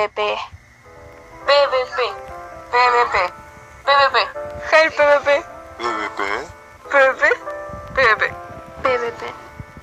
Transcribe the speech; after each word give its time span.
PvP. 0.00 0.18
PvP. 1.44 1.98
PvP. 2.72 3.16
PvP. 3.84 4.16
Hey 4.72 4.88
PvP. 4.96 5.28
PvP. 5.76 6.20
PvP. 6.90 7.22
PvP. 7.94 8.22
PvP. 8.82 9.22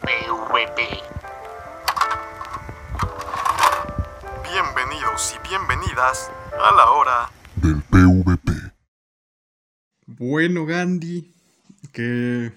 PvP. 0.02 0.80
Bienvenidos 4.42 5.36
y 5.36 5.48
bienvenidas 5.48 6.32
a 6.64 6.72
la 6.74 6.90
hora 6.90 7.30
del 7.58 7.84
PvP. 7.84 8.54
Bueno, 10.08 10.66
Gandhi, 10.66 11.32
¿qué, 11.94 12.54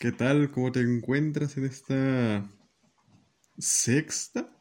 ¿qué 0.00 0.12
tal? 0.12 0.50
¿Cómo 0.50 0.70
te 0.70 0.80
encuentras 0.80 1.56
en 1.56 1.64
esta 1.64 2.42
sexta? 3.56 4.53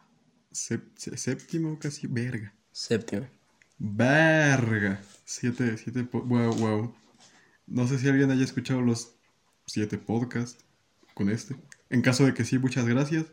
Sep- 0.66 0.96
sé- 0.96 1.18
séptima 1.18 1.78
casi, 1.78 2.08
verga. 2.08 2.54
Séptimo. 2.72 3.28
Verga. 3.78 5.02
Siete, 5.26 5.76
siete, 5.78 6.08
wow, 6.14 6.56
wow. 6.56 6.96
No 7.68 7.86
sé 7.86 8.00
si 8.00 8.08
alguien 8.08 8.32
haya 8.32 8.46
escuchado 8.46 8.82
los 8.82 9.16
siete 9.66 9.98
podcasts 9.98 10.64
con 11.16 11.30
este. 11.30 11.58
En 11.90 12.02
caso 12.02 12.26
de 12.26 12.34
que 12.34 12.46
sí, 12.46 12.60
muchas 12.60 12.86
gracias. 12.86 13.26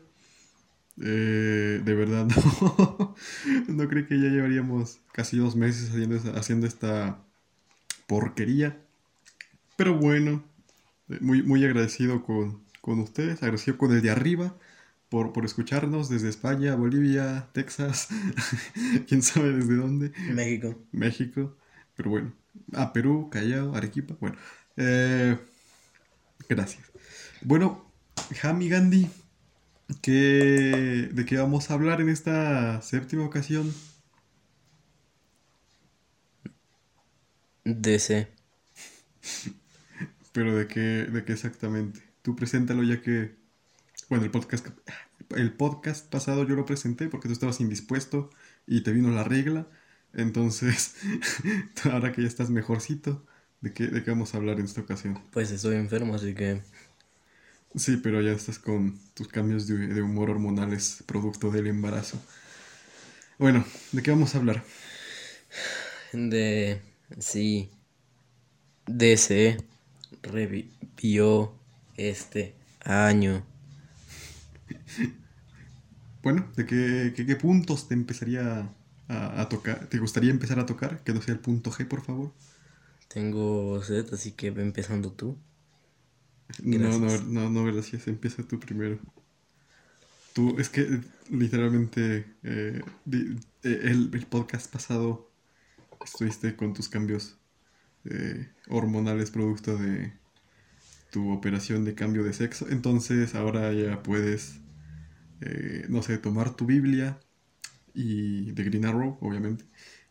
Eh, 1.01 1.81
de 1.81 1.93
verdad, 1.95 2.27
no. 2.61 3.15
No 3.69 3.87
creo 3.87 4.05
que 4.05 4.19
ya 4.19 4.27
llevaríamos 4.27 4.99
casi 5.13 5.37
dos 5.37 5.55
meses 5.55 5.89
haciendo, 5.89 6.17
haciendo 6.37 6.67
esta 6.67 7.23
porquería. 8.07 8.77
Pero 9.77 9.97
bueno, 9.97 10.43
eh, 11.07 11.19
muy, 11.21 11.43
muy 11.43 11.63
agradecido 11.63 12.23
con, 12.23 12.61
con 12.81 12.99
ustedes, 12.99 13.41
agradecido 13.41 13.77
con 13.77 13.93
el 13.93 14.01
de 14.01 14.09
arriba 14.09 14.53
por, 15.11 15.33
por 15.33 15.43
escucharnos 15.43 16.07
desde 16.07 16.29
España, 16.29 16.73
Bolivia, 16.75 17.49
Texas, 17.51 18.07
quién 19.09 19.21
sabe 19.21 19.51
desde 19.51 19.75
dónde. 19.75 20.13
México. 20.31 20.73
México, 20.93 21.57
pero 21.97 22.09
bueno, 22.09 22.33
a 22.71 22.93
Perú, 22.93 23.29
Callao, 23.29 23.75
Arequipa, 23.75 24.15
bueno, 24.21 24.37
eh, 24.77 25.37
gracias. 26.47 26.89
Bueno, 27.41 27.91
Jami 28.39 28.69
Gandhi, 28.69 29.09
¿qué, 30.01 31.09
¿de 31.11 31.25
qué 31.25 31.37
vamos 31.37 31.69
a 31.69 31.73
hablar 31.73 31.99
en 31.99 32.07
esta 32.07 32.81
séptima 32.81 33.25
ocasión? 33.25 33.73
DC. 37.65 38.29
Pero 40.31 40.55
de 40.55 40.67
qué, 40.67 40.79
de 40.79 41.25
qué 41.25 41.33
exactamente. 41.33 41.99
Tú 42.21 42.37
preséntalo 42.37 42.83
ya 42.83 43.01
que, 43.01 43.40
bueno, 44.11 44.25
el 44.25 44.31
podcast, 44.31 44.67
el 45.37 45.53
podcast 45.53 46.11
pasado 46.11 46.45
yo 46.45 46.55
lo 46.55 46.65
presenté 46.65 47.07
porque 47.07 47.29
tú 47.29 47.33
estabas 47.33 47.61
indispuesto 47.61 48.29
y 48.67 48.83
te 48.83 48.91
vino 48.91 49.09
la 49.09 49.23
regla. 49.23 49.69
Entonces, 50.13 50.97
ahora 51.89 52.11
que 52.11 52.21
ya 52.21 52.27
estás 52.27 52.49
mejorcito, 52.49 53.25
¿de 53.61 53.73
qué, 53.73 53.87
de 53.87 54.03
qué 54.03 54.11
vamos 54.11 54.33
a 54.33 54.37
hablar 54.37 54.59
en 54.59 54.65
esta 54.65 54.81
ocasión? 54.81 55.17
Pues 55.31 55.49
estoy 55.51 55.77
enfermo, 55.77 56.13
así 56.13 56.33
que. 56.35 56.61
Sí, 57.73 58.01
pero 58.03 58.21
ya 58.21 58.33
estás 58.33 58.59
con 58.59 58.99
tus 59.13 59.29
cambios 59.29 59.65
de, 59.67 59.77
de 59.77 60.01
humor 60.01 60.29
hormonales 60.29 61.05
producto 61.05 61.49
del 61.49 61.67
embarazo. 61.67 62.21
Bueno, 63.39 63.63
¿de 63.93 64.03
qué 64.03 64.11
vamos 64.11 64.35
a 64.35 64.39
hablar? 64.39 64.61
De. 66.11 66.81
Sí. 67.17 67.71
DC 68.87 69.57
revivió 70.21 71.53
este 71.95 72.55
año. 72.83 73.45
Bueno, 76.23 76.51
¿de 76.55 76.65
qué, 76.65 77.13
qué, 77.15 77.25
qué 77.25 77.35
puntos 77.35 77.87
te 77.87 77.93
empezaría 77.95 78.75
a, 79.07 79.41
a 79.41 79.49
tocar? 79.49 79.87
¿Te 79.89 79.97
gustaría 79.99 80.31
empezar 80.31 80.59
a 80.59 80.65
tocar? 80.65 81.03
Que 81.03 81.13
no 81.13 81.21
sea 81.21 81.33
el 81.33 81.39
punto 81.39 81.71
G, 81.71 81.87
por 81.87 82.01
favor. 82.03 82.33
Tengo 83.07 83.79
sed, 83.83 84.11
así 84.11 84.31
que 84.31 84.49
ve 84.49 84.63
empezando 84.63 85.13
tú. 85.13 85.37
No, 86.63 86.97
no, 86.99 87.07
Gracias. 87.09 87.23
no, 87.23 87.49
no, 87.49 87.65
gracias. 87.65 88.07
Empieza 88.07 88.43
tú 88.43 88.59
primero. 88.59 88.99
Tú, 90.33 90.57
es 90.59 90.69
que 90.69 90.81
eh, 90.81 91.01
literalmente 91.29 92.25
eh, 92.43 92.81
eh, 93.11 93.35
el, 93.63 94.09
el 94.13 94.27
podcast 94.27 94.71
pasado 94.71 95.29
estuviste 96.05 96.55
con 96.55 96.73
tus 96.73 96.89
cambios 96.89 97.37
eh, 98.05 98.49
hormonales 98.69 99.31
producto 99.31 99.77
de 99.77 100.13
tu 101.11 101.31
operación 101.31 101.85
de 101.85 101.95
cambio 101.95 102.23
de 102.23 102.33
sexo. 102.33 102.67
Entonces 102.69 103.35
ahora 103.35 103.73
ya 103.73 104.03
puedes, 104.03 104.61
eh, 105.41 105.85
no 105.89 106.03
sé, 106.03 106.17
tomar 106.19 106.55
tu 106.55 106.65
Biblia 106.67 107.19
y 107.93 108.51
de 108.53 108.63
Green 108.65 108.85
Arrow, 108.85 109.17
obviamente, 109.21 109.65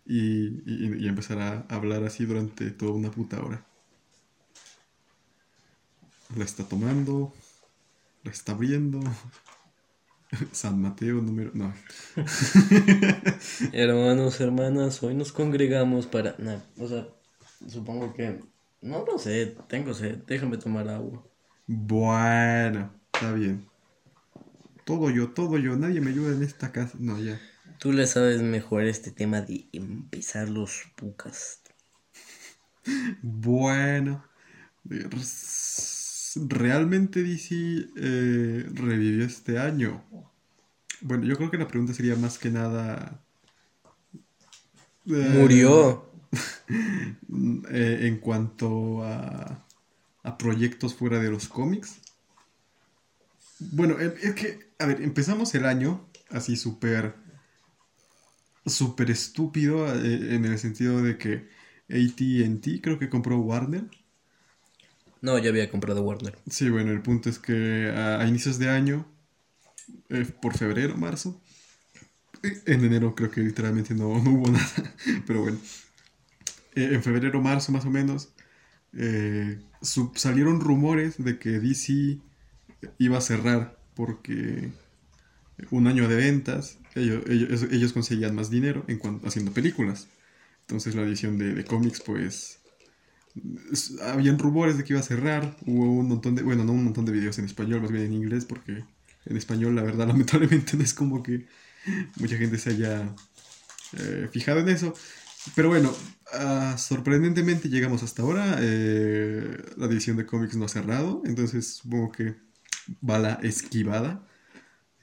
y, 0.06 0.49
y- 0.66 1.09
empezar 1.09 1.41
a 1.41 1.61
hablar 1.71 2.05
así 2.05 2.27
durante 2.27 2.71
toda 2.72 2.93
una 2.93 3.11
puta 3.12 3.43
hora. 3.43 3.66
La 6.37 6.44
está 6.44 6.65
tomando, 6.69 7.32
la 8.25 8.31
está 8.32 8.53
abriendo. 8.53 9.00
San 10.53 10.81
Mateo 10.81 11.21
número... 11.21 11.50
No. 11.55 11.72
Hermanos, 13.72 14.41
hermanas, 14.41 15.03
hoy 15.03 15.15
nos 15.15 15.32
congregamos 15.32 16.06
para. 16.06 16.37
o 16.78 16.87
sea, 16.88 17.09
supongo 17.69 18.12
que. 18.15 18.38
No 18.83 19.05
lo 19.05 19.19
sé, 19.19 19.57
tengo 19.69 19.95
sed. 19.95 20.19
Déjame 20.27 20.57
tomar 20.57 20.89
agua. 20.89 21.23
Bueno, 21.67 22.93
está 23.13 23.33
bien. 23.33 23.67
Todo 24.85 25.11
yo, 25.11 25.31
todo 25.31 25.59
yo. 25.59 25.77
Nadie 25.77 26.01
me 26.01 26.11
ayuda 26.11 26.35
en 26.35 26.43
esta 26.43 26.73
casa. 26.73 26.97
No, 26.99 27.19
ya. 27.21 27.41
Tú 27.79 27.93
le 27.93 28.07
sabes 28.07 28.43
mejor 28.43 28.85
este 28.85 29.11
tema 29.11 29.41
de 29.41 29.67
empezar 29.73 30.49
los 30.49 30.83
pucas. 30.97 31.61
Bueno. 33.23 34.25
¿Realmente 36.35 37.23
DC 37.23 37.55
eh, 37.97 38.67
revivió 38.73 39.25
este 39.25 39.59
año? 39.59 40.05
Bueno, 41.01 41.25
yo 41.25 41.37
creo 41.37 41.51
que 41.51 41.59
la 41.59 41.69
pregunta 41.69 41.95
sería 41.95 42.17
más 42.17 42.39
que 42.39 42.51
nada... 42.51 43.21
eh, 45.07 45.29
Murió. 45.35 46.09
eh, 47.71 47.99
en 48.03 48.19
cuanto 48.19 49.05
a, 49.05 49.65
a 50.23 50.39
proyectos 50.39 50.95
fuera 50.95 51.19
de 51.19 51.31
los 51.31 51.49
cómics. 51.49 52.01
Bueno, 53.59 53.99
es 53.99 54.35
que, 54.35 54.71
a 54.79 54.87
ver, 54.87 55.03
empezamos 55.03 55.55
el 55.55 55.67
año 55.67 56.09
así 56.31 56.57
súper, 56.57 57.15
súper 58.65 59.11
estúpido 59.11 59.87
eh, 59.95 60.35
en 60.35 60.45
el 60.45 60.59
sentido 60.59 61.03
de 61.03 61.19
que 61.19 61.49
ATT 61.89 62.81
creo 62.83 62.99
que 62.99 63.09
compró 63.11 63.39
Warner. 63.39 63.85
No, 65.23 65.39
ya 65.39 65.51
había 65.51 65.71
comprado 65.71 66.03
Warner. 66.03 66.39
Sí, 66.49 66.71
bueno, 66.71 66.93
el 66.93 67.03
punto 67.03 67.29
es 67.29 67.39
que 67.39 67.91
a, 67.95 68.21
a 68.21 68.27
inicios 68.27 68.59
de 68.59 68.69
año, 68.71 69.07
eh, 70.09 70.27
por 70.41 70.57
febrero, 70.57 70.97
marzo, 70.97 71.41
en 72.43 72.85
enero 72.85 73.15
creo 73.15 73.31
que 73.31 73.41
literalmente 73.41 73.95
no, 73.95 74.19
no 74.23 74.31
hubo 74.31 74.51
nada, 74.51 74.95
pero 75.27 75.43
bueno, 75.43 75.59
eh, 76.75 76.91
en 76.92 77.03
febrero, 77.03 77.41
marzo 77.42 77.72
más 77.72 77.84
o 77.86 77.91
menos, 77.91 78.31
eh, 78.94 79.60
salieron 80.14 80.60
rumores 80.60 81.22
de 81.22 81.38
que 81.38 81.60
DC 81.60 82.19
iba 82.98 83.19
a 83.19 83.20
cerrar 83.20 83.78
porque 83.94 84.70
un 85.70 85.86
año 85.86 86.08
de 86.08 86.16
ventas, 86.16 86.78
ellos, 86.94 87.22
ellos, 87.28 87.62
ellos 87.70 87.92
conseguían 87.92 88.34
más 88.34 88.50
dinero 88.50 88.84
en 88.88 88.98
cuanto, 88.98 89.26
haciendo 89.28 89.53
películas. 89.53 90.08
Entonces 90.62 90.94
la 90.94 91.03
edición 91.03 91.38
de, 91.38 91.54
de 91.54 91.64
cómics, 91.64 92.00
pues, 92.04 92.60
es- 93.72 93.98
habían 94.00 94.38
rumores 94.38 94.76
de 94.76 94.84
que 94.84 94.92
iba 94.92 95.00
a 95.00 95.02
cerrar, 95.04 95.56
hubo 95.66 95.84
un 95.92 96.08
montón 96.08 96.34
de, 96.34 96.42
bueno, 96.42 96.64
no 96.64 96.72
un 96.72 96.84
montón 96.84 97.04
de 97.04 97.12
videos 97.12 97.38
en 97.38 97.44
español, 97.44 97.81
más 97.82 97.91
bien 97.92 98.04
en 98.04 98.12
inglés, 98.12 98.44
porque 98.44 98.84
en 99.26 99.37
español 99.37 99.75
la 99.76 99.82
verdad 99.82 100.06
lamentablemente 100.08 100.76
no 100.76 100.82
es 100.82 100.94
como 100.94 101.22
que 101.22 101.47
mucha 102.19 102.37
gente 102.38 102.58
se 102.58 102.70
haya 102.70 103.14
eh, 103.98 104.28
fijado 104.32 104.61
en 104.61 104.69
eso. 104.70 104.94
Pero 105.54 105.69
bueno, 105.69 105.92
ah, 106.34 106.76
sorprendentemente 106.78 107.69
llegamos 107.69 108.02
hasta 108.02 108.22
ahora, 108.22 108.58
eh, 108.60 109.56
la 109.76 109.88
división 109.88 110.16
de 110.16 110.26
cómics 110.26 110.56
no 110.56 110.66
ha 110.66 110.69
cerrado, 110.69 111.22
entonces 111.25 111.76
supongo 111.76 112.12
que 112.12 112.37
bala 113.00 113.40
esquivada. 113.42 114.26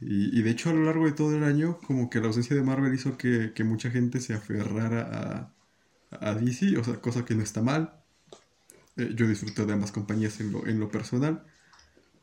Y, 0.02 0.38
y 0.38 0.44
de 0.44 0.52
hecho 0.52 0.70
a 0.72 0.74
lo 0.74 0.86
largo 0.86 1.06
de 1.06 1.14
todo 1.14 1.36
el 1.36 1.44
año, 1.44 1.80
como 1.80 2.10
que 2.10 2.20
la 2.20 2.28
ausencia 2.28 2.56
de 2.56 2.64
Marvel 2.64 2.94
hizo 2.94 3.18
que, 3.18 3.54
que 3.56 3.64
mucha 3.64 3.92
gente 3.92 4.20
se 4.22 4.34
aferrara 4.34 5.54
a, 6.12 6.30
a 6.32 6.36
DC, 6.36 6.78
o 6.78 6.84
sea, 6.84 7.02
cosa 7.02 7.26
que 7.26 7.36
no 7.36 7.44
está 7.44 7.62
mal. 7.62 7.94
Eh, 8.98 9.14
yo 9.16 9.28
disfruto 9.28 9.66
de 9.66 9.74
ambas 9.74 9.92
compañías 9.92 10.40
en 10.40 10.52
lo, 10.52 10.68
en 10.68 10.80
lo 10.80 10.92
personal. 10.92 11.44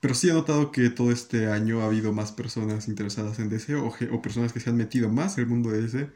Pero 0.01 0.15
sí 0.15 0.29
he 0.31 0.33
notado 0.35 0.73
que 0.73 0.91
todo 0.91 1.13
este 1.13 1.49
año 1.49 1.81
ha 1.83 1.87
habido 1.87 2.13
más 2.13 2.33
personas 2.33 2.89
interesadas 2.89 3.39
en 3.39 3.49
DC 3.49 3.75
o, 3.77 3.87
o 4.13 4.23
personas 4.23 4.53
que 4.53 4.61
se 4.61 4.71
han 4.71 4.77
metido 4.77 5.11
más 5.11 5.39
en 5.39 5.45
el 5.45 5.51
mundo 5.51 5.71
de 5.71 5.83
DC. 5.83 6.13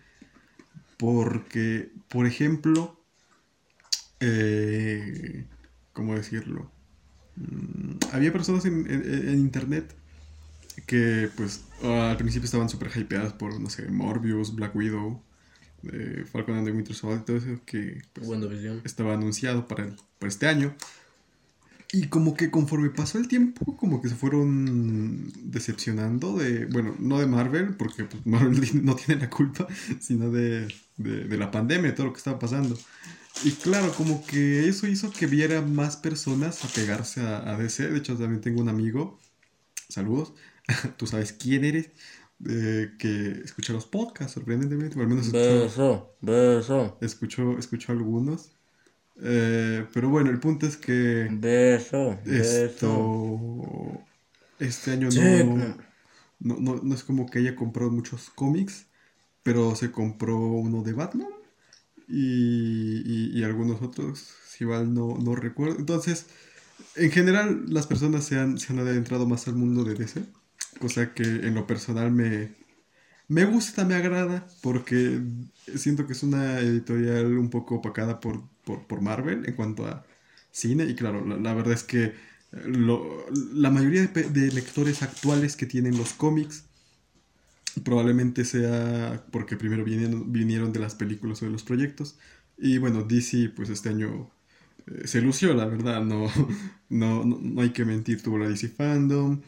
Porque, 0.98 1.90
por 2.08 2.26
ejemplo, 2.26 3.00
eh, 4.20 5.46
¿cómo 5.92 6.14
decirlo? 6.14 6.70
Mm, 7.36 7.96
había 8.12 8.32
personas 8.32 8.64
en, 8.64 8.90
en- 8.90 9.28
en 9.28 9.38
internet 9.38 9.94
que 10.86 11.30
pues 11.36 11.64
al 11.82 12.16
principio 12.16 12.46
estaban 12.46 12.68
súper 12.68 12.90
hypeadas 12.96 13.32
por, 13.32 13.60
no 13.60 13.70
sé, 13.70 13.90
Morbius, 13.90 14.54
Black 14.54 14.74
Widow, 14.76 15.22
de 15.82 16.24
Falcon 16.24 16.56
and 16.56 16.66
the 16.66 16.72
Winter 16.72 16.94
Soldier 16.94 17.24
todo 17.24 17.36
eso 17.36 17.60
que 17.66 18.02
pues, 18.12 18.26
estaba 18.84 19.14
anunciado 19.14 19.68
para, 19.68 19.84
el- 19.84 19.96
para 20.18 20.28
este 20.28 20.46
año. 20.46 20.74
Y 21.90 22.08
como 22.08 22.35
que 22.35 22.50
conforme 22.50 22.90
pasó 22.90 23.19
el 23.19 23.29
tiempo, 23.29 23.76
como 23.76 24.02
que 24.02 24.08
se 24.11 24.14
fueron 24.14 25.32
decepcionando 25.50 26.37
de, 26.37 26.67
bueno, 26.67 26.94
no 26.99 27.19
de 27.19 27.26
Marvel, 27.26 27.76
porque 27.76 28.05
pues, 28.05 28.26
Marvel 28.26 28.61
no 28.85 28.94
tiene 28.94 29.23
la 29.23 29.31
culpa, 29.31 29.67
sino 29.99 30.31
de, 30.31 30.69
de, 30.99 31.25
de 31.25 31.37
la 31.38 31.50
pandemia, 31.50 31.90
de 31.90 31.96
todo 31.96 32.06
lo 32.06 32.12
que 32.12 32.19
estaba 32.19 32.38
pasando. 32.38 32.79
Y 33.44 33.52
claro, 33.52 33.93
como 33.93 34.26
que 34.26 34.69
eso 34.69 34.87
hizo 34.87 35.12
que 35.12 35.26
viera 35.26 35.62
más 35.62 35.96
personas 35.96 36.64
apegarse 36.64 37.20
a, 37.20 37.55
a 37.55 37.56
DC. 37.56 37.88
De 37.88 37.99
hecho, 37.99 38.17
también 38.17 38.41
tengo 38.41 38.61
un 38.61 38.69
amigo, 38.69 39.19
saludos, 39.88 40.34
tú 40.96 41.06
sabes 41.06 41.32
quién 41.32 41.64
eres, 41.64 41.91
eh, 42.49 42.93
que 42.99 43.43
escucha 43.44 43.73
los 43.73 43.87
podcasts, 43.87 44.34
sorprendentemente, 44.34 44.99
o 44.99 45.02
al 45.02 45.08
menos 45.08 45.31
Beso, 45.32 46.17
beso, 46.20 46.99
escuchó, 47.00 47.58
escuchó 47.58 47.93
algunos. 47.93 48.57
Eh, 49.23 49.87
pero 49.93 50.09
bueno, 50.09 50.31
el 50.31 50.41
punto 50.41 50.67
es 50.67 50.76
que 50.76 51.32
beso, 51.43 52.19
beso. 52.38 52.88
esto 52.88 54.06
este 54.59 54.93
año 54.93 55.11
Sí, 55.11 55.43
no, 55.44 55.44
no. 55.44 55.76
no, 56.41 56.56
no, 56.61 56.81
no 56.82 56.94
es 56.94 57.05
como 57.05 57.26
que 57.31 57.41
haya 57.41 57.56
comprado 57.56 57.91
muchos 57.91 58.31
cómics, 58.31 58.87
pero 59.43 59.75
se 59.76 59.93
compró 59.93 60.38
uno 60.38 60.82
de 60.82 60.93
Batman 60.94 61.29
y, 62.09 63.03
y- 63.05 63.38
y 63.41 63.44
algunos 63.44 63.82
otros, 63.82 64.20
si 64.49 64.65
igual 64.65 64.94
no, 64.94 65.19
no 65.19 65.35
recuerdo. 65.37 65.79
Entonces, 65.79 66.26
en 66.97 67.11
general, 67.11 67.65
las 67.69 67.87
personas 67.87 68.25
se 68.26 68.38
han, 68.38 68.59
se 68.59 68.73
han 68.73 68.81
adentrado 68.81 69.26
más 69.26 69.49
al 69.49 69.55
mundo 69.56 69.85
de 69.85 69.94
DC, 69.94 70.25
cosa 70.81 71.15
que 71.15 71.25
en 71.25 71.55
lo 71.55 71.67
personal 71.67 72.12
me, 72.12 72.53
me 73.28 73.44
gusta, 73.44 73.84
me 73.84 73.94
agrada, 73.94 74.46
porque 74.62 75.20
siento 75.76 76.06
que 76.06 76.12
es 76.14 76.22
una 76.22 76.60
editorial 76.60 77.36
un 77.38 77.50
poco 77.50 77.76
opacada 77.76 78.20
por, 78.20 78.42
por, 78.64 78.86
por 78.86 79.02
Marvel 79.02 79.46
en 79.46 79.54
cuanto 79.54 79.86
a 79.86 80.04
cine. 80.50 80.84
Y 80.84 80.94
claro, 80.94 81.25
la, 81.26 81.36
la 81.36 81.54
verdad 81.54 81.75
es 81.75 81.84
que 81.84 82.04
eh, 82.06 82.14
lo- 82.52 83.26
la 83.54 83.70
mayoría 83.70 84.06
de, 84.06 84.50
lectores 84.52 85.02
actuales 85.02 85.56
que 85.56 85.66
tienen 85.66 85.96
los 85.98 86.12
cómics 86.14 86.64
probablemente 87.84 88.44
sea 88.44 89.25
porque 89.31 89.56
primero 89.56 89.84
vinieron, 89.84 90.32
vinieron 90.32 90.72
de 90.72 90.81
las 90.81 90.94
películas 90.94 91.42
o 91.42 91.46
de 91.46 91.52
los 91.52 91.62
proyectos. 91.62 92.19
Y 92.56 92.78
bueno, 92.78 93.02
DC 93.02 93.50
pues 93.50 93.69
este 93.70 93.90
año 93.90 94.31
eh, 94.86 95.06
se 95.06 95.20
lució, 95.22 95.54
la 95.54 95.66
verdad, 95.66 96.02
no, 96.04 96.28
no, 96.90 97.24
no, 97.24 97.38
no 97.40 97.62
hay 97.62 97.70
que 97.70 97.84
mentir, 97.84 98.22
tuvo 98.22 98.38
la 98.38 98.48
DC 98.48 98.69
Fandom, 98.69 99.40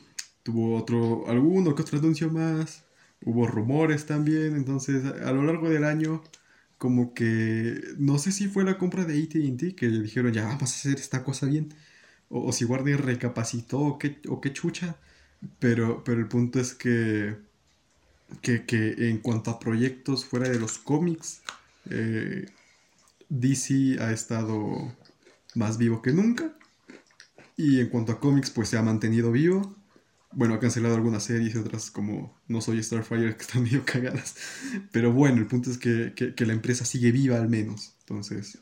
tuvo 0.43 0.77
otro, 0.77 1.29
alguno 1.29 1.75
que 1.75 1.83
otro 1.83 1.99
anuncio 1.99 2.31
más, 2.31 2.85
hubo 3.25 3.47
rumores 3.47 4.07
también, 4.07 4.57
entonces 4.57 5.05
a, 5.05 5.33
lo 5.33 5.45
largo 5.45 5.69
del 5.69 5.85
año 5.85 6.23
como 6.79 7.15
que 7.15 7.81
no 7.99 8.19
sé 8.19 8.33
si 8.33 8.49
fue 8.49 8.65
la 8.65 8.79
compra 8.79 9.05
de 9.05 9.23
AT&T 9.23 9.75
que 9.77 9.89
le 9.89 10.03
dijeron 10.03 10.33
ya 10.33 10.47
vamos 10.47 10.63
a 10.63 10.65
hacer 10.65 10.99
esta 10.99 11.25
cosa 11.25 11.47
bien, 11.47 11.75
o, 12.29 12.47
o 12.49 12.53
si 12.53 12.65
Warner 12.65 13.05
recapacitó 13.05 13.81
o 13.81 13.99
qué, 13.99 14.19
o 14.29 14.41
qué 14.41 14.53
chucha, 14.53 14.97
pero, 15.59 16.03
pero 16.05 16.21
el 16.21 16.29
punto 16.29 16.61
es 16.61 16.75
que, 16.75 17.37
que, 18.43 18.65
que 18.67 19.09
en 19.11 19.19
cuanto 19.19 19.51
a 19.51 19.59
proyectos 19.59 20.25
fuera 20.25 20.49
de 20.49 20.59
los 20.59 20.79
cómics, 20.79 21.43
eh, 21.91 22.47
DC 23.29 23.99
ha 24.01 24.13
estado 24.13 24.93
más 25.55 25.79
vivo 25.79 26.03
que 26.03 26.13
nunca. 26.13 26.53
Y 27.57 27.81
en 27.81 27.89
cuanto 27.89 28.13
a 28.13 28.21
cómics, 28.21 28.51
pues 28.51 28.69
se 28.69 28.79
ha 28.79 28.83
mantenido 28.83 29.33
vivo. 29.33 29.77
Bueno, 30.33 30.55
ha 30.55 30.61
cancelado 30.61 30.95
algunas 30.95 31.25
series 31.25 31.55
y 31.55 31.59
otras 31.59 31.91
como 31.91 32.39
No 32.47 32.61
Soy 32.61 32.83
Starfire 32.83 33.35
que 33.37 33.43
están 33.43 33.63
medio 33.65 33.85
cagadas. 33.85 34.37
Pero 34.93 35.13
bueno, 35.13 35.39
el 35.39 35.47
punto 35.47 35.71
es 35.71 35.79
que, 35.79 36.13
que- 36.15 36.35
que 36.35 36.47
la 36.47 36.53
empresa 36.53 36.85
sigue 36.85 37.11
viva 37.13 37.37
al 37.37 37.49
menos. 37.49 37.95
Entonces, 38.01 38.59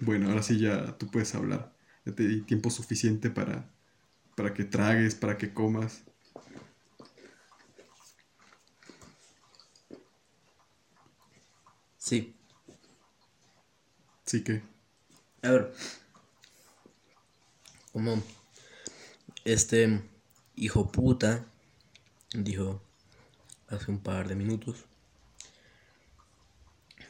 bueno, 0.00 0.28
ahora 0.30 0.42
sí 0.42 0.58
ya 0.60 0.98
tú 0.98 1.08
puedes 1.10 1.34
hablar. 1.34 1.74
Ya 2.06 2.14
te 2.14 2.26
di 2.28 2.42
tiempo 2.42 2.70
suficiente 2.70 3.30
para, 3.30 3.70
para 4.36 4.54
que 4.54 4.64
tragues, 4.64 5.14
para 5.16 5.38
que 5.38 5.54
comas. 5.54 6.04
Sí. 11.98 12.34
Así 14.26 14.42
que, 14.42 14.62
A 15.42 15.50
ver. 15.52 15.72
Como 17.92 18.22
este 19.44 20.00
hijo 20.56 20.90
puta 20.90 21.46
dijo 22.32 22.82
hace 23.68 23.90
un 23.90 24.00
par 24.00 24.28
de 24.28 24.36
minutos. 24.36 24.84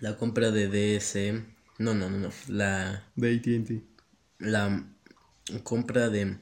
La 0.00 0.16
compra 0.16 0.50
de 0.50 0.68
DS. 0.68 1.42
No, 1.78 1.94
no, 1.94 2.10
no, 2.10 2.18
no. 2.18 2.30
La, 2.48 3.04
de 3.16 3.36
ATT. 3.36 3.82
la 4.38 4.84
compra 5.62 6.08
de 6.08 6.38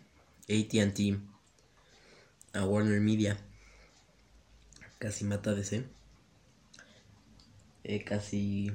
ATT 0.48 1.20
a 2.54 2.64
Warner 2.64 3.00
Media 3.00 3.38
casi 5.02 5.24
mata 5.24 5.50
a 5.50 5.54
DC. 5.54 5.84
Eh, 7.82 8.04
casi 8.04 8.70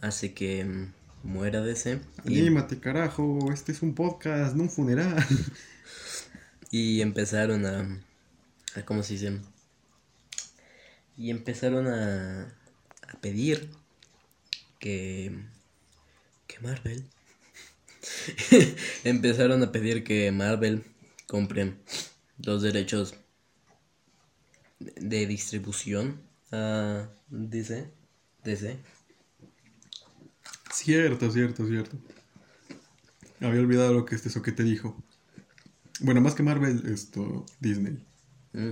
hace 0.00 0.32
que 0.32 0.88
muera 1.24 1.60
DC. 1.60 2.00
Y, 2.24 2.38
Anímate, 2.40 2.78
carajo. 2.78 3.50
Este 3.52 3.72
es 3.72 3.82
un 3.82 3.96
podcast, 3.96 4.54
no 4.54 4.64
un 4.64 4.70
funeral. 4.70 5.16
y 6.72 7.02
empezaron 7.02 7.66
a, 7.66 8.02
a. 8.74 8.84
¿Cómo 8.84 9.04
se 9.04 9.12
dice? 9.12 9.38
Y 11.16 11.30
empezaron 11.30 11.86
a, 11.86 12.44
a 13.08 13.20
pedir 13.20 13.70
que. 14.80 15.38
que 16.48 16.58
Marvel. 16.60 17.04
empezaron 19.04 19.62
a 19.62 19.70
pedir 19.70 20.02
que 20.02 20.32
Marvel 20.32 20.82
compre 21.28 21.74
los 22.38 22.62
derechos 22.62 23.14
de 24.80 25.26
distribución 25.26 26.22
a 26.50 27.10
DC. 27.28 27.92
DC. 28.44 28.78
Cierto, 30.72 31.30
cierto, 31.30 31.66
cierto. 31.66 31.98
Había 33.40 33.60
olvidado 33.60 33.92
lo 33.92 34.06
que 34.06 34.14
este 34.14 34.30
soquete 34.30 34.62
dijo. 34.62 34.96
Bueno, 36.02 36.20
más 36.20 36.34
que 36.34 36.42
Marvel, 36.42 36.82
esto, 36.86 37.46
Disney. 37.60 37.98
Mm. 38.52 38.70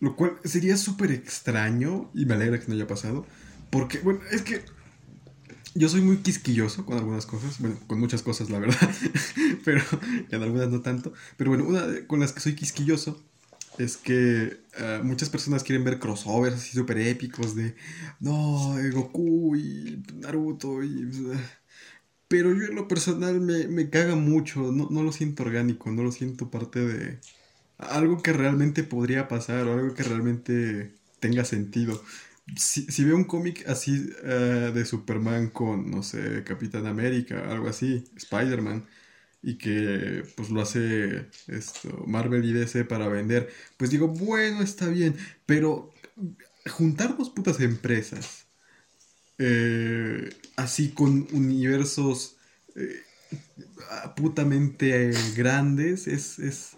Lo 0.00 0.16
cual 0.16 0.38
sería 0.44 0.76
súper 0.76 1.12
extraño 1.12 2.10
y 2.14 2.26
me 2.26 2.34
alegra 2.34 2.60
que 2.60 2.66
no 2.68 2.74
haya 2.74 2.86
pasado. 2.86 3.26
Porque, 3.70 3.98
bueno, 4.00 4.20
es 4.30 4.42
que 4.42 4.64
yo 5.74 5.88
soy 5.88 6.02
muy 6.02 6.18
quisquilloso 6.18 6.84
con 6.84 6.98
algunas 6.98 7.26
cosas. 7.26 7.58
Bueno, 7.58 7.78
con 7.86 7.98
muchas 7.98 8.22
cosas, 8.22 8.50
la 8.50 8.58
verdad. 8.58 8.90
Pero 9.64 9.82
en 10.30 10.42
algunas 10.42 10.68
no 10.68 10.80
tanto. 10.82 11.12
Pero 11.36 11.50
bueno, 11.50 11.64
una 11.64 11.86
de- 11.86 12.06
con 12.06 12.20
las 12.20 12.32
que 12.32 12.40
soy 12.40 12.54
quisquilloso 12.54 13.22
es 13.78 13.96
que 13.96 14.60
eh, 14.78 15.00
muchas 15.02 15.30
personas 15.30 15.64
quieren 15.64 15.84
ver 15.84 15.98
crossovers 15.98 16.56
así 16.56 16.72
súper 16.76 16.98
épicos 16.98 17.54
de 17.56 17.74
no, 18.20 18.78
eh, 18.78 18.90
Goku 18.90 19.56
y 19.56 20.02
Naruto 20.20 20.82
y... 20.84 21.08
Pero 22.32 22.54
yo 22.54 22.64
en 22.64 22.74
lo 22.76 22.88
personal 22.88 23.40
me, 23.40 23.68
me 23.68 23.90
caga 23.90 24.16
mucho, 24.16 24.72
no, 24.72 24.88
no 24.90 25.02
lo 25.02 25.12
siento 25.12 25.42
orgánico, 25.42 25.90
no 25.90 26.02
lo 26.02 26.12
siento 26.12 26.50
parte 26.50 26.80
de 26.80 27.18
algo 27.78 28.22
que 28.22 28.32
realmente 28.32 28.84
podría 28.84 29.28
pasar 29.28 29.66
o 29.68 29.74
algo 29.74 29.94
que 29.94 30.02
realmente 30.04 30.96
tenga 31.20 31.44
sentido. 31.44 32.02
Si, 32.56 32.84
si 32.90 33.04
veo 33.04 33.16
un 33.16 33.24
cómic 33.24 33.68
así 33.68 34.10
eh, 34.24 34.72
de 34.74 34.84
Superman 34.86 35.50
con, 35.50 35.90
no 35.90 36.02
sé, 36.02 36.44
Capitán 36.44 36.86
América, 36.86 37.50
algo 37.50 37.68
así, 37.68 38.04
Spider-Man, 38.16 38.86
y 39.42 39.58
que 39.58 40.24
pues 40.36 40.50
lo 40.50 40.62
hace 40.62 41.28
esto, 41.48 42.04
Marvel 42.06 42.44
y 42.44 42.52
DC 42.54 42.84
para 42.86 43.08
vender, 43.08 43.50
pues 43.78 43.90
digo, 43.90 44.08
bueno, 44.08 44.62
está 44.62 44.88
bien, 44.88 45.16
pero 45.46 45.92
juntar 46.70 47.16
dos 47.16 47.30
putas 47.30 47.60
empresas 47.60 48.41
eh, 49.42 50.30
así 50.56 50.92
con 50.92 51.26
universos 51.32 52.36
eh, 52.76 53.02
putamente 54.16 55.10
eh, 55.10 55.14
grandes 55.36 56.06
es, 56.06 56.38
es 56.38 56.76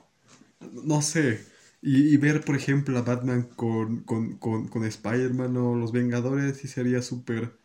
no 0.84 1.02
sé. 1.02 1.40
Y, 1.82 2.16
ver, 2.18 2.44
por 2.44 2.56
ejemplo, 2.56 2.98
a 2.98 3.02
Batman 3.02 3.44
con, 3.56 4.02
con, 4.04 4.38
con, 4.38 4.68
con 4.68 4.84
Spider-Man 4.84 5.56
o 5.58 5.76
los 5.76 5.92
Vengadores 5.92 6.58
sí 6.58 6.68
sería 6.68 7.02
súper... 7.02 7.58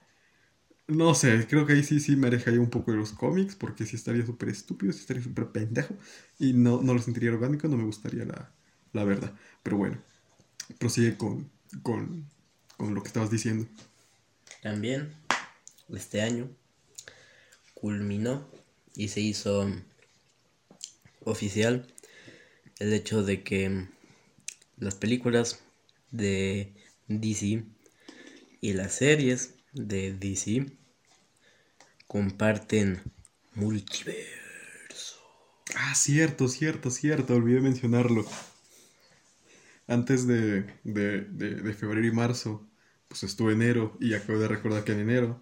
No 0.88 1.13
sé, 1.15 1.48
creo 1.50 1.65
que 1.68 1.74
ahí 1.74 1.84
sí, 1.84 2.00
sí 2.00 2.15
me 2.15 2.27
alejaría 2.27 2.60
un 2.62 2.70
poco 2.72 2.91
de 2.91 2.98
los 2.98 3.13
cómics 3.13 3.56
porque 3.56 3.86
sí 3.86 3.96
estaría 3.96 4.25
súper 4.25 4.50
estúpido, 4.50 4.91
sí 4.94 5.01
estaría 5.01 5.24
súper 5.24 5.48
pendejo 5.51 5.96
y 6.39 6.53
no, 6.53 6.82
no 6.82 6.94
lo 6.96 7.00
sentiría 7.01 7.32
orgánico, 7.34 7.68
no 7.68 7.77
me 7.77 7.84
gustaría 7.86 8.25
la, 8.25 8.51
la 8.94 9.03
verdad. 9.03 9.34
Pero 9.63 9.77
bueno, 9.77 9.98
prosigue 10.79 11.18
con, 11.18 11.50
con, 11.84 12.25
con 12.77 12.96
lo 12.96 13.01
que 13.03 13.08
estabas 13.10 13.32
diciendo. 13.32 13.68
También 14.62 15.16
este 15.89 16.22
año 16.22 16.50
culminó 17.74 18.50
y 18.96 19.08
se 19.08 19.22
hizo 19.22 19.72
oficial 21.22 21.88
el 22.80 22.94
hecho 22.94 23.24
de 23.24 23.44
que 23.44 23.88
las 24.78 24.96
películas 24.96 25.60
de 26.12 26.74
DC 27.08 27.63
y 28.62 28.74
las 28.74 28.96
series 28.96 29.56
de 29.74 30.13
DC 30.13 30.66
comparten 32.08 33.01
multiverso. 33.54 35.20
Ah, 35.75 35.96
cierto, 35.96 36.48
cierto, 36.48 36.92
cierto, 36.92 37.36
olvidé 37.36 37.62
mencionarlo. 37.62 38.25
Antes 39.88 40.28
de, 40.28 40.63
de, 40.84 41.22
de, 41.22 41.56
de 41.56 41.74
febrero 41.74 42.06
y 42.06 42.12
marzo, 42.12 42.69
pues 43.10 43.24
estuvo 43.24 43.51
enero 43.51 43.98
y 44.01 44.16
acabo 44.16 44.39
de 44.39 44.50
recordar 44.50 44.86
que 44.86 44.94
en 44.94 45.01
enero 45.01 45.42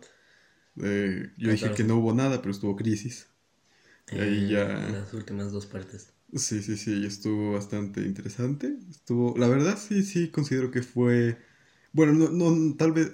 eh, 0.84 1.32
yo 1.38 1.50
dije 1.52 1.74
que 1.74 1.84
no 1.86 1.98
hubo 1.98 2.14
nada, 2.14 2.40
pero 2.42 2.52
estuvo 2.52 2.76
crisis. 2.78 3.30
Y 4.12 4.20
ahí 4.20 4.50
en 4.50 4.50
ya... 4.50 4.94
Las 4.94 5.14
últimas 5.14 5.52
dos 5.52 5.66
partes. 5.68 6.14
Sí, 6.36 6.62
sí, 6.62 6.76
sí, 6.78 7.06
estuvo 7.06 7.54
bastante 7.54 8.02
interesante. 8.02 8.78
Estuvo, 8.90 9.38
la 9.38 9.48
verdad 9.48 9.78
sí, 9.78 10.04
sí, 10.04 10.30
considero 10.30 10.72
que 10.72 10.82
fue, 10.84 11.38
bueno, 11.94 12.14
no, 12.14 12.30
no, 12.30 12.76
tal 12.76 12.92
vez, 12.92 13.12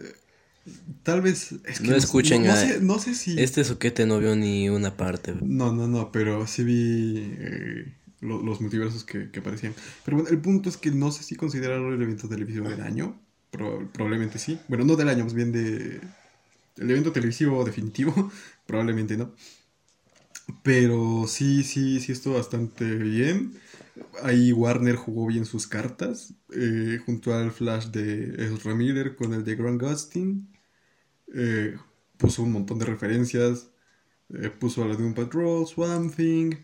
tal 1.03 1.22
vez, 1.22 1.53
es 1.65 1.81
que 1.81 1.91
No 1.91 1.95
escuchen 1.95 2.41
no, 2.41 2.45
no 2.45 2.55
a- 2.55 2.57
sé, 2.57 2.79
no 2.81 3.00
sé 3.00 3.13
si, 3.15 3.45
Este 3.45 3.63
soquete 3.63 4.05
no 4.07 4.19
vio 4.19 4.36
ni 4.36 4.69
una 4.69 4.98
parte. 4.98 5.36
no, 5.39 5.72
no, 5.74 5.88
no, 5.88 6.12
pero 6.12 6.48
sí 6.48 6.63
vi 6.63 7.36
eh, 7.39 7.98
lo- 8.22 8.41
los 8.41 8.62
multiversos 8.62 9.03
que, 9.05 9.31
que 9.31 9.39
aparecían. 9.39 9.75
Pero 10.03 10.17
bueno, 10.17 10.29
el 10.31 10.41
punto 10.41 10.69
es 10.69 10.77
que 10.77 10.91
no 10.91 11.12
sé 11.12 11.24
si 11.24 11.36
considerarlo 11.36 11.93
el 11.93 12.01
evento 12.01 12.29
televisivo 12.29 12.69
del 12.69 12.81
año, 12.81 13.22
Pro- 13.53 13.89
probablemente 13.93 14.39
sí, 14.39 14.60
bueno, 14.67 14.86
no 14.86 14.98
del 14.98 15.10
año, 15.10 15.25
más 15.25 15.33
bien 15.36 15.51
de, 15.53 16.01
el 16.77 16.91
evento 16.91 17.12
televisivo 17.13 17.63
definitivo, 17.65 18.31
probablemente 18.67 19.17
no. 19.17 19.33
Pero 20.63 21.25
sí, 21.27 21.63
sí, 21.63 22.00
sí 22.00 22.12
estuvo 22.12 22.36
bastante 22.36 22.86
bien. 22.95 23.53
Ahí 24.24 24.53
Warner 24.53 24.95
jugó 24.95 25.27
bien 25.27 25.45
sus 25.45 25.67
cartas, 25.67 26.33
eh, 26.55 27.00
junto 27.05 27.33
al 27.33 27.51
Flash 27.51 27.88
de 27.88 28.36
Ezra 28.53 28.75
Miller 28.75 29.15
con 29.15 29.33
el 29.33 29.43
de 29.43 29.55
Grant 29.55 29.81
Gustin. 29.81 30.51
Eh, 31.36 31.77
puso 32.17 32.43
un 32.43 32.53
montón 32.53 32.79
de 32.79 32.86
referencias. 32.88 33.69
eh, 34.33 34.50
puso 34.51 34.83
a 34.83 34.88
la 34.88 34.95
Doom 34.95 35.13
Patrol, 35.15 35.67
Swamp 35.67 36.15
Thing. 36.15 36.55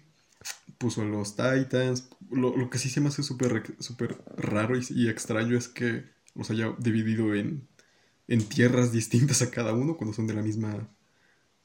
Puso 0.77 1.01
a 1.01 1.05
los 1.05 1.35
Titans. 1.35 2.09
Lo, 2.31 2.55
lo 2.57 2.69
que 2.69 2.77
sí 2.79 2.89
se 2.89 3.01
me 3.01 3.09
hace 3.09 3.23
súper 3.23 3.63
súper 3.79 4.17
raro 4.37 4.75
y 4.77 5.09
extraño 5.09 5.57
es 5.57 5.67
que 5.67 6.05
los 6.35 6.49
haya 6.51 6.73
dividido 6.79 7.33
en, 7.35 7.67
en 8.27 8.47
tierras 8.47 8.91
distintas 8.91 9.41
a 9.41 9.51
cada 9.51 9.73
uno 9.73 9.97
cuando 9.97 10.13
son 10.13 10.27
de 10.27 10.33
la 10.33 10.41
misma 10.41 10.89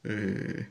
eh, 0.04 0.68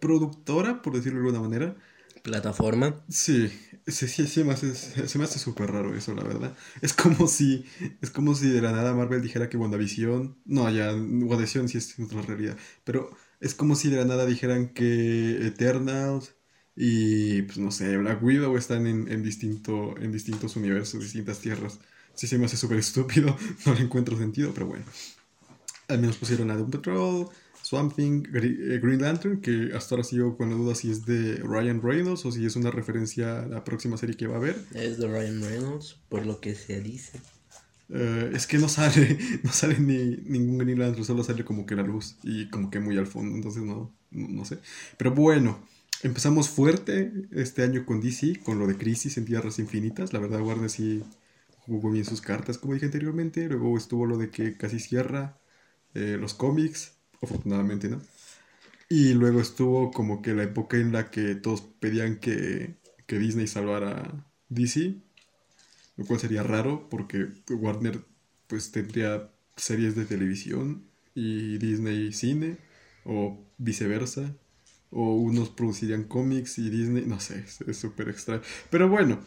productora, 0.00 0.82
por 0.82 0.94
decirlo 0.94 1.20
de 1.20 1.26
alguna 1.26 1.48
manera. 1.48 1.76
Plataforma. 2.22 3.04
Sí, 3.08 3.50
sí, 3.86 4.06
sí, 4.06 4.26
sí 4.26 4.44
me 4.44 4.52
hace, 4.52 4.74
se 4.74 5.18
me 5.18 5.24
hace 5.24 5.38
súper 5.38 5.72
raro 5.72 5.94
eso, 5.94 6.14
la 6.14 6.22
verdad. 6.22 6.56
Es 6.80 6.92
como 6.92 7.26
si, 7.26 7.64
es 8.00 8.10
como 8.10 8.34
si 8.34 8.48
de 8.48 8.62
la 8.62 8.72
nada 8.72 8.94
Marvel 8.94 9.22
dijera 9.22 9.48
que 9.48 9.56
WandaVision, 9.56 10.36
no, 10.44 10.70
ya, 10.70 10.92
WandaVision 10.94 11.68
sí 11.68 11.78
es 11.78 11.98
otra 11.98 12.22
realidad, 12.22 12.56
pero 12.84 13.10
es 13.40 13.54
como 13.54 13.74
si 13.74 13.90
de 13.90 13.96
la 13.96 14.04
nada 14.04 14.24
dijeran 14.24 14.68
que 14.68 15.46
Eternals 15.46 16.36
y, 16.76 17.42
pues 17.42 17.58
no 17.58 17.70
sé, 17.70 17.96
Black 17.96 18.22
Widow 18.22 18.56
están 18.56 18.86
en, 18.86 19.08
en, 19.10 19.22
distinto, 19.22 19.96
en 19.98 20.12
distintos 20.12 20.56
universos, 20.56 21.02
distintas 21.02 21.40
tierras. 21.40 21.80
Sí 22.22 22.28
se 22.28 22.38
me 22.38 22.44
hace 22.44 22.56
súper 22.56 22.78
estúpido, 22.78 23.36
no 23.66 23.74
le 23.74 23.80
encuentro 23.80 24.16
sentido, 24.16 24.52
pero 24.54 24.66
bueno. 24.66 24.84
Al 25.88 25.98
menos 25.98 26.16
pusieron 26.18 26.52
a 26.52 26.56
Doom 26.56 26.70
Patrol, 26.70 27.26
Swamp 27.62 27.96
Thing, 27.96 28.22
eh, 28.32 28.78
Green 28.80 29.02
Lantern, 29.02 29.40
que 29.40 29.70
hasta 29.74 29.96
ahora 29.96 30.04
sigo 30.04 30.36
con 30.36 30.48
la 30.48 30.54
duda 30.54 30.76
si 30.76 30.92
es 30.92 31.04
de 31.04 31.38
Ryan 31.38 31.82
Reynolds 31.82 32.24
o 32.24 32.30
si 32.30 32.46
es 32.46 32.54
una 32.54 32.70
referencia 32.70 33.40
a 33.40 33.46
la 33.48 33.64
próxima 33.64 33.96
serie 33.96 34.16
que 34.16 34.28
va 34.28 34.34
a 34.34 34.38
haber. 34.38 34.54
Es 34.72 34.98
de 34.98 35.08
Ryan 35.08 35.42
Reynolds, 35.42 35.98
por 36.08 36.24
lo 36.24 36.38
que 36.38 36.54
se 36.54 36.80
dice. 36.80 37.20
Eh, 37.88 38.30
es 38.32 38.46
que 38.46 38.58
no 38.58 38.68
sale, 38.68 39.18
no 39.42 39.50
sale 39.50 39.80
ni 39.80 40.18
ningún 40.24 40.58
Green 40.58 40.78
Lantern, 40.78 41.04
solo 41.04 41.24
sale 41.24 41.44
como 41.44 41.66
que 41.66 41.74
la 41.74 41.82
luz 41.82 42.18
y 42.22 42.48
como 42.50 42.70
que 42.70 42.78
muy 42.78 42.96
al 42.98 43.08
fondo, 43.08 43.34
entonces 43.34 43.64
no, 43.64 43.92
no, 44.12 44.28
no 44.28 44.44
sé. 44.44 44.58
Pero 44.96 45.10
bueno, 45.10 45.58
empezamos 46.04 46.48
fuerte 46.48 47.12
este 47.32 47.64
año 47.64 47.84
con 47.84 48.00
DC, 48.00 48.42
con 48.44 48.60
lo 48.60 48.68
de 48.68 48.76
Crisis 48.76 49.16
en 49.16 49.24
Tierras 49.24 49.58
Infinitas. 49.58 50.12
La 50.12 50.20
verdad, 50.20 50.40
Warner 50.40 50.70
sí 50.70 51.02
jugó 51.66 51.90
bien 51.90 52.04
sus 52.04 52.20
cartas, 52.20 52.58
como 52.58 52.74
dije 52.74 52.86
anteriormente. 52.86 53.48
Luego 53.48 53.76
estuvo 53.76 54.06
lo 54.06 54.18
de 54.18 54.30
que 54.30 54.56
casi 54.56 54.78
cierra 54.80 55.38
eh, 55.94 56.16
los 56.20 56.34
cómics, 56.34 56.94
afortunadamente, 57.22 57.88
¿no? 57.88 58.00
Y 58.88 59.14
luego 59.14 59.40
estuvo 59.40 59.90
como 59.90 60.22
que 60.22 60.34
la 60.34 60.42
época 60.44 60.76
en 60.76 60.92
la 60.92 61.10
que 61.10 61.34
todos 61.34 61.62
pedían 61.62 62.18
que, 62.18 62.76
que 63.06 63.18
Disney 63.18 63.46
salvara 63.46 64.26
DC, 64.48 64.96
lo 65.96 66.04
cual 66.04 66.20
sería 66.20 66.42
raro 66.42 66.88
porque 66.90 67.28
Warner 67.48 68.04
pues 68.48 68.70
tendría 68.70 69.30
series 69.56 69.96
de 69.96 70.04
televisión 70.04 70.84
y 71.14 71.58
Disney 71.58 72.12
cine, 72.12 72.58
o 73.04 73.44
viceversa, 73.58 74.34
o 74.90 75.14
unos 75.14 75.50
producirían 75.50 76.04
cómics 76.04 76.58
y 76.58 76.68
Disney, 76.70 77.04
no 77.06 77.20
sé, 77.20 77.44
es 77.66 77.76
súper 77.76 78.08
extraño. 78.10 78.42
Pero 78.70 78.88
bueno, 78.88 79.20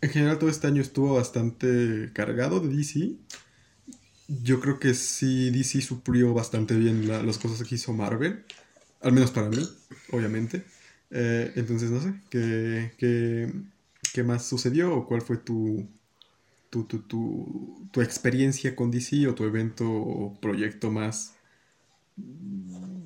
en 0.00 0.10
general 0.10 0.38
todo 0.38 0.50
este 0.50 0.66
año 0.66 0.82
estuvo 0.82 1.14
bastante 1.14 2.10
cargado 2.14 2.60
de 2.60 2.68
DC. 2.68 3.16
Yo 4.28 4.60
creo 4.60 4.80
que 4.80 4.94
sí, 4.94 5.50
DC 5.50 5.80
suplió 5.80 6.34
bastante 6.34 6.74
bien 6.76 7.06
la- 7.08 7.22
las 7.22 7.38
cosas 7.38 7.66
que 7.66 7.76
hizo 7.76 7.92
Marvel. 7.92 8.44
Al 9.00 9.12
menos 9.12 9.30
para 9.30 9.48
mí, 9.48 9.68
obviamente. 10.12 10.64
Eh, 11.10 11.52
entonces, 11.56 11.90
no 11.90 12.00
sé, 12.02 12.14
¿qué, 12.30 12.92
qué, 12.98 13.52
qué 14.12 14.22
más 14.24 14.46
sucedió 14.46 14.94
o 14.94 15.06
cuál 15.06 15.22
fue 15.22 15.36
tu, 15.38 15.86
tu, 16.70 16.84
tu, 16.84 17.00
tu, 17.00 17.88
tu 17.92 18.02
experiencia 18.02 18.76
con 18.76 18.90
DC 18.90 19.28
o 19.28 19.34
tu 19.34 19.44
evento 19.44 19.84
o 19.90 20.38
proyecto 20.40 20.90
más... 20.90 21.34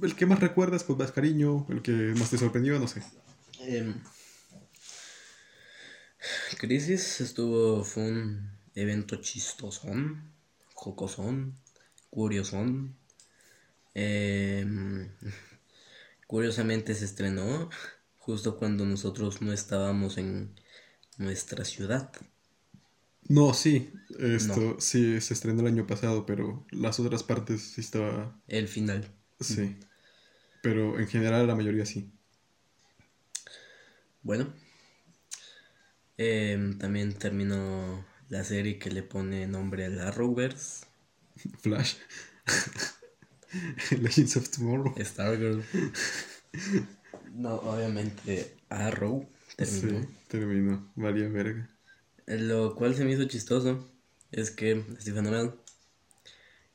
El 0.03 0.15
que 0.15 0.27
más 0.27 0.41
recuerdas 0.41 0.85
con 0.85 0.97
más 0.99 1.13
cariño, 1.13 1.67
el 1.69 1.83
que 1.83 1.93
más 2.19 2.31
te 2.31 2.39
sorprendió, 2.39 2.79
no 2.79 2.89
sé. 2.89 3.03
Em, 3.61 3.95
Crisis 6.59 7.21
estuvo, 7.21 7.85
fue 7.85 8.05
un 8.05 8.51
evento 8.75 9.17
chistosón, 9.17 10.33
jocosón, 10.75 11.55
curiosón. 12.11 12.97
Em, 13.95 15.11
curiosamente 16.27 16.95
se 16.95 17.05
estrenó 17.07 17.71
justo 18.19 18.57
cuando 18.59 18.85
nosotros 18.85 19.41
no 19.43 19.53
estábamos 19.53 20.19
en 20.19 20.55
nuestra 21.17 21.65
ciudad. 21.65 22.13
No, 23.29 23.55
sí, 23.55 23.93
esto 24.19 24.81
sí 24.81 25.21
se 25.21 25.35
estrenó 25.35 25.61
el 25.61 25.69
año 25.69 25.87
pasado, 25.87 26.27
pero 26.27 26.67
las 26.71 26.99
otras 26.99 27.23
partes 27.23 27.63
sí 27.63 27.81
estaba... 27.81 28.37
El 28.49 28.67
final. 28.67 29.09
Sí. 29.39 29.77
Pero 30.63 30.99
en 30.99 31.07
general 31.07 31.47
la 31.47 31.55
mayoría 31.55 31.87
sí. 31.87 32.11
Bueno. 34.23 34.53
Em, 36.21 36.77
también 36.79 37.15
terminó 37.15 38.05
la 38.29 38.45
serie 38.45 38.79
que 38.79 38.91
le 38.91 39.03
pone 39.03 39.47
nombre 39.47 39.87
a 39.87 39.89
la 39.89 40.09
Arrowverse, 40.09 40.85
Flash. 41.63 41.95
Legends 43.91 44.37
of 44.37 44.51
Tomorrow. 44.51 44.95
Stargirl. 44.99 45.65
No, 47.33 47.55
obviamente 47.55 48.57
Arrow 48.71 49.25
terminó. 49.57 50.01
Sí, 50.01 50.09
terminó. 50.27 50.93
Varía 50.97 51.29
verga. 51.29 51.71
Lo 52.27 52.75
cual 52.75 52.97
se 52.97 53.05
me 53.05 53.13
hizo 53.13 53.25
chistoso 53.25 53.89
es 54.33 54.51
que 54.51 54.85
Stephen 55.01 55.29
Amell 55.29 55.53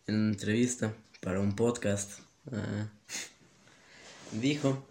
en 0.08 0.16
una 0.16 0.32
entrevista 0.32 0.94
para 1.20 1.42
un 1.42 1.58
podcast 1.58 2.20
ah, 2.54 2.88
dijo 4.32 4.88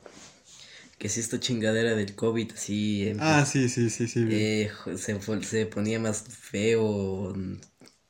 que 1.05 1.11
si 1.11 1.21
esta 1.21 1.39
chingadera 1.41 1.95
del 1.97 2.15
COVID 2.17 2.53
así 2.55 3.05
empe- 3.07 3.37
Ah, 3.37 3.45
sí, 3.45 3.69
sí, 3.69 3.91
sí, 3.91 4.07
sí. 4.09 4.25
vi. 4.25 4.49
eh, 4.65 4.69
jo- 4.71 4.97
se, 4.99 5.67
ponía 5.67 6.01
más 6.01 6.25
feo 6.25 7.35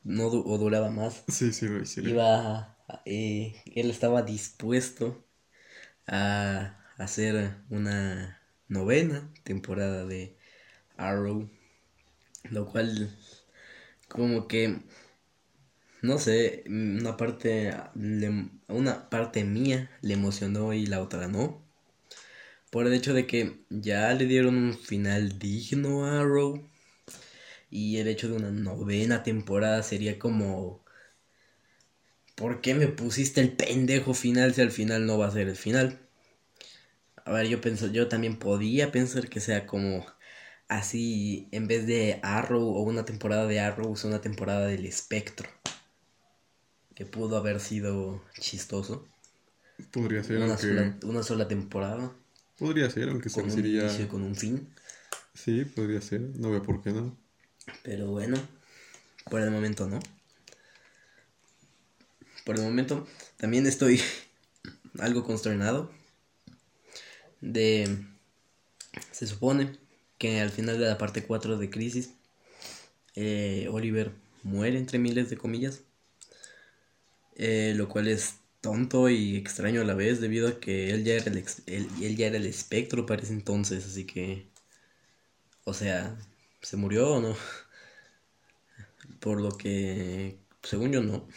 no, 0.04 0.26
o 0.28 0.58
duraba 0.58 0.90
más, 0.90 1.24
Sí, 1.28 1.52
sí, 1.52 1.68
sí, 1.86 2.02
iba 2.02 2.78
eh, 3.06 3.56
él 3.74 3.90
estaba 3.90 4.22
dispuesto 4.22 5.24
a 6.08 6.78
hacer 6.98 7.56
una 7.70 8.40
novena 8.68 9.32
temporada 9.44 10.06
de 10.06 10.38
Arrow, 10.98 11.50
lo 12.50 12.66
cual 12.66 13.10
como 14.08 14.48
que 14.48 14.78
no 16.02 16.18
sé, 16.18 16.62
una 16.68 17.16
parte 17.16 17.74
le- 17.94 18.50
una 18.68 19.10
parte 19.10 19.42
mía 19.44 19.90
le 20.02 20.14
emocionó 20.14 20.72
y 20.72 20.86
la 20.86 21.00
otra 21.02 21.26
no. 21.28 21.63
Por 22.74 22.86
el 22.86 22.92
hecho 22.92 23.14
de 23.14 23.26
que 23.26 23.64
ya 23.70 24.12
le 24.12 24.26
dieron 24.26 24.56
un 24.56 24.74
final 24.78 25.38
digno 25.38 26.04
a 26.04 26.20
Arrow. 26.20 26.68
Y 27.70 27.98
el 27.98 28.08
hecho 28.08 28.28
de 28.28 28.36
una 28.36 28.50
novena 28.50 29.22
temporada 29.22 29.82
sería 29.82 30.18
como. 30.18 30.82
¿Por 32.36 32.60
qué 32.60 32.76
me 32.76 32.86
pusiste 32.86 33.40
el 33.40 33.56
pendejo 33.56 34.14
final 34.14 34.54
si 34.54 34.60
al 34.60 34.70
final 34.70 35.04
no 35.04 35.18
va 35.18 35.26
a 35.26 35.32
ser 35.32 35.48
el 35.48 35.56
final? 35.56 35.98
A 37.24 37.32
ver, 37.32 37.48
yo 37.48 37.60
pienso, 37.60 37.88
yo 37.88 38.08
también 38.08 38.38
podía 38.38 38.92
pensar 38.92 39.28
que 39.28 39.40
sea 39.40 39.66
como 39.66 40.06
así, 40.68 41.48
en 41.52 41.66
vez 41.68 41.86
de 41.86 42.20
Arrow 42.22 42.62
o 42.62 42.82
una 42.82 43.04
temporada 43.04 43.46
de 43.46 43.60
Arrow, 43.60 43.94
es 43.94 44.04
una 44.04 44.20
temporada 44.20 44.66
del 44.66 44.86
espectro. 44.86 45.48
que 46.94 47.04
pudo 47.06 47.36
haber 47.36 47.60
sido 47.60 48.22
chistoso. 48.40 49.06
Podría 49.92 50.22
ser, 50.22 50.42
Una 50.42 50.42
aunque. 50.42 50.66
sola, 50.66 50.98
una 51.04 51.22
sola 51.22 51.48
temporada, 51.48 52.14
Podría 52.58 52.88
ser, 52.90 53.08
aunque 53.08 53.28
se 53.28 53.42
un 53.42 53.50
sería. 53.50 54.08
con 54.08 54.23
un 54.23 54.37
fin. 54.37 54.68
Sí, 55.34 55.64
podría 55.64 56.00
ser. 56.00 56.20
No 56.20 56.50
veo 56.50 56.62
por 56.62 56.82
qué 56.82 56.92
no. 56.92 57.16
Pero 57.82 58.08
bueno, 58.08 58.37
por 59.30 59.40
el 59.40 59.50
momento 59.50 59.88
no. 59.88 60.00
Por 62.44 62.56
el 62.56 62.62
momento 62.62 63.06
también 63.37 63.66
estoy 63.66 64.00
algo 64.99 65.25
consternado 65.25 65.90
de... 67.40 68.04
Se 69.11 69.26
supone 69.26 69.76
que 70.18 70.40
al 70.40 70.50
final 70.50 70.78
de 70.78 70.87
la 70.87 70.99
parte 70.99 71.25
4 71.25 71.58
de 71.58 71.70
Crisis, 71.70 72.11
eh, 73.16 73.68
Oliver 73.70 74.12
muere 74.44 74.78
entre 74.78 74.99
miles 74.99 75.30
de 75.30 75.37
comillas. 75.37 75.80
eh, 77.37 77.73
lo 77.76 77.88
cual 77.88 78.06
es 78.06 78.34
tonto 78.64 79.11
y 79.11 79.37
extraño 79.37 79.83
a 79.83 79.85
la 79.85 79.92
vez 79.92 80.23
debido 80.23 80.49
a 80.49 80.59
que 80.59 80.90
él 80.90 81.04
ya 81.04 81.14
era 81.16 81.30
el, 81.30 81.44
él, 81.66 81.88
él 82.00 82.16
ya 82.16 82.28
era 82.28 82.38
el 82.38 82.47
espectro 82.47 83.04
para 83.04 83.23
ese 83.23 83.35
entonces, 83.35 83.85
así 83.85 84.06
que... 84.06 84.49
O 85.64 85.75
sea, 85.75 86.16
¿se 86.62 86.78
murió 86.78 87.12
o 87.16 87.21
no? 87.21 87.37
Por 89.21 89.40
lo 89.42 89.50
que, 89.59 90.38
según 90.62 90.92
yo, 90.92 91.02
no. 91.02 91.28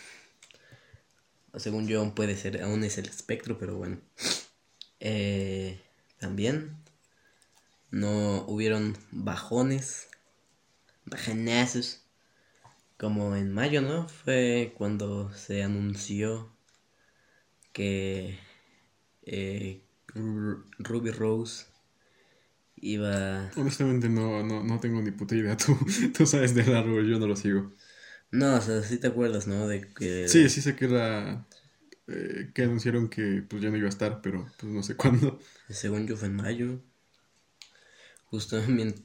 Según 1.56 1.88
yo, 1.88 2.16
puede 2.16 2.38
ser, 2.38 2.64
aún 2.64 2.86
es 2.86 2.98
el 2.98 3.08
espectro, 3.08 3.58
pero 3.58 3.76
bueno. 3.76 4.00
Eh, 5.02 5.82
también 6.20 6.78
no 7.92 8.46
hubieron 8.48 8.98
bajones, 9.12 10.08
bajanazos, 11.06 12.04
como 12.98 13.36
en 13.36 13.54
mayo, 13.54 13.82
¿no? 13.82 14.08
Fue 14.08 14.74
cuando 14.78 15.34
se 15.34 15.62
anunció 15.64 16.57
que 17.78 18.38
eh, 19.24 19.82
Ru- 20.16 20.66
Ruby 20.80 21.12
Rose 21.12 21.66
iba 22.82 23.50
Honestamente 23.58 24.08
no, 24.10 24.44
no, 24.44 24.64
no 24.64 24.80
tengo 24.80 25.02
ni 25.02 25.12
puta 25.12 25.36
idea. 25.36 25.58
Tú, 25.66 25.78
tú 26.16 26.26
sabes 26.26 26.54
del 26.56 26.76
árbol, 26.76 27.08
yo 27.10 27.20
no 27.20 27.28
lo 27.28 27.36
sigo. 27.36 27.72
No, 28.32 28.56
o 28.56 28.62
sea, 28.62 28.82
sí 28.84 28.98
te 28.98 29.08
acuerdas, 29.08 29.48
¿no? 29.48 29.68
De 29.68 29.82
que... 29.94 30.28
Sí, 30.28 30.50
sí 30.50 30.62
sé 30.62 30.76
que 30.76 30.86
era. 30.86 31.46
eh, 32.08 32.52
que 32.54 32.64
anunciaron 32.64 33.10
que 33.10 33.44
pues 33.50 33.62
ya 33.62 33.70
no 33.70 33.78
iba 33.78 33.88
a 33.88 33.90
estar, 33.90 34.22
pero 34.22 34.48
pues 34.60 34.72
no 34.72 34.84
sé 34.84 34.96
cuándo. 34.98 35.40
Según 35.70 36.08
yo 36.08 36.18
fue 36.18 36.28
en 36.28 36.36
mayo. 36.36 36.80
Justo, 38.30 38.62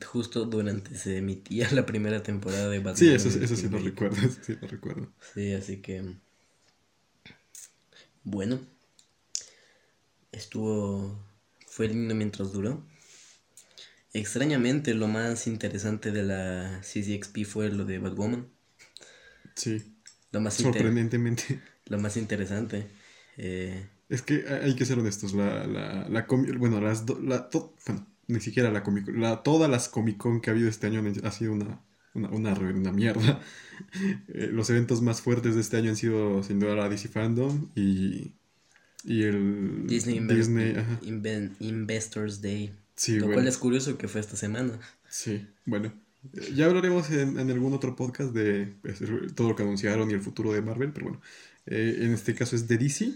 justo 0.06 0.44
durante 0.46 0.96
se 0.96 1.18
emitía 1.18 1.68
la 1.72 1.86
primera 1.86 2.22
temporada 2.22 2.68
de 2.68 2.78
Batman. 2.80 2.98
Sí, 2.98 3.08
eso, 3.10 3.28
eso 3.28 3.56
sí 3.56 3.68
lo 3.68 3.78
recuerdo. 3.78 4.16
eso 4.16 4.40
sí 4.42 4.56
lo 4.60 4.66
recuerdo. 4.68 5.08
Sí, 5.34 5.52
así 5.52 5.80
que... 5.80 6.16
Bueno. 8.24 8.60
Estuvo... 10.32 11.18
Fue 11.66 11.88
lindo 11.88 12.14
mientras 12.14 12.52
duró. 12.52 12.84
Extrañamente, 14.12 14.92
lo 14.94 15.08
más 15.08 15.46
interesante 15.46 16.10
de 16.12 16.22
la 16.22 16.80
CCXP 16.82 17.46
fue 17.46 17.70
lo 17.70 17.86
de 17.86 17.98
Batwoman. 17.98 18.46
Sí, 19.54 19.82
Lo 20.32 20.40
más, 20.40 20.58
inter- 20.60 20.74
sorprendentemente. 20.74 21.62
lo 21.86 21.98
más 21.98 22.18
interesante. 22.18 22.88
Eh, 23.38 23.88
Es 24.10 24.20
que 24.20 24.44
hay 24.48 24.76
que 24.76 24.84
ser 24.84 24.98
honestos. 24.98 25.32
La, 25.32 25.66
la, 25.66 26.08
la 26.10 26.26
bueno, 26.58 26.78
las 26.80 27.06
do- 27.06 27.20
la, 27.22 27.48
to- 27.48 27.74
bueno, 27.86 28.06
ni 28.26 28.40
siquiera 28.40 28.70
la 28.70 28.82
Comic 28.82 29.06
todas 29.42 29.70
las 29.70 29.88
Comic 29.88 30.18
Con 30.18 30.42
que 30.42 30.50
ha 30.50 30.52
habido 30.52 30.68
este 30.68 30.86
año 30.88 30.98
han- 31.00 31.24
ha 31.26 31.30
sido 31.32 31.52
una, 31.52 31.80
una, 32.14 32.28
una, 32.30 32.54
reverenda 32.54 32.92
mierda. 32.92 33.40
Eh, 34.28 34.50
los 34.52 34.70
eventos 34.70 35.02
más 35.02 35.22
fuertes 35.22 35.54
de 35.56 35.60
este 35.60 35.76
año 35.76 35.90
han 35.90 35.96
sido 35.96 36.42
sin 36.44 36.60
duda 36.60 36.76
la 36.76 36.88
DC 36.88 37.08
Fandom 37.08 37.68
y, 37.74 38.32
y 39.02 39.22
el 39.22 39.86
Disney, 39.88 40.20
Inve- 40.20 41.50
Investors 41.58 42.40
Day. 42.40 42.72
Sí, 42.94 43.14
lo 43.16 43.26
bueno. 43.26 43.36
cual 43.38 43.48
es 43.48 43.56
curioso 43.58 43.98
que 43.98 44.06
fue 44.06 44.20
esta 44.20 44.36
semana. 44.36 44.78
Sí, 45.08 45.46
bueno. 45.64 45.92
eh, 46.34 46.52
Ya 46.54 46.66
hablaremos 46.66 47.10
en, 47.10 47.40
en 47.40 47.50
algún 47.50 47.72
otro 47.72 47.96
podcast 47.96 48.32
de 48.32 48.72
pues, 48.82 49.00
todo 49.34 49.48
lo 49.48 49.56
que 49.56 49.64
anunciaron 49.64 50.08
y 50.10 50.14
el 50.14 50.20
futuro 50.20 50.52
de 50.52 50.62
Marvel, 50.62 50.92
pero 50.92 51.06
bueno. 51.06 51.20
eh, 51.66 51.98
en 52.02 52.12
este 52.12 52.34
caso 52.34 52.54
es 52.54 52.68
de 52.68 52.78
DC. 52.78 53.12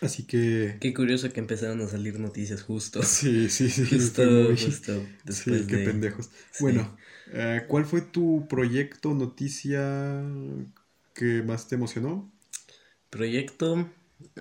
Así 0.00 0.24
que... 0.24 0.78
Qué 0.80 0.92
curioso 0.94 1.30
que 1.32 1.40
empezaron 1.40 1.80
a 1.82 1.86
salir 1.88 2.18
noticias 2.18 2.62
justo. 2.62 3.02
Sí, 3.02 3.48
sí, 3.48 3.68
sí. 3.70 3.84
Justo, 3.90 4.24
muy- 4.24 4.56
justo 4.58 4.92
después 5.24 5.60
sí, 5.60 5.66
qué 5.68 5.76
de... 5.76 5.84
pendejos. 5.84 6.30
sí. 6.50 6.62
Bueno, 6.64 6.96
eh, 7.32 7.64
¿cuál 7.68 7.84
fue 7.86 8.00
tu 8.02 8.46
proyecto, 8.48 9.14
noticia 9.14 10.22
que 11.14 11.42
más 11.42 11.68
te 11.68 11.74
emocionó? 11.76 12.30
Proyecto. 13.10 13.90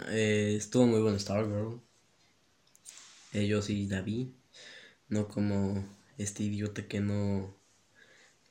eh, 0.09 0.55
estuvo 0.57 0.85
muy 0.87 1.01
bueno 1.01 1.19
Stargirl. 1.19 1.81
Eh, 3.33 3.47
yo 3.47 3.61
sí 3.61 3.87
la 3.87 4.01
vi. 4.01 4.33
No 5.09 5.27
como 5.27 5.85
este 6.17 6.43
idiota 6.43 6.87
que 6.87 6.99
no. 7.01 7.55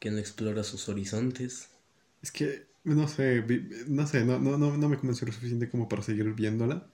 que 0.00 0.10
no 0.10 0.18
explora 0.18 0.64
sus 0.64 0.88
horizontes. 0.88 1.68
Es 2.22 2.32
que, 2.32 2.66
no 2.84 3.08
sé, 3.08 3.44
no 3.88 4.06
sé, 4.06 4.24
no, 4.24 4.38
no, 4.38 4.58
no, 4.58 4.76
no 4.76 4.88
me 4.88 4.98
convenció 4.98 5.26
lo 5.26 5.32
suficiente 5.32 5.70
como 5.70 5.88
para 5.88 6.02
seguir 6.02 6.32
viéndola. 6.34 6.86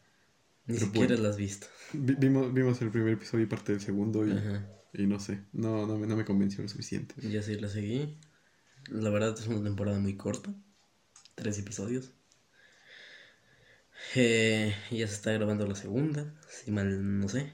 Ni 0.66 0.76
Pero 0.76 0.86
siquiera 0.86 1.14
bueno. 1.14 1.16
la 1.16 1.28
has 1.28 1.36
visto. 1.36 1.68
Vi- 1.92 2.16
vimos, 2.16 2.52
vimos 2.54 2.82
el 2.82 2.90
primer 2.90 3.14
episodio 3.14 3.44
y 3.44 3.48
parte 3.48 3.72
del 3.72 3.80
segundo 3.82 4.26
y, 4.28 4.32
Ajá. 4.36 4.66
Y 4.92 5.06
no 5.06 5.18
sé, 5.20 5.44
no, 5.52 5.86
no, 5.86 5.98
me, 5.98 6.06
no 6.06 6.16
me 6.16 6.24
convenció 6.24 6.62
lo 6.62 6.68
suficiente. 6.68 7.14
Yo 7.22 7.40
sí 7.42 7.54
la 7.58 7.68
seguí. 7.68 8.18
La 8.90 9.10
verdad 9.10 9.34
es 9.38 9.46
una 9.48 9.62
temporada 9.64 9.98
muy 9.98 10.16
corta. 10.16 10.54
Tres 11.34 11.58
episodios. 11.58 12.12
Eh, 14.14 14.74
ya 14.90 15.06
se 15.08 15.14
está 15.14 15.32
grabando 15.32 15.66
la 15.66 15.74
segunda. 15.74 16.34
Si 16.48 16.70
mal 16.70 17.18
no 17.20 17.28
sé. 17.28 17.52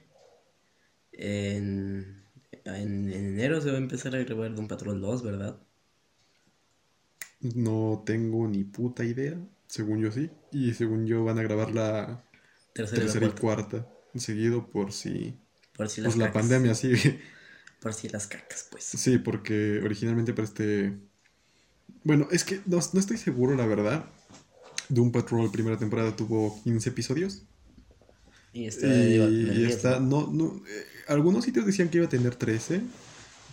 En, 1.13 2.25
en, 2.65 3.13
en 3.13 3.13
enero 3.13 3.61
se 3.61 3.69
va 3.71 3.75
a 3.77 3.79
empezar 3.79 4.15
a 4.17 4.21
grabar 4.25 4.55
Doom 4.55 4.69
Patrol 4.69 5.01
2, 5.01 5.23
¿verdad? 5.23 5.61
No 7.41 8.03
tengo 8.07 8.47
ni 8.49 8.63
puta 8.65 9.05
idea, 9.05 9.37
según 9.67 10.01
yo 10.01 10.11
sí. 10.13 10.31
Y 10.53 10.75
según 10.75 11.07
yo 11.07 11.25
van 11.25 11.39
a 11.39 11.43
grabar 11.43 11.73
la 11.73 12.25
Tercera, 12.73 13.05
y 13.05 13.09
la 13.09 13.27
y 13.27 13.33
cuarta. 13.33 13.35
cuarta 13.35 13.89
seguido 14.15 14.71
por 14.71 14.93
si 14.93 15.39
Por 15.79 15.89
si 15.89 16.03
las 16.03 16.15
pues 16.15 16.17
la 16.19 16.27
cacas. 16.27 16.43
pandemia 16.43 16.75
sigue. 16.75 17.23
Por 17.81 17.95
si 17.95 18.09
las 18.11 18.27
cacas, 18.27 18.69
pues. 18.71 18.85
Sí, 18.85 19.19
porque 19.19 19.81
originalmente 19.85 20.35
para 20.35 20.47
este... 20.49 20.99
Bueno, 22.05 22.29
es 22.31 22.45
que 22.45 22.61
no, 22.67 22.79
no 22.93 23.01
estoy 23.01 23.17
seguro, 23.19 23.57
la 23.57 23.67
verdad. 23.67 24.05
Doom 24.91 25.13
Patrol 25.13 25.51
primera 25.53 25.79
temporada 25.79 26.17
tuvo 26.17 26.61
15 26.65 26.91
episodios. 26.91 27.45
Y 28.53 28.67
esta 28.67 28.87
iba 28.87 29.27
a 29.27 29.29
tener 29.29 29.59
Y 29.59 29.65
esta, 29.67 30.01
¿no? 30.01 30.27
no, 30.27 30.33
no, 30.33 30.67
eh, 30.67 30.87
algunos 31.09 31.45
sitios 31.45 31.67
decían 31.67 31.91
que 31.91 31.99
iba 31.99 32.07
a 32.07 32.11
tener 32.11 32.35
13, 32.37 32.83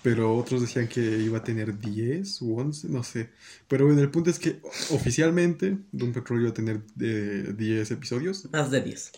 pero 0.02 0.36
otros 0.36 0.62
decían 0.62 0.88
que 0.88 1.02
iba 1.02 1.40
a 1.40 1.44
tener 1.44 1.80
10 1.80 2.42
u 2.42 2.58
11, 2.60 2.88
no 2.90 3.04
sé. 3.04 3.30
Pero 3.68 3.86
bueno, 3.86 4.02
el 4.02 4.12
punto 4.12 4.30
es 4.30 4.40
que 4.40 4.62
oficialmente 4.92 5.78
Doom 5.92 6.14
Patrol 6.14 6.42
iba 6.42 6.50
a 6.52 6.54
tener 6.54 6.82
eh, 7.02 7.54
10 7.58 7.92
episodios. 7.92 8.50
Más 8.52 8.72
de 8.72 8.82
10. 8.82 9.12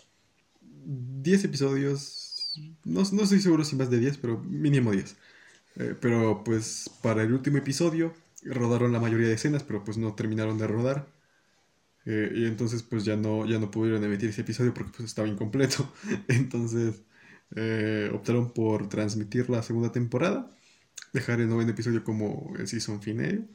10 0.86 1.44
episodios, 1.44 2.27
no, 2.86 3.04
no 3.12 3.24
estoy 3.24 3.40
seguro 3.42 3.64
si 3.64 3.76
más 3.76 3.90
de 3.90 4.00
10, 4.00 4.18
pero 4.18 4.40
mínimo 4.40 4.92
10. 4.92 5.16
Eh, 5.78 5.96
pero 6.00 6.44
pues 6.44 6.90
para 7.04 7.24
el 7.24 7.34
último 7.34 7.58
episodio 7.58 8.14
rodaron 8.44 8.92
la 8.92 9.00
mayoría 9.00 9.28
de 9.28 9.34
escenas, 9.34 9.64
pero 9.64 9.84
pues 9.84 9.98
no 9.98 10.16
terminaron 10.16 10.58
de 10.58 10.68
rodar. 10.68 11.08
Eh, 12.06 12.32
y 12.36 12.46
entonces 12.46 12.84
pues 12.84 13.04
ya 13.04 13.18
no, 13.18 13.46
ya 13.46 13.60
no 13.60 13.70
pudieron 13.70 14.04
emitir 14.04 14.30
ese 14.30 14.42
episodio 14.42 14.74
porque 14.74 14.92
pues 14.96 15.10
estaba 15.10 15.28
incompleto. 15.28 15.92
Entonces 16.30 17.02
eh, 17.56 18.10
optaron 18.14 18.54
por 18.54 18.88
transmitir 18.88 19.50
la 19.50 19.62
segunda 19.62 19.92
temporada, 19.92 20.50
dejar 21.14 21.42
el 21.42 21.50
noveno 21.50 21.72
episodio 21.72 22.04
como 22.04 22.54
el 22.58 22.68
season 22.68 23.02
final. 23.02 23.50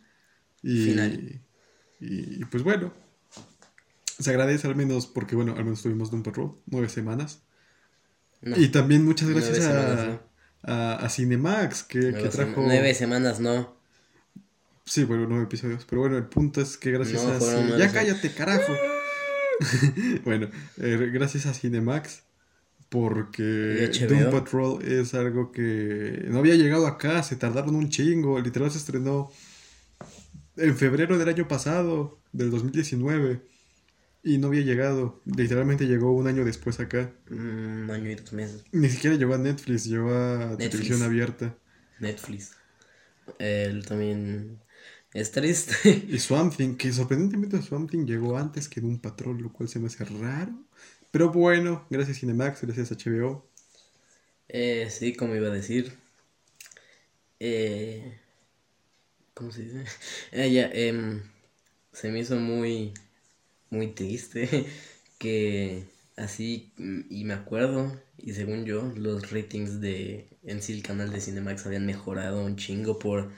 Y, 0.62 0.84
Final. 0.84 1.42
y, 1.98 2.42
y, 2.42 2.44
pues 2.44 2.62
bueno, 2.62 2.92
se 4.18 4.30
agradece 4.30 4.68
al 4.68 4.76
menos 4.76 5.06
porque 5.06 5.34
bueno, 5.34 5.54
al 5.56 5.64
menos 5.64 5.82
tuvimos 5.82 6.10
Doom 6.10 6.22
Patrol, 6.22 6.56
nueve 6.66 6.88
semanas. 6.88 7.42
No, 8.42 8.56
Y 8.56 8.68
también 8.68 9.04
muchas 9.04 9.28
gracias 9.28 9.66
a, 9.66 10.20
a, 10.62 10.96
a 10.96 11.08
Cinemax 11.08 11.84
que, 11.84 12.12
que 12.12 12.28
trajo... 12.28 12.62
nueve 12.64 12.94
semanas 12.94 13.40
no. 13.40 13.76
Sí, 14.84 15.04
bueno, 15.04 15.26
nueve 15.28 15.44
episodios. 15.44 15.84
Pero 15.88 16.02
bueno, 16.02 16.16
el 16.18 16.26
punto 16.26 16.60
es 16.60 16.76
que 16.76 16.90
gracias 16.90 17.22
No, 17.22 17.30
a... 17.74 17.78
Ya 17.78 17.92
cállate, 17.92 18.32
carajo. 18.32 18.72
bueno, 20.24 20.48
eh, 20.78 21.10
gracias 21.12 21.46
a 21.46 21.54
Cinemax. 21.54 22.24
Porque. 22.88 23.90
Doom 24.06 24.30
Patrol 24.30 24.82
es 24.84 25.14
algo 25.14 25.50
que 25.50 26.26
no 26.28 26.40
había 26.40 26.56
llegado 26.56 26.86
acá, 26.86 27.22
se 27.22 27.36
tardaron 27.36 27.74
un 27.74 27.88
chingo. 27.88 28.38
Literal 28.38 28.70
se 28.70 28.78
estrenó 28.78 29.30
en 30.56 30.76
febrero 30.76 31.16
del 31.16 31.28
año 31.28 31.48
pasado, 31.48 32.20
del 32.32 32.50
2019. 32.50 33.40
Y 34.22 34.38
no 34.38 34.48
había 34.48 34.62
llegado. 34.62 35.20
Literalmente 35.24 35.86
llegó 35.86 36.12
un 36.12 36.26
año 36.28 36.44
después 36.44 36.78
acá. 36.80 37.12
Un 37.30 37.90
año 37.90 38.10
y 38.10 38.14
dos 38.14 38.32
meses. 38.32 38.64
Ni 38.72 38.88
siquiera 38.88 39.16
llegó 39.16 39.34
a 39.34 39.38
Netflix, 39.38 39.84
llegó 39.84 40.14
a 40.14 40.56
Netflix. 40.58 40.70
televisión 40.70 41.02
abierta. 41.02 41.58
Netflix. 41.98 42.56
Él 43.38 43.84
también. 43.86 44.60
Es 45.12 45.30
triste. 45.32 45.74
Y 46.08 46.18
Swamp 46.18 46.56
Thing, 46.56 46.76
que 46.76 46.92
sorprendentemente 46.92 47.60
Swamp 47.62 47.90
Thing 47.90 48.06
llegó 48.06 48.36
antes 48.38 48.68
que 48.68 48.80
Doom 48.80 48.98
Patrol, 49.00 49.38
lo 49.42 49.52
cual 49.52 49.68
se 49.68 49.78
me 49.78 49.88
hace 49.88 50.04
raro. 50.04 50.52
Pero 51.10 51.30
bueno, 51.30 51.86
gracias 51.90 52.18
Cinemax, 52.20 52.62
gracias 52.62 52.90
HBO. 52.92 53.46
Eh, 54.48 54.88
sí, 54.90 55.14
como 55.14 55.34
iba 55.34 55.48
a 55.48 55.50
decir. 55.50 55.92
Eh, 57.40 58.18
¿Cómo 59.34 59.50
se 59.50 59.62
dice? 59.62 59.84
Ah, 60.32 60.46
ya, 60.46 60.70
em, 60.72 61.22
se 61.92 62.10
me 62.10 62.20
hizo 62.20 62.36
muy, 62.36 62.94
muy 63.72 63.88
triste 63.94 64.66
que 65.18 65.84
así, 66.16 66.72
mm, 66.78 67.00
y 67.10 67.24
me 67.24 67.34
acuerdo, 67.34 68.00
y 68.18 68.32
según 68.34 68.64
yo, 68.66 68.82
los 68.96 69.30
ratings 69.32 69.80
de 69.80 70.28
en 70.44 70.62
sí 70.62 70.72
el 70.74 70.82
canal 70.82 71.12
de 71.12 71.20
Cinemax 71.20 71.66
habían 71.66 71.86
mejorado 71.86 72.44
un 72.44 72.56
chingo 72.56 72.98
por, 72.98 73.32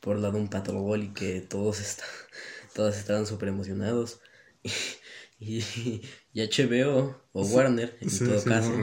por 0.00 0.18
la 0.18 0.30
de 0.30 0.38
un 0.38 0.48
patrol 0.50 1.04
y 1.04 1.08
que 1.14 1.40
todos, 1.42 1.80
está, 1.80 2.04
todos 2.74 2.96
estaban 2.98 3.26
súper 3.26 3.48
emocionados. 3.50 4.20
Y, 5.42 5.60
y 6.34 6.40
HBO 6.42 7.16
o 7.32 7.42
Warner, 7.46 7.96
en 8.00 8.10
Se- 8.10 8.24
todo 8.26 8.36
lo 8.36 8.44
caso, 8.44 8.74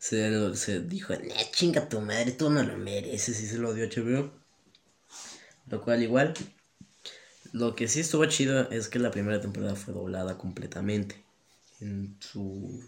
se, 0.00 0.54
se 0.56 0.80
dijo, 0.80 1.14
"Nah, 1.14 1.44
chinga 1.52 1.88
tu 1.88 2.00
madre, 2.00 2.32
tú 2.32 2.50
no 2.50 2.62
lo 2.64 2.76
mereces 2.78 3.40
y 3.42 3.46
se 3.46 3.58
lo 3.58 3.74
dio 3.74 3.84
HBO. 3.86 4.32
Lo 5.70 5.80
cual 5.82 6.02
igual, 6.02 6.34
lo 7.54 7.74
que 7.76 7.88
sí 7.88 8.00
estuvo 8.00 8.24
chido 8.26 8.68
es 8.70 8.88
que 8.88 8.98
la 8.98 9.10
primera 9.10 9.40
temporada 9.40 9.76
fue 9.76 9.94
doblada 9.94 10.36
completamente. 10.36 11.22
En 11.80 12.16
su... 12.20 12.82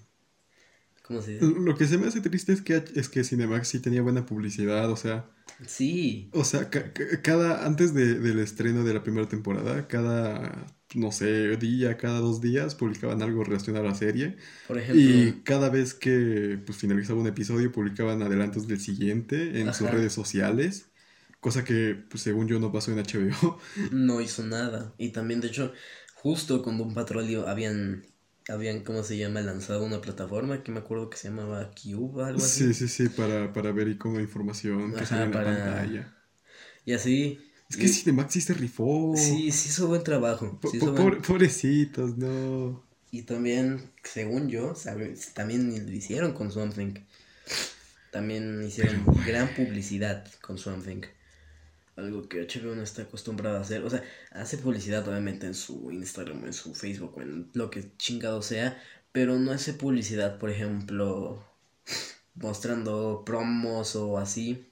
¿Cómo 1.02 1.22
se 1.22 1.32
dice? 1.32 1.46
Lo 1.46 1.76
que 1.76 1.86
se 1.86 1.98
me 1.98 2.08
hace 2.08 2.20
triste 2.20 2.52
es 2.52 2.62
que, 2.62 2.82
es 2.94 3.08
que 3.08 3.22
Cinemax 3.22 3.68
sí 3.68 3.78
tenía 3.80 4.02
buena 4.02 4.26
publicidad, 4.26 4.90
o 4.90 4.96
sea, 4.96 5.30
Sí, 5.66 6.28
o 6.32 6.44
sea, 6.44 6.68
ca- 6.68 6.92
ca- 6.92 7.22
cada, 7.22 7.64
antes 7.64 7.94
de- 7.94 8.18
del 8.18 8.40
estreno 8.40 8.84
de 8.84 8.92
la 8.92 9.02
primera 9.02 9.28
temporada, 9.28 9.86
cada, 9.88 10.66
no 10.94 11.12
sé, 11.12 11.56
día, 11.56 11.96
cada 11.96 12.18
dos 12.18 12.40
días 12.40 12.74
publicaban 12.74 13.22
algo 13.22 13.44
relacionado 13.44 13.86
a 13.86 13.90
la 13.90 13.94
serie. 13.94 14.36
por 14.66 14.78
ejemplo... 14.78 15.00
Y 15.02 15.42
cada 15.44 15.70
vez 15.70 15.94
que 15.94 16.58
pues, 16.66 16.76
finalizaba 16.76 17.20
un 17.20 17.26
episodio, 17.28 17.72
publicaban 17.72 18.22
adelantos 18.22 18.66
del 18.66 18.80
siguiente 18.80 19.60
en 19.60 19.72
sus 19.72 19.88
redes 19.90 20.12
sociales. 20.12 20.86
Cosa 21.46 21.62
que, 21.62 21.94
pues, 22.10 22.24
según 22.24 22.48
yo, 22.48 22.58
no 22.58 22.72
pasó 22.72 22.90
en 22.90 22.98
HBO. 22.98 23.58
no 23.92 24.20
hizo 24.20 24.42
nada. 24.42 24.92
Y 24.98 25.10
también, 25.10 25.40
de 25.40 25.46
hecho, 25.46 25.72
justo 26.16 26.60
con 26.60 26.76
Doom 26.76 26.92
Patrol 26.92 27.30
iba- 27.30 27.48
habían, 27.48 28.04
habían, 28.48 28.80
¿cómo 28.82 29.04
se 29.04 29.16
llama? 29.16 29.40
Lanzado 29.42 29.84
una 29.84 30.00
plataforma 30.00 30.64
que 30.64 30.72
me 30.72 30.80
acuerdo 30.80 31.08
que 31.08 31.16
se 31.16 31.28
llamaba 31.28 31.70
Cube, 31.70 32.24
algo 32.24 32.40
así. 32.42 32.72
Sí, 32.72 32.74
sí, 32.74 32.88
sí, 32.88 33.08
para, 33.10 33.52
para 33.52 33.70
ver 33.70 33.86
y 33.86 33.96
como 33.96 34.18
información 34.18 34.90
que 34.90 34.96
Ajá, 34.96 35.06
sale 35.06 35.22
en 35.26 35.30
la 35.30 35.36
para- 35.38 35.56
pantalla. 35.64 36.16
Y 36.84 36.92
así. 36.94 37.38
Es 37.70 37.76
que 37.76 37.86
Cinemax 37.86 38.32
sí 38.32 38.40
se 38.40 38.54
rifó. 38.54 39.14
Sí, 39.16 39.52
sí 39.52 39.68
hizo 39.68 39.86
buen 39.86 40.02
trabajo. 40.02 40.58
Sí 40.68 40.78
hizo 40.78 40.92
buen- 40.94 41.22
Pobrecitos, 41.22 42.16
no. 42.18 42.84
Y 43.12 43.22
también, 43.22 43.92
según 44.02 44.48
yo, 44.48 44.74
sabe- 44.74 45.14
también 45.34 45.86
lo 45.86 45.92
hicieron 45.92 46.32
con 46.32 46.50
Swamp 46.50 46.74
Thing. 46.74 46.94
También 48.10 48.64
hicieron 48.66 49.04
gran 49.24 49.54
publicidad 49.54 50.26
con 50.40 50.58
Swamp 50.58 50.84
Thing. 50.84 51.02
Algo 51.96 52.28
que 52.28 52.40
HBO 52.42 52.74
no 52.76 52.82
está 52.82 53.02
acostumbrado 53.02 53.56
a 53.58 53.60
hacer. 53.62 53.82
O 53.84 53.90
sea, 53.90 54.02
hace 54.32 54.58
publicidad 54.58 55.06
obviamente 55.08 55.46
en 55.46 55.54
su 55.54 55.90
Instagram, 55.90 56.44
en 56.46 56.52
su 56.52 56.74
Facebook, 56.74 57.20
en 57.20 57.50
lo 57.54 57.70
que 57.70 57.96
chingado 57.96 58.42
sea. 58.42 58.80
Pero 59.12 59.38
no 59.38 59.50
hace 59.52 59.72
publicidad, 59.74 60.38
por 60.38 60.50
ejemplo, 60.50 61.44
mostrando 62.34 63.24
promos 63.24 63.96
o 63.96 64.18
así. 64.18 64.66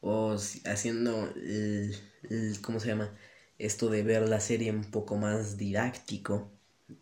O 0.00 0.36
haciendo 0.64 1.32
el, 1.36 1.94
el- 2.30 2.60
¿cómo 2.62 2.80
se 2.80 2.88
llama? 2.88 3.14
Esto 3.58 3.88
de 3.90 4.02
ver 4.02 4.28
la 4.28 4.40
serie 4.40 4.70
un 4.70 4.90
poco 4.90 5.16
más 5.16 5.56
didáctico. 5.56 6.50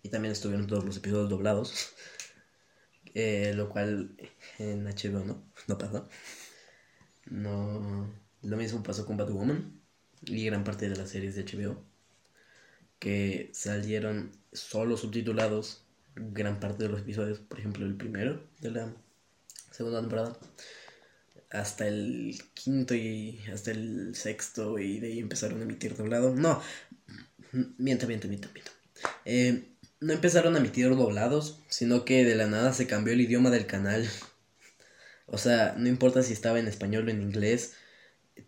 Y 0.02 0.08
también 0.08 0.32
estuvieron 0.32 0.66
todos 0.66 0.84
los 0.84 0.96
episodios 0.96 1.30
doblados. 1.30 1.90
Eh, 3.14 3.52
lo 3.54 3.68
cual 3.68 4.16
en 4.58 4.86
HBO 4.88 5.24
no, 5.24 5.42
no 5.68 5.78
pasó. 5.78 6.08
No. 7.30 8.23
Lo 8.44 8.56
mismo 8.56 8.82
pasó 8.82 9.06
con 9.06 9.16
Batwoman 9.16 9.80
y 10.22 10.44
gran 10.46 10.64
parte 10.64 10.88
de 10.88 10.96
las 10.96 11.10
series 11.10 11.34
de 11.34 11.44
HBO. 11.44 11.82
Que 12.98 13.50
salieron 13.52 14.32
solo 14.52 14.96
subtitulados 14.96 15.82
gran 16.14 16.60
parte 16.60 16.84
de 16.84 16.90
los 16.90 17.00
episodios. 17.00 17.38
Por 17.40 17.58
ejemplo, 17.58 17.86
el 17.86 17.96
primero 17.96 18.42
de 18.60 18.70
la 18.70 18.92
segunda 19.70 20.00
temporada. 20.00 20.36
Hasta 21.50 21.86
el 21.86 22.36
quinto 22.54 22.94
y 22.94 23.40
hasta 23.52 23.70
el 23.70 24.14
sexto 24.14 24.78
y 24.78 24.98
de 24.98 25.08
ahí 25.08 25.18
empezaron 25.20 25.60
a 25.60 25.62
emitir 25.62 25.96
doblado. 25.96 26.34
No, 26.34 26.60
miento, 27.78 28.06
miento, 28.06 28.28
miento, 28.28 28.48
miento. 28.52 28.72
Eh, 29.24 29.68
no 30.00 30.12
empezaron 30.12 30.54
a 30.54 30.58
emitir 30.58 30.88
doblados, 30.90 31.60
sino 31.68 32.04
que 32.04 32.24
de 32.24 32.34
la 32.34 32.46
nada 32.46 32.72
se 32.72 32.86
cambió 32.86 33.14
el 33.14 33.20
idioma 33.20 33.50
del 33.50 33.66
canal. 33.66 34.08
O 35.26 35.38
sea, 35.38 35.74
no 35.78 35.88
importa 35.88 36.22
si 36.22 36.34
estaba 36.34 36.60
en 36.60 36.68
español 36.68 37.08
o 37.08 37.10
en 37.10 37.22
inglés, 37.22 37.72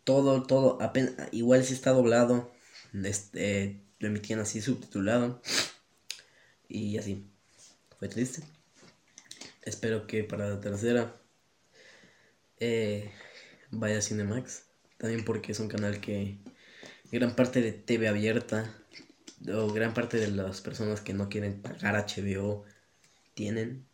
todo, 0.06 0.44
todo, 0.44 0.80
apenas, 0.80 1.14
igual 1.32 1.64
si 1.64 1.74
está 1.74 1.90
doblado, 1.90 2.52
este, 2.94 3.82
lo 3.98 4.06
emitían 4.06 4.38
así 4.38 4.60
subtitulado. 4.62 5.42
Y 6.68 6.96
así. 6.96 7.26
Fue 7.98 8.08
triste. 8.08 8.42
Espero 9.62 10.06
que 10.06 10.22
para 10.22 10.48
la 10.48 10.60
tercera 10.60 11.16
eh, 12.60 13.10
vaya 13.72 13.98
a 13.98 14.02
Cinemax. 14.02 14.66
También 14.96 15.24
porque 15.24 15.52
es 15.52 15.60
un 15.60 15.68
canal 15.68 16.00
que 16.00 16.38
gran 17.10 17.34
parte 17.34 17.60
de 17.60 17.72
TV 17.72 18.06
abierta 18.06 18.72
o 19.52 19.72
gran 19.72 19.92
parte 19.92 20.18
de 20.18 20.28
las 20.28 20.60
personas 20.60 21.00
que 21.00 21.14
no 21.14 21.28
quieren 21.28 21.60
pagar 21.62 21.96
HBO 21.96 22.64
tienen. 23.34 23.84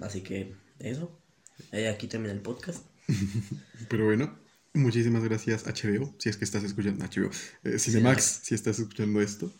Así 0.00 0.22
que 0.22 0.54
eso. 0.78 1.18
Eh, 1.72 1.88
aquí 1.88 2.06
termina 2.06 2.32
el 2.32 2.40
podcast. 2.40 2.91
Pero 3.88 4.06
bueno, 4.06 4.38
muchísimas 4.74 5.24
gracias 5.24 5.64
HBO, 5.66 6.14
si 6.18 6.28
es 6.28 6.36
que 6.36 6.44
estás 6.44 6.64
escuchando 6.64 7.04
HBO. 7.04 7.30
Eh, 7.64 7.78
Cinemax, 7.78 8.40
si 8.42 8.54
estás 8.54 8.78
escuchando 8.78 9.20
esto. 9.20 9.52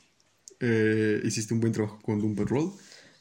Eh, 0.61 1.21
hiciste 1.25 1.55
un 1.55 1.61
buen 1.61 1.73
trabajo 1.73 2.01
con 2.03 2.21
Doom 2.21 2.37
Patrol. 2.37 2.73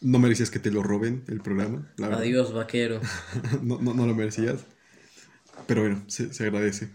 No 0.02 0.20
merecías 0.20 0.50
que 0.50 0.60
te 0.60 0.72
lo 0.72 0.84
roben 0.84 1.24
el 1.28 1.41
programa, 1.41 1.91
la. 1.98 2.08
Adiós, 2.08 2.54
vaquero. 2.54 3.02
no, 3.62 3.80
no, 3.82 3.94
no 3.94 4.08
lo 4.08 4.15
merecías. 4.15 4.65
Pero 5.67 5.82
bueno, 5.82 6.04
se, 6.08 6.34
se 6.34 6.44
agradece. 6.44 6.89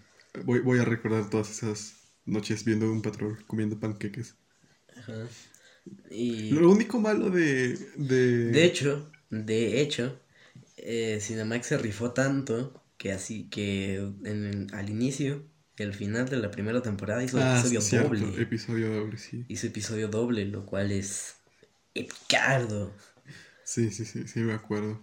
Voy, 0.44 0.61
voy 0.61 0.79
a 0.79 0.85
recordar 0.85 1.31
todas 1.31 1.51
esas 1.51 1.94
noches 2.25 2.64
viendo 2.64 2.90
un 2.90 3.03
patrón 3.03 3.38
comiendo 3.46 3.79
panqueques. 3.79 4.37
Ajá. 4.96 5.29
Y 6.11 6.51
Lo 6.51 6.70
único 6.70 7.01
malo 7.01 7.31
de. 7.31 7.77
De, 7.96 8.51
de 8.51 8.64
hecho, 8.64 9.11
de 9.31 9.81
hecho, 9.81 10.20
eh, 10.77 11.18
Cinemax 11.20 11.66
se 11.66 11.79
rifó 11.79 12.12
tanto 12.12 12.83
que 13.07 13.12
así 13.12 13.49
que 13.49 13.97
en 14.25 14.45
el- 14.45 14.75
al 14.75 14.90
inicio 14.90 15.45
y 15.79 15.83
al 15.85 15.95
final 15.95 16.29
de 16.29 16.38
la 16.38 16.51
primera 16.51 16.83
temporada 16.83 17.23
hizo 17.23 17.38
Ah, 17.40 17.53
episodio 17.59 17.81
cierto, 17.81 18.09
doble. 18.09 18.42
episodio 18.42 18.92
doble, 18.92 19.16
sí. 19.19 19.45
hizo 19.49 19.66
episodio 19.69 20.09
doble, 20.09 20.45
lo 20.47 20.66
cual 20.66 20.90
es 20.90 21.37
epicardo. 21.95 22.92
Sí, 23.64 23.90
sí, 23.90 24.05
sí, 24.05 24.27
sí, 24.27 24.40
me 24.40 24.55
acuerdo. 24.55 25.01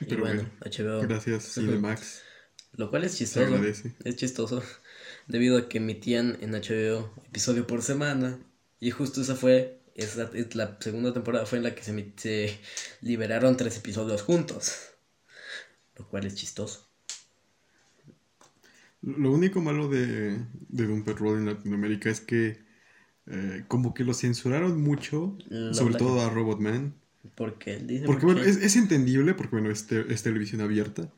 Y 0.00 0.04
Pero 0.04 0.22
bueno, 0.22 0.42
bueno, 0.42 0.50
HBO. 0.60 1.00
gracias, 1.08 1.44
Cinemax. 1.54 2.22
Lo 2.72 2.90
cual 2.90 3.04
es 3.04 3.16
chistoso. 3.16 3.56
Es 4.04 4.16
chistoso. 4.16 4.62
Debido 5.26 5.56
a 5.56 5.68
que 5.70 5.78
emitían 5.78 6.36
en 6.42 6.54
HBO 6.54 7.14
episodio 7.26 7.66
por 7.66 7.80
semana. 7.82 8.38
Y 8.78 8.90
justo 8.90 9.22
esa 9.22 9.34
fue. 9.36 9.80
Esa, 9.94 10.30
es 10.34 10.54
la 10.54 10.76
segunda 10.80 11.14
temporada 11.14 11.46
fue 11.46 11.56
en 11.56 11.64
la 11.64 11.74
que 11.74 11.82
se 11.82 12.58
liberaron 13.00 13.56
tres 13.56 13.78
episodios 13.78 14.20
juntos. 14.20 14.90
Lo 15.96 16.06
cual 16.06 16.26
es 16.26 16.34
chistoso. 16.34 16.85
Lo 19.06 19.32
único 19.32 19.60
malo 19.60 19.88
de, 19.88 20.38
de 20.68 20.86
Doom 20.86 21.04
Patrol 21.04 21.38
en 21.38 21.46
Latinoamérica 21.46 22.10
es 22.10 22.20
que 22.20 22.58
eh, 23.26 23.64
como 23.68 23.94
que 23.94 24.04
lo 24.04 24.14
censuraron 24.14 24.82
mucho, 24.82 25.36
Lo 25.48 25.72
sobre 25.72 25.94
todo 25.96 26.20
a 26.20 26.30
Robotman. 26.30 26.94
Porque 27.34 27.78
dice 27.78 28.06
Porque 28.06 28.26
por 28.26 28.34
bueno, 28.34 28.48
es, 28.48 28.56
es 28.56 28.76
entendible, 28.76 29.34
porque 29.34 29.56
bueno, 29.56 29.70
es, 29.70 29.86
te- 29.86 30.12
es 30.12 30.22
televisión 30.22 30.60
abierta, 30.60 31.10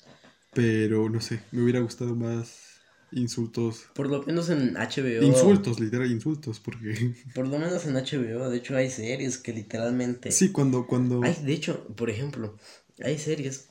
pero 0.55 1.09
no 1.09 1.21
sé, 1.21 1.41
me 1.53 1.63
hubiera 1.63 1.81
gustado 1.81 2.15
más 2.15 2.81
insultos. 3.13 3.87
Por 3.95 4.09
lo 4.11 4.23
menos 4.23 4.51
en 4.51 4.77
HBO. 4.77 5.25
Insultos, 5.25 5.81
literal 5.81 6.11
insultos, 6.11 6.61
porque... 6.61 7.15
Por 7.35 7.47
lo 7.49 7.59
menos 7.59 7.87
en 7.87 7.97
HBO. 7.97 8.51
De 8.51 8.59
hecho, 8.59 8.77
hay 8.77 8.91
series 8.91 9.39
que 9.39 9.53
literalmente. 9.53 10.31
Sí, 10.31 10.51
cuando... 10.51 10.87
cuando... 10.87 11.23
Hay, 11.23 11.35
de 11.43 11.53
hecho, 11.53 11.87
por 11.97 12.11
ejemplo, 12.11 12.57
hay 13.03 13.19
series 13.19 13.69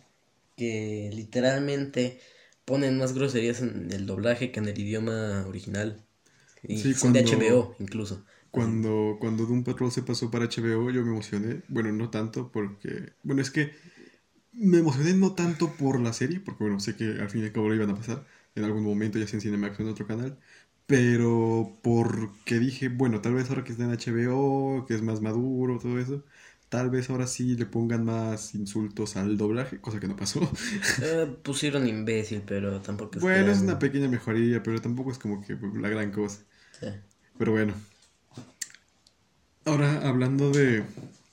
que 0.55 1.11
literalmente 1.13 2.19
ponen 2.67 2.99
más 2.99 3.13
groserías 3.15 3.61
en 3.61 3.91
el 3.91 4.05
doblaje 4.05 4.51
que 4.51 4.59
en 4.61 4.67
el 4.67 4.79
idioma 4.79 5.45
original. 5.47 6.05
Y 6.63 6.77
Sí, 6.77 6.93
son 6.93 7.13
de 7.13 7.23
cuando- 7.23 7.41
HBO 7.41 7.75
incluso. 7.79 8.25
Cuando, 8.51 9.17
cuando 9.19 9.45
Doom 9.45 9.63
Patrol 9.63 9.91
se 9.91 10.03
pasó 10.03 10.31
para 10.31 10.45
HBO, 10.45 10.91
yo 10.91 11.03
me 11.03 11.11
emocioné. 11.11 11.63
Bueno, 11.69 11.91
no 11.93 12.09
tanto 12.09 12.51
porque... 12.51 13.13
Bueno, 13.23 13.41
es 13.41 13.51
que 13.51 13.71
me 14.53 14.79
emocioné 14.79 15.13
no 15.15 15.33
tanto 15.35 15.73
por 15.77 15.99
la 16.01 16.13
serie, 16.13 16.39
porque 16.41 16.63
bueno, 16.65 16.79
sé 16.79 16.95
que 16.95 17.05
al 17.21 17.29
fin 17.29 17.41
y 17.43 17.45
al 17.45 17.53
cabo 17.53 17.69
lo 17.69 17.75
iban 17.75 17.91
a 17.91 17.95
pasar. 17.95 18.25
en 18.55 18.63
algún 18.65 18.83
momento, 18.83 19.19
ya 19.19 19.27
sea 19.27 19.37
en 19.37 19.41
Cinemax 19.41 19.79
o 19.79 19.83
en 19.83 19.89
otro 19.89 20.07
canal. 20.07 20.39
Pero 20.87 21.77
porque 21.83 22.59
dije, 22.59 22.89
bueno, 22.89 23.21
tal 23.21 23.35
vez 23.35 23.49
ahora 23.49 23.63
que 23.63 23.71
está 23.73 23.83
en 23.85 23.91
HBO, 23.91 24.85
que 24.87 24.95
es 24.95 25.01
más 25.03 25.21
maduro, 25.21 25.79
todo 25.79 25.99
eso, 25.99 26.23
tal 26.69 26.89
vez 26.89 27.09
ahora 27.09 27.27
sí 27.27 27.55
le 27.55 27.65
pongan 27.65 28.05
más 28.05 28.55
insultos 28.55 29.15
al 29.17 29.37
doblaje, 29.37 29.81
cosa 29.81 29.99
que 29.99 30.07
no 30.07 30.15
pasó. 30.15 30.41
Eh, 30.99 31.25
pusieron 31.43 31.87
imbécil, 31.87 32.43
pero 32.45 32.81
tampoco 32.81 33.17
es 33.19 33.27
bueno, 33.29 33.51
es 33.51 33.61
una 33.61 33.79
pequeña 33.79 34.07
mejoría, 34.07 34.61
pero 34.63 34.81
tampoco 34.81 35.11
es 35.11 35.17
como 35.19 35.41
que 35.45 35.57
la 35.75 35.89
gran 35.89 36.11
cosa. 36.11 36.39
Sí. 36.71 36.87
Pero 37.37 37.51
bueno. 37.53 37.73
Ahora, 39.65 40.07
hablando 40.07 40.49
de, 40.51 40.83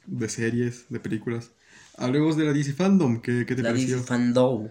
de 0.07 0.29
series, 0.29 0.87
de 0.91 1.01
películas, 1.01 1.53
hablemos 1.97 2.37
de 2.37 2.45
la 2.45 2.53
DC 2.53 2.73
Fandom. 2.75 3.21
¿Qué, 3.23 3.47
qué 3.47 3.55
te 3.55 3.63
La 3.63 3.73
pareció? 3.73 3.97
DC 3.97 4.03
Fandom. 4.03 4.69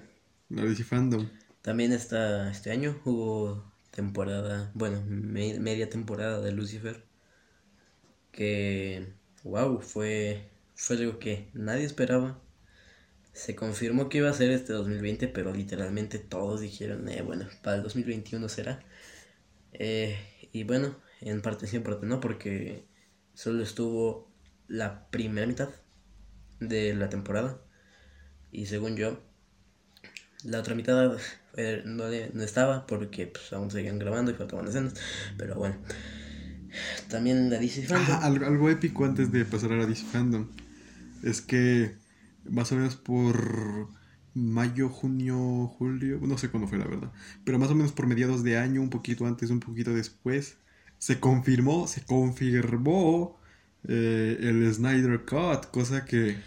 la 0.50 0.64
DC 0.64 0.84
Fandom. 0.84 1.28
También 1.64 1.94
está 1.94 2.52
este 2.52 2.70
año 2.70 3.02
hubo 3.06 3.64
temporada, 3.90 4.70
bueno, 4.76 5.02
me- 5.08 5.60
media 5.60 5.90
temporada 5.90 6.40
de 6.42 6.52
Lucifer. 6.52 7.04
Que, 8.32 9.14
wow, 9.44 9.80
fue, 9.82 10.50
fue 10.76 10.98
algo 10.98 11.20
que 11.20 11.50
nadie 11.54 11.86
esperaba. 11.86 12.40
Se 13.34 13.56
confirmó 13.56 14.10
que 14.10 14.20
iba 14.20 14.30
a 14.30 14.34
ser 14.34 14.52
este 14.52 14.74
2020, 14.74 15.28
pero 15.30 15.54
literalmente 15.54 16.20
todos 16.20 16.62
dijeron, 16.62 17.08
eh, 17.10 17.22
bueno, 17.22 17.48
para 17.62 17.78
el 17.78 17.84
2021 17.84 18.48
será. 18.50 18.80
Eh, 19.74 20.18
y 20.52 20.64
bueno, 20.64 20.96
en 21.22 21.42
parte 21.42 21.68
sí, 21.68 21.78
en 21.78 21.84
parte 21.84 22.06
no, 22.06 22.20
porque 22.20 22.86
solo 23.34 23.64
estuvo 23.64 24.32
la 24.68 25.10
primera 25.10 25.48
mitad 25.48 25.70
de 26.60 26.94
la 26.94 27.10
temporada. 27.10 27.60
Y 28.52 28.68
según 28.68 28.96
yo, 28.96 29.20
la 30.44 30.60
otra 30.60 30.76
mitad 30.76 31.18
eh, 31.56 31.82
no, 31.86 32.06
no 32.08 32.44
estaba 32.44 32.86
porque 32.86 33.28
pues, 33.28 33.52
aún 33.54 33.72
seguían 33.72 34.00
grabando 34.00 34.32
y 34.32 34.36
faltaban 34.36 34.68
escenas. 34.68 34.94
Pero 35.38 35.56
bueno. 35.56 35.78
También 37.10 37.50
la 37.50 37.60
DC 37.60 37.84
Fandom. 37.84 38.24
Algo, 38.24 38.46
algo 38.46 38.70
épico 38.70 39.06
antes 39.06 39.32
de 39.32 39.46
pasar 39.46 39.72
a 39.72 39.78
la 39.78 39.86
DC 39.86 40.06
Fandom. 40.06 40.48
Es 41.24 41.42
que 41.42 41.98
más 42.46 42.72
o 42.72 42.76
menos 42.76 42.96
por 42.98 43.90
mayo, 44.34 44.90
junio, 44.90 45.68
julio, 45.68 46.20
no 46.22 46.38
sé 46.38 46.50
cuándo 46.52 46.68
fue 46.68 46.78
la 46.80 46.88
verdad, 46.88 47.14
pero 47.44 47.60
más 47.60 47.70
o 47.72 47.76
menos 47.76 47.92
por 47.94 48.08
mediados 48.08 48.44
de 48.44 48.58
año, 48.58 48.82
un 48.82 48.90
poquito 48.92 49.26
antes, 49.28 49.50
un 49.52 49.60
poquito 49.62 49.94
después, 49.94 50.60
se 51.00 51.20
confirmó, 51.20 51.88
se 51.88 52.06
confirmó 52.06 53.40
eh, 53.88 54.38
el 54.42 54.74
Snyder 54.74 55.26
Cut, 55.26 55.68
cosa 55.72 56.06
que 56.06 56.44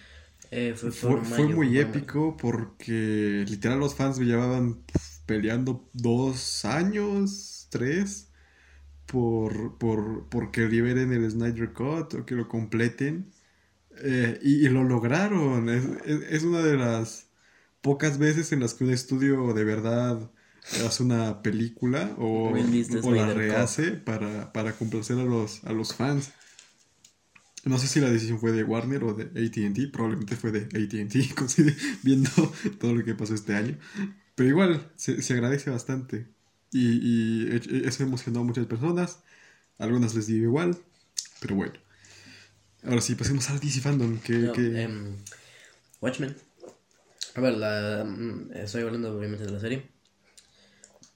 Eh, 0.50 0.74
fue, 0.76 1.48
muy 1.48 1.78
épico 1.78 2.36
porque 2.36 3.44
literal 3.48 3.80
los 3.80 3.94
fans 3.96 4.18
llevaban 4.18 4.76
pf, 4.84 5.22
peleando 5.26 5.88
dos 5.92 6.64
años, 6.64 7.68
tres, 7.70 8.32
por, 9.06 9.78
por, 9.78 10.28
por 10.28 10.50
que 10.52 10.68
liberen 10.68 11.12
el 11.12 11.30
Snyder 11.30 11.72
Cut 11.72 12.14
o 12.14 12.26
que 12.26 12.34
lo 12.36 12.48
completen. 12.48 13.32
Eh, 14.02 14.38
y, 14.42 14.66
y 14.66 14.68
lo 14.68 14.84
lograron. 14.84 15.68
Es, 15.68 15.84
es- 16.04 16.22
es 16.30 16.42
una 16.44 16.60
de 16.62 16.76
las 16.76 17.28
pocas 17.82 18.18
veces 18.18 18.52
en 18.52 18.60
las 18.60 18.74
que 18.74 18.84
un 18.84 18.90
estudio 18.90 19.54
de 19.54 19.64
verdad 19.64 20.30
hace 20.86 21.02
una 21.04 21.42
película 21.42 22.14
o, 22.18 22.52
o 23.02 23.12
la 23.12 23.26
rehace 23.30 23.92
para, 23.92 24.52
para 24.52 24.72
complacer 24.74 25.18
a 25.18 25.24
los, 25.24 25.64
a 25.64 25.72
los 25.72 25.94
fans. 25.94 26.32
No 27.64 27.78
sé 27.78 27.88
si 27.88 28.00
la 28.00 28.10
decisión 28.10 28.38
fue 28.38 28.52
de 28.52 28.62
Warner 28.62 29.02
o 29.04 29.14
de 29.14 29.24
ATT, 29.24 29.90
probablemente 29.90 30.36
fue 30.36 30.52
de 30.52 30.60
ATT, 30.66 31.14
viendo 32.02 32.30
todo 32.78 32.94
lo 32.94 33.04
que 33.04 33.14
pasó 33.14 33.34
este 33.34 33.54
año. 33.56 33.76
Pero 34.36 34.48
igual, 34.50 34.92
se, 34.96 35.20
se 35.22 35.32
agradece 35.32 35.70
bastante. 35.70 36.28
Y, 36.70 37.00
y 37.48 37.60
eso 37.84 38.02
emocionó 38.04 38.40
a 38.40 38.44
muchas 38.44 38.66
personas. 38.66 39.20
A 39.78 39.84
algunas 39.84 40.14
les 40.14 40.26
dio 40.28 40.42
igual, 40.42 40.76
pero 41.40 41.56
bueno. 41.56 41.74
Ahora 42.86 43.00
sí, 43.00 43.14
pasemos 43.14 43.48
al 43.50 43.60
DC 43.60 43.80
Fandom. 43.80 44.18
Que, 44.20 44.32
No, 44.34 44.52
que- 44.52 44.82
em, 44.82 45.16
Watchmen. 46.00 46.36
A 47.34 47.40
ver, 47.40 47.54
la, 47.54 48.04
mm, 48.04 48.52
estoy 48.54 48.82
hablando 48.82 49.16
obviamente 49.16 49.44
de 49.44 49.52
la 49.52 49.60
serie. 49.60 49.90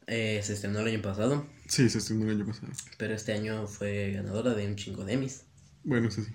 Eh, 0.06 0.40
se 0.42 0.54
estrenó 0.54 0.80
el 0.80 0.88
año 0.88 1.02
pasado, 1.02 1.46
Sí, 1.68 1.88
se 1.88 1.98
estrenó 1.98 2.24
el 2.24 2.37
año 2.40 2.46
pasado. 2.46 2.72
pero 2.98 3.14
este 3.14 3.33
año 3.33 3.66
fue 3.68 4.12
ganadora 4.12 4.54
de 4.54 4.66
un 4.66 4.74
chingo 4.74 5.04
de 5.04 5.12
Emmys. 5.12 5.44
Bueno, 5.85 6.09
eso 6.09 6.22
sí. 6.24 6.30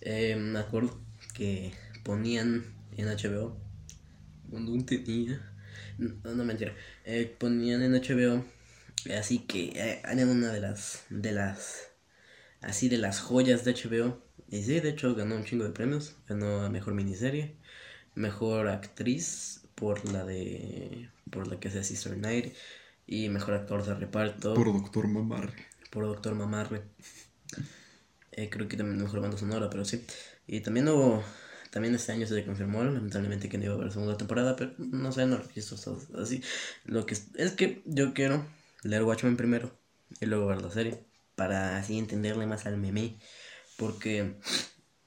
Eh, 0.00 0.36
me 0.36 0.58
acuerdo 0.58 0.98
que 1.34 1.72
ponían 2.04 2.64
en 2.96 3.08
HBO. 3.08 3.58
Cuando 4.50 4.72
un 4.72 4.86
tenía. 4.86 5.52
No, 5.98 6.34
no 6.34 6.44
mentira. 6.44 6.74
Eh, 7.04 7.34
ponían 7.38 7.82
en 7.82 7.94
HBO. 7.94 8.44
Así 9.18 9.40
que 9.40 9.68
eh, 9.74 10.02
eran 10.04 10.28
una 10.30 10.52
de 10.52 10.60
las. 10.60 11.04
De 11.10 11.32
las. 11.32 11.88
Así 12.62 12.88
de 12.88 12.96
las 12.98 13.20
joyas 13.20 13.64
de 13.64 13.74
HBO. 13.74 14.22
Y 14.48 14.62
sí, 14.62 14.80
de 14.80 14.90
hecho 14.90 15.14
ganó 15.14 15.36
un 15.36 15.44
chingo 15.44 15.64
de 15.64 15.70
premios. 15.70 16.16
Ganó 16.28 16.62
a 16.62 16.70
mejor 16.70 16.94
miniserie. 16.94 17.56
Mejor 18.14 18.68
actriz 18.68 19.62
por 19.74 20.04
la 20.10 20.24
de. 20.24 21.10
Por 21.30 21.48
la 21.48 21.58
que 21.60 21.68
hace 21.68 21.84
Sister 21.84 22.16
Night. 22.16 22.54
Y 23.06 23.28
mejor 23.28 23.54
actor 23.54 23.84
de 23.84 23.94
reparto 23.94 24.54
Por 24.54 24.72
Doctor 24.72 25.06
Mamarre. 25.08 25.66
por 25.90 26.04
Doctor 26.04 26.34
Mamarre. 26.34 26.82
Eh, 28.32 28.50
creo 28.50 28.68
que 28.68 28.76
también 28.76 29.02
mejor 29.02 29.20
banda 29.20 29.36
sonora, 29.38 29.70
pero 29.70 29.84
sí. 29.84 30.04
Y 30.46 30.60
también 30.60 30.88
hubo. 30.88 31.22
También 31.70 31.94
este 31.94 32.12
año 32.12 32.26
se 32.26 32.44
confirmó, 32.44 32.82
lamentablemente, 32.84 33.48
que 33.48 33.58
no 33.58 33.64
iba 33.64 33.74
a 33.74 33.76
haber 33.76 33.92
segunda 33.92 34.16
temporada, 34.16 34.56
pero 34.56 34.72
no 34.78 35.12
sé, 35.12 35.26
no 35.26 35.38
todo 35.38 36.22
así. 36.22 36.42
Lo 36.84 37.04
que 37.04 37.14
es, 37.14 37.28
es 37.34 37.52
que 37.52 37.82
yo 37.84 38.14
quiero 38.14 38.46
leer 38.82 39.02
Watchmen 39.02 39.36
primero 39.36 39.78
y 40.20 40.26
luego 40.26 40.46
ver 40.46 40.62
la 40.62 40.70
serie, 40.70 41.04
para 41.34 41.76
así 41.76 41.98
entenderle 41.98 42.46
más 42.46 42.64
al 42.66 42.78
meme. 42.78 43.18
Porque, 43.76 44.34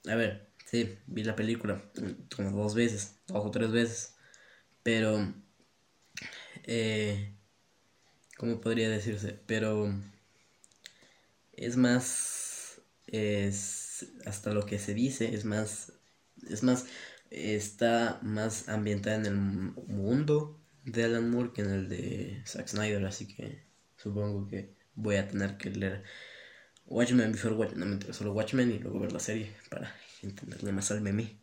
a 0.08 0.16
ver, 0.16 0.50
sí, 0.66 0.98
vi 1.08 1.24
la 1.24 1.36
película 1.36 1.82
como 2.36 2.52
dos 2.52 2.76
veces, 2.76 3.16
dos 3.28 3.46
o 3.46 3.52
tres 3.52 3.72
veces, 3.72 4.16
pero. 4.84 5.34
Eh, 6.64 7.34
¿Cómo 8.38 8.60
podría 8.60 8.90
decirse? 8.90 9.40
Pero 9.46 9.88
es 11.54 11.78
más 11.78 12.82
es 13.08 14.06
hasta 14.26 14.54
lo 14.54 14.66
que 14.66 14.80
se 14.80 14.94
dice 14.94 15.34
es 15.34 15.46
más 15.46 15.94
es 16.50 16.64
más 16.64 16.86
está 17.30 18.20
más 18.24 18.70
ambientada 18.70 19.18
en 19.18 19.26
el 19.26 19.36
mu- 19.36 19.84
mundo 19.88 20.60
de 20.86 21.04
Alan 21.04 21.30
Moore 21.30 21.52
que 21.54 21.62
en 21.62 21.70
el 21.72 21.90
de 21.90 22.42
Zack 22.46 22.68
Snyder 22.68 23.06
así 23.06 23.28
que 23.28 23.64
supongo 23.98 24.48
que 24.48 24.74
voy 24.96 25.16
a 25.18 25.28
tener 25.28 25.58
que 25.58 25.70
leer 25.72 26.04
Watchmen 26.90 27.32
before 27.32 27.56
Watchmen 27.56 27.80
no 27.82 27.86
mentira, 27.86 28.14
solo 28.14 28.34
Watchmen 28.34 28.72
y 28.72 28.80
luego 28.80 29.00
ver 29.00 29.12
la 29.14 29.20
serie 29.20 29.52
para 29.70 29.94
entenderle 30.24 30.72
más 30.72 30.92
al 30.92 31.02
meme 31.02 31.38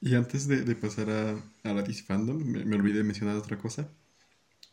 Y 0.00 0.14
antes 0.14 0.46
de, 0.46 0.62
de 0.62 0.74
pasar 0.76 1.10
a, 1.10 1.30
a 1.64 1.72
la 1.74 1.82
DC 1.82 2.04
Fandom, 2.04 2.42
me, 2.44 2.64
me 2.64 2.76
olvidé 2.76 2.98
de 2.98 3.04
mencionar 3.04 3.36
otra 3.36 3.58
cosa. 3.58 3.88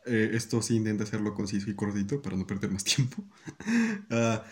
Eh, 0.06 0.32
esto 0.34 0.62
sí 0.62 0.76
intenta 0.76 1.04
hacerlo 1.04 1.34
conciso 1.34 1.70
y 1.70 1.76
cortito 1.76 2.22
para 2.22 2.38
no 2.38 2.46
perder 2.48 2.72
más 2.72 2.84
tiempo. 2.84 3.24
Ah, 4.10 4.44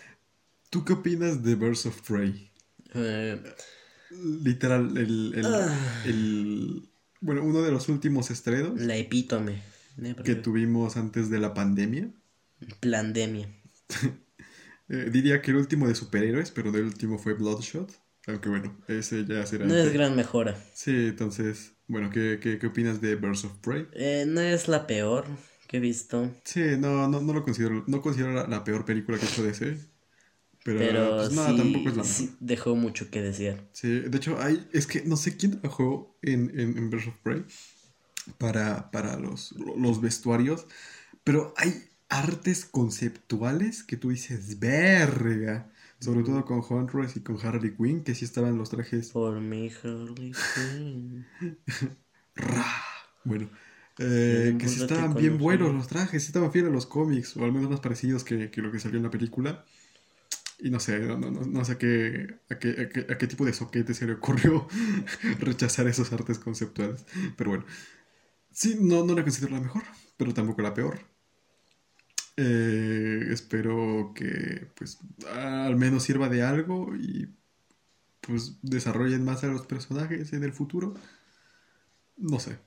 ¿Tú 0.69 0.83
qué 0.83 0.93
opinas 0.93 1.43
de 1.43 1.55
Birds 1.55 1.85
of 1.85 2.01
Prey? 2.01 2.51
Eh, 2.93 3.41
Literal, 4.43 4.97
el, 4.97 5.33
el, 5.35 5.45
Ah. 5.45 6.01
el- 6.05 6.89
Bueno, 7.21 7.43
uno 7.43 7.61
de 7.61 7.71
los 7.71 7.87
últimos 7.89 8.29
estrenos 8.31 8.79
la 8.81 8.95
epítome 8.97 9.61
que 10.23 10.35
tuvimos 10.35 10.97
antes 10.97 11.29
de 11.29 11.39
la 11.39 11.53
pandemia. 11.53 12.09
Plandemia 12.81 13.47
Eh, 14.89 15.09
diría 15.11 15.41
que 15.41 15.51
el 15.51 15.57
último 15.57 15.87
de 15.87 15.95
superhéroes, 15.95 16.51
pero 16.51 16.69
el 16.69 16.83
último 16.85 17.17
fue 17.17 17.33
Bloodshot. 17.33 17.91
Aunque 18.27 18.49
bueno, 18.49 18.77
ese 18.87 19.25
ya 19.25 19.45
será... 19.45 19.65
no 19.65 19.75
es 19.75 19.93
gran 19.93 20.15
mejora 20.15 20.55
Sí, 20.73 20.91
entonces, 21.07 21.73
bueno, 21.87 22.09
¿qué, 22.09 22.39
qué, 22.41 22.57
qué 22.59 22.67
opinas 22.67 23.01
de 23.01 23.15
Birds 23.15 23.45
of 23.45 23.57
Prey? 23.59 23.87
Eh, 23.93 24.25
no 24.27 24.41
es 24.41 24.67
la 24.67 24.85
peor 24.87 25.25
que 25.67 25.77
he 25.77 25.79
visto 25.79 26.29
Sí, 26.43 26.61
no, 26.77 27.07
no, 27.09 27.21
no 27.21 27.33
lo 27.33 27.43
considero, 27.43 27.83
no 27.87 28.01
considero 28.01 28.31
la, 28.33 28.47
la 28.47 28.63
peor 28.63 28.85
película 28.85 29.17
que 29.19 29.25
he 29.25 29.29
hecho 29.29 29.43
de 29.43 29.49
ese. 29.51 29.77
Pero, 30.63 30.79
Pero 30.79 31.15
pues, 31.15 31.31
no, 31.31 31.45
sí, 31.45 31.57
tampoco 31.57 31.89
es 31.89 31.97
la 31.97 32.03
mejor. 32.03 32.25
dejó 32.39 32.75
mucho 32.75 33.09
que 33.09 33.21
desear. 33.21 33.61
Sí, 33.71 33.99
de 33.99 34.17
hecho, 34.17 34.39
hay, 34.41 34.67
es 34.73 34.87
que 34.87 35.03
no 35.03 35.17
sé 35.17 35.37
quién 35.37 35.59
trabajó 35.59 36.17
en, 36.21 36.49
en, 36.59 36.77
en 36.77 36.89
Birds 36.89 37.07
of 37.07 37.17
Prey 37.23 37.43
para, 38.37 38.91
para 38.91 39.17
los, 39.19 39.53
los 39.77 40.01
vestuarios, 40.01 40.67
pero 41.23 41.53
hay 41.57 41.73
artes 42.09 42.65
conceptuales 42.65 43.83
que 43.83 43.97
tú 43.97 44.09
dices, 44.09 44.59
verga. 44.59 45.71
Sobre 45.99 46.23
todo 46.23 46.45
con 46.45 46.61
Huntress 46.67 47.15
y 47.17 47.21
con 47.21 47.37
Harley 47.45 47.75
Quinn, 47.75 48.03
que 48.03 48.15
sí 48.15 48.25
estaban 48.25 48.57
los 48.57 48.69
trajes 48.69 49.11
Por 49.13 49.41
mi 49.41 49.71
Harley 49.81 50.35
Quinn. 50.53 51.25
Bueno, 53.23 53.49
eh, 53.97 54.55
que 54.59 54.67
sí 54.67 54.79
estaban 54.79 55.15
bien 55.15 55.37
buenos 55.37 55.73
los 55.73 55.87
trajes, 55.87 56.23
sí 56.23 56.27
estaban 56.27 56.51
fieles 56.51 56.69
a 56.71 56.73
los 56.73 56.85
cómics, 56.85 57.35
o 57.37 57.43
al 57.43 57.51
menos 57.51 57.69
más 57.69 57.79
parecidos 57.79 58.23
que, 58.23 58.51
que 58.51 58.61
lo 58.61 58.71
que 58.71 58.79
salió 58.79 58.97
en 58.97 59.03
la 59.03 59.09
película. 59.11 59.65
Y 60.59 60.69
no 60.71 60.79
sé, 60.79 60.99
no, 60.99 61.17
no, 61.17 61.31
no- 61.31 61.41
no 61.45 61.65
sé 61.65 61.73
a 61.73 61.77
qué, 61.77 62.39
a, 62.49 62.59
qué, 62.59 62.69
a, 62.81 62.89
qué, 62.89 63.13
a 63.13 63.17
qué 63.17 63.27
tipo 63.27 63.45
de 63.45 63.53
soquete 63.53 63.93
se 63.93 64.05
le 64.07 64.13
ocurrió 64.13 64.67
rechazar 65.39 65.87
esos 65.87 66.13
artes 66.13 66.39
conceptuales. 66.39 67.05
Pero 67.37 67.51
bueno, 67.51 67.65
sí, 68.51 68.77
no, 68.81 69.05
no 69.05 69.15
la 69.15 69.23
considero 69.23 69.53
la 69.55 69.61
mejor, 69.61 69.83
pero 70.17 70.33
tampoco 70.33 70.61
la 70.63 70.73
peor. 70.73 70.99
Eh, 72.37 73.27
espero 73.31 74.11
que 74.13 74.67
pues 74.75 74.99
al 75.33 75.77
menos 75.77 76.03
sirva 76.03 76.27
de 76.27 76.43
algo 76.43 76.93
y 76.95 77.29
pues 78.21 78.57
desarrollen 78.61 79.23
más 79.23 79.43
a 79.43 79.47
los 79.47 79.65
personajes 79.65 80.33
en 80.33 80.43
el 80.43 80.51
futuro. 80.53 80.95
No 82.17 82.39
sé. 82.39 82.57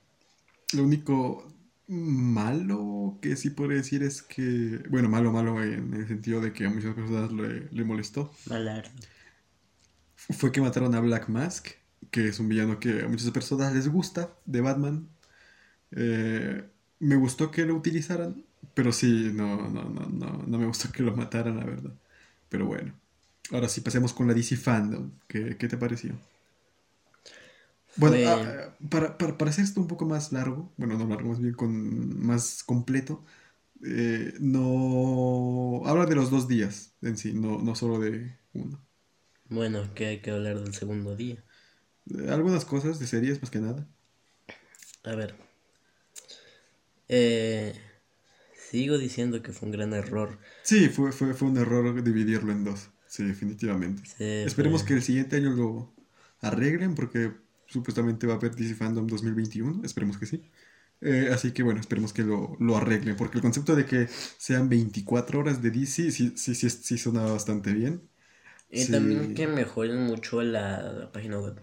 Lo 0.73 0.83
único 0.83 1.47
malo 1.87 3.17
que 3.21 3.35
sí 3.35 3.49
podría 3.49 3.77
decir 3.77 4.03
es 4.03 4.21
que, 4.21 4.83
bueno, 4.89 5.09
malo, 5.09 5.31
malo 5.31 5.61
en 5.63 5.93
el 5.95 6.07
sentido 6.07 6.39
de 6.39 6.53
que 6.53 6.65
a 6.65 6.69
muchas 6.69 6.93
personas 6.93 7.31
le, 7.31 7.67
le 7.71 7.83
molestó, 7.83 8.31
Malar. 8.45 8.91
fue 10.15 10.51
que 10.51 10.61
mataron 10.61 10.93
a 10.93 10.99
Black 10.99 11.29
Mask, 11.29 11.69
que 12.11 12.27
es 12.27 12.39
un 12.39 12.47
villano 12.47 12.79
que 12.79 13.01
a 13.01 13.07
muchas 13.07 13.31
personas 13.31 13.73
les 13.73 13.87
gusta, 13.87 14.29
de 14.45 14.61
Batman. 14.61 15.09
Eh, 15.91 16.63
me 16.99 17.15
gustó 17.15 17.49
que 17.49 17.65
lo 17.65 17.75
utilizaran, 17.75 18.45
pero 18.73 18.91
sí, 18.91 19.31
no, 19.33 19.57
no, 19.69 19.83
no, 19.89 20.07
no, 20.09 20.43
no 20.47 20.57
me 20.59 20.65
gustó 20.67 20.91
que 20.91 21.03
lo 21.03 21.15
mataran, 21.15 21.57
la 21.57 21.65
verdad. 21.65 21.93
Pero 22.49 22.65
bueno. 22.65 22.93
Ahora 23.51 23.69
sí, 23.69 23.81
pasemos 23.81 24.13
con 24.13 24.27
la 24.27 24.33
DC 24.33 24.57
Fandom. 24.57 25.11
¿Qué, 25.27 25.57
qué 25.57 25.67
te 25.67 25.77
pareció? 25.77 26.15
Bueno, 27.95 28.21
Fue- 28.21 28.25
ah, 28.25 28.39
para, 28.89 29.17
para, 29.17 29.37
para 29.37 29.51
hacer 29.51 29.65
esto 29.65 29.81
un 29.81 29.87
poco 29.87 30.05
más 30.05 30.31
largo, 30.31 30.73
bueno, 30.77 30.97
no 30.97 31.05
largo, 31.07 31.29
más 31.29 31.41
bien 31.41 31.53
con, 31.53 32.25
más 32.25 32.63
completo, 32.63 33.25
eh, 33.85 34.33
no... 34.41 35.81
Habla 35.85 36.05
de 36.07 36.15
los 36.15 36.31
dos 36.31 36.47
días 36.47 36.95
en 37.01 37.17
sí, 37.17 37.33
no, 37.33 37.59
no 37.59 37.75
solo 37.75 37.99
de 37.99 38.37
uno. 38.53 38.81
Bueno, 39.49 39.93
que 39.93 40.05
hay 40.05 40.21
que 40.21 40.31
hablar 40.31 40.61
del 40.61 40.73
segundo 40.73 41.13
día. 41.17 41.43
Eh, 42.13 42.29
Algunas 42.29 42.65
cosas 42.65 42.99
de 42.99 43.07
series, 43.07 43.41
más 43.41 43.51
que 43.51 43.59
nada. 43.59 43.87
A 45.03 45.15
ver. 45.15 45.35
Eh, 47.07 47.73
sigo 48.69 48.97
diciendo 48.97 49.41
que 49.41 49.53
fue 49.53 49.67
un 49.67 49.71
gran 49.73 49.93
error. 49.93 50.39
Sí, 50.63 50.89
fue, 50.89 51.11
fue, 51.11 51.33
fue 51.33 51.47
un 51.49 51.57
error 51.57 52.03
dividirlo 52.03 52.51
en 52.51 52.63
dos. 52.63 52.89
Sí, 53.07 53.23
definitivamente. 53.25 54.03
Sí, 54.05 54.23
Esperemos 54.43 54.81
fue- 54.81 54.87
que 54.89 54.93
el 54.95 55.03
siguiente 55.03 55.35
año 55.37 55.51
lo 55.51 55.95
arreglen 56.41 56.95
porque 56.95 57.31
supuestamente 57.67 58.27
va 58.27 58.33
a 58.33 58.37
haber 58.37 58.55
DC 58.55 58.75
Fandom 58.75 59.07
2021. 59.07 59.81
Esperemos 59.83 60.17
que 60.17 60.25
sí. 60.25 60.43
Eh, 61.01 61.29
así 61.33 61.51
que 61.53 61.63
bueno, 61.63 61.79
esperemos 61.79 62.13
que 62.13 62.23
lo, 62.23 62.57
lo 62.59 62.77
arreglen 62.77 63.15
porque 63.15 63.37
el 63.37 63.41
concepto 63.41 63.75
de 63.75 63.85
que 63.85 64.07
sean 64.37 64.69
24 64.69 65.39
horas 65.39 65.61
de 65.61 65.71
DC 65.71 66.11
sí, 66.11 66.33
sí, 66.35 66.55
sí, 66.55 66.69
sí 66.69 66.97
suena 66.97 67.23
bastante 67.23 67.73
bien. 67.73 68.09
Y 68.69 68.85
Sí. 68.85 68.91
también 68.91 69.33
que 69.33 69.47
mejoren 69.47 70.03
mucho 70.03 70.41
la, 70.43 70.81
la 70.93 71.11
página 71.11 71.39
web. 71.39 71.59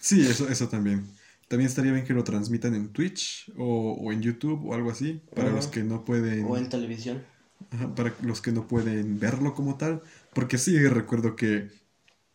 Sí, 0.00 0.22
eso, 0.22 0.48
eso 0.48 0.68
también. 0.68 1.06
También 1.50 1.68
estaría 1.68 1.92
bien 1.92 2.06
que 2.06 2.14
lo 2.14 2.24
transmitan 2.24 2.74
en 2.76 2.92
Twitch 2.92 3.52
o, 3.58 3.92
o 3.92 4.12
en 4.12 4.22
YouTube 4.22 4.64
o 4.66 4.74
algo 4.74 4.90
así 4.90 5.20
para 5.34 5.50
los 5.50 5.66
que 5.66 5.82
no 5.82 6.04
pueden... 6.04 6.44
O 6.46 6.56
en 6.56 6.68
televisión. 6.68 7.24
Ajá, 7.70 7.94
para 7.94 8.14
los 8.22 8.40
que 8.40 8.52
no 8.52 8.68
pueden 8.68 9.18
verlo 9.18 9.54
como 9.54 9.76
tal. 9.76 10.02
Porque 10.32 10.58
sí, 10.58 10.78
recuerdo 10.88 11.36
que. 11.36 11.68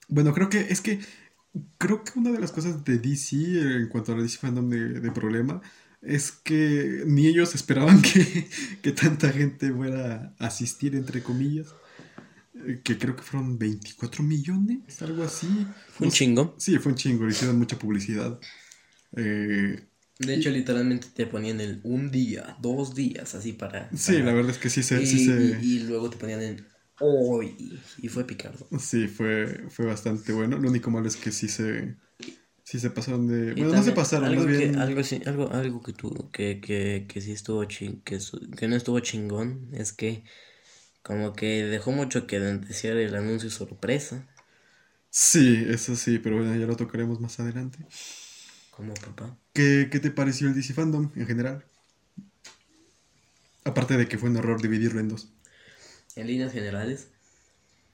Bueno, 0.08 0.34
creo 0.34 0.50
que 0.50 0.62
es 0.70 0.82
que. 0.82 1.00
Creo 1.78 2.04
que 2.04 2.20
una 2.20 2.32
de 2.32 2.40
las 2.40 2.52
cosas 2.52 2.84
de 2.84 3.00
DC 3.00 3.36
en 3.82 3.90
cuanto 3.90 4.12
a 4.14 4.18
la 4.18 4.24
DC 4.24 4.38
Fandom 4.40 4.70
de, 4.70 5.00
de 5.00 5.12
problema 5.12 5.62
es 6.02 6.32
que 6.32 7.04
ni 7.08 7.28
ellos 7.28 7.56
esperaban 7.56 8.02
que, 8.04 8.50
que 8.82 8.92
tanta 8.92 9.32
gente 9.32 9.72
fuera 9.74 10.36
a 10.40 10.48
asistir, 10.48 10.96
entre 10.96 11.24
comillas. 11.24 11.76
Eh, 12.56 12.82
Que 12.84 12.98
creo 12.98 13.16
que 13.16 13.24
fueron 13.24 13.58
24 13.60 14.24
millones, 14.24 15.02
algo 15.02 15.24
así. 15.24 15.76
Fue 15.88 16.08
un 16.08 16.12
chingo. 16.14 16.56
Sí, 16.60 16.78
fue 16.80 16.92
un 16.94 16.98
chingo, 16.98 17.26
le 17.26 17.32
hicieron 17.32 17.58
mucha 17.58 17.78
publicidad. 17.80 18.40
Eh, 19.16 19.88
De 20.20 20.34
hecho, 20.34 20.50
literalmente 20.50 21.08
te 21.14 21.26
ponían 21.28 21.62
el 21.62 21.80
un 21.84 22.12
día, 22.12 22.58
dos 22.62 22.96
días, 22.96 23.36
así 23.36 23.54
para. 23.54 23.90
sí, 23.96 24.22
para- 24.22 24.22
la 24.22 24.34
verdad 24.34 24.52
es 24.52 24.58
que 24.60 24.70
sí 24.70 24.84
se. 24.84 25.06
y, 25.06 25.06
sí 25.06 25.20
se- 25.20 25.62
y- 25.62 25.76
y 25.78 25.80
luego 25.82 26.10
te 26.10 26.18
ponían 26.18 26.42
el 26.42 26.68
hoy. 27.00 27.82
Y 27.98 28.08
fue 28.10 28.26
picardo. 28.28 28.68
Sí, 28.80 29.08
fue, 29.08 29.70
fue 29.70 29.86
bastante 29.86 30.34
bueno. 30.34 30.58
Lo 30.58 30.70
único 30.70 30.90
malo 30.92 31.08
es 31.08 31.16
que 31.18 31.32
sí 31.32 31.48
se, 31.48 31.98
sí 32.64 32.80
se 32.80 32.92
pasaron 32.92 33.28
de... 33.28 33.54
Bueno, 33.56 33.74
no 33.74 33.84
se 33.84 33.94
pasaron, 33.94 34.34
algo 34.34 34.36
más 34.36 34.48
que, 34.52 34.72
bien... 34.72 34.76
algo, 34.76 35.04
sí- 35.04 35.22
algo, 35.26 35.50
algo 35.52 35.82
que 35.82 35.94
tú, 35.94 36.30
que, 36.32 36.60
que, 36.62 37.06
que 37.08 37.22
sí 37.22 37.32
estuvo 37.32 37.64
ching, 37.66 38.02
que, 38.04 38.20
que 38.58 38.68
no 38.68 38.76
estuvo 38.76 39.00
chingón, 39.00 39.70
es 39.74 39.94
que 39.94 40.24
como 41.04 41.34
que 41.34 41.66
dejó 41.66 41.92
mucho 41.94 42.28
que 42.28 42.40
desear 42.40 42.98
el 42.98 43.16
anuncio 43.16 43.50
sorpresa, 43.52 44.28
Sí, 45.10 45.66
eso 45.70 45.96
sí, 45.96 46.20
pero 46.20 46.38
bueno, 46.38 46.56
ya 46.56 46.66
lo 46.68 46.76
tocaremos 46.76 47.20
más 47.22 47.40
adelante. 47.40 47.88
Como 48.76 48.94
papá. 48.94 49.38
¿Qué, 49.54 49.88
qué 49.92 50.00
te 50.00 50.12
pareció 50.12 50.48
el 50.48 50.56
DC 50.56 50.74
Fandom 50.74 51.12
en 51.16 51.28
general? 51.28 51.66
Aparte 53.64 53.98
de 53.98 54.08
que 54.08 54.18
fue 54.18 54.30
un 54.30 54.38
error 54.38 54.62
dividirlo 54.62 55.00
en 55.00 55.10
dos. 55.10 55.30
En 56.16 56.28
líneas 56.28 56.54
generales, 56.54 57.08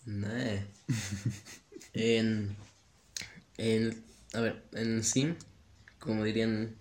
nah. 0.05 0.59
en, 1.93 2.55
en, 3.57 4.03
a 4.33 4.41
ver, 4.41 4.63
en 4.73 5.03
sí, 5.03 5.33
como 5.99 6.23
dirían, 6.23 6.75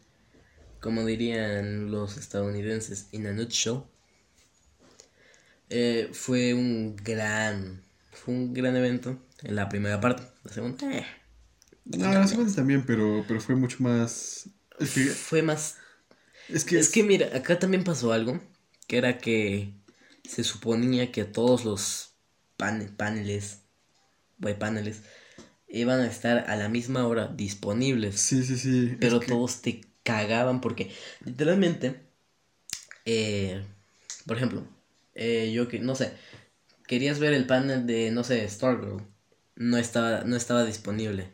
como 0.81 1.05
dirían 1.05 1.91
los 1.91 2.17
estadounidenses, 2.17 3.09
in 3.13 3.27
a 3.27 3.33
nutshell, 3.33 3.85
eh, 5.69 6.11
fue 6.13 6.53
un 6.53 6.97
gran, 6.97 7.83
fue 8.13 8.35
un 8.35 8.53
gran 8.53 8.77
evento 8.77 9.23
en 9.43 9.57
la 9.57 9.69
primera 9.69 10.01
parte. 10.01 10.25
La 10.45 10.53
segunda, 10.53 10.93
eh, 10.93 11.07
No, 11.99 12.13
las 12.13 12.31
segundas 12.31 12.55
también, 12.57 12.85
pero, 12.87 13.25
pero 13.27 13.41
fue 13.41 13.55
mucho 13.57 13.79
más... 13.83 14.49
Es 14.79 14.95
que... 14.95 15.05
fue 15.07 15.43
más 15.43 15.77
Es 16.49 16.65
que... 16.65 16.79
Es 16.79 16.89
que 16.89 17.03
mira, 17.03 17.37
acá 17.37 17.59
también 17.59 17.85
pasó 17.85 18.13
algo, 18.13 18.41
que 18.87 18.97
era 18.99 19.19
que 19.19 19.73
se 20.25 20.45
suponía 20.45 21.11
que 21.13 21.25
todos 21.25 21.65
los 21.65 22.13
pane- 22.57 22.89
paneles, 22.97 23.61
güey, 24.39 24.59
paneles, 24.59 25.03
iban 25.69 26.01
a 26.01 26.07
estar 26.07 26.49
a 26.51 26.57
la 26.57 26.69
misma 26.69 27.07
hora 27.07 27.29
disponibles, 27.29 28.21
Sí, 28.21 28.43
sí, 28.45 28.57
sí. 28.57 28.91
es 28.93 28.97
pero 29.01 29.21
que- 29.21 29.27
todos 29.27 29.63
te 29.63 29.81
cagaban 30.03 30.61
porque 30.61 30.91
literalmente, 31.25 32.01
eh, 33.05 33.65
por 34.27 34.37
ejemplo, 34.37 34.65
eh, 35.15 35.53
yo 35.53 35.69
que, 35.69 35.79
no 35.81 35.95
sé, 35.95 36.13
querías 36.87 37.19
ver 37.19 37.33
el 37.33 37.47
panel 37.47 37.87
de, 37.87 38.11
no 38.11 38.25
sé, 38.25 38.49
Stargirl, 38.49 39.03
no 39.57 39.77
estaba, 39.79 40.23
no 40.25 40.37
estaba 40.37 40.65
disponible. 40.65 41.33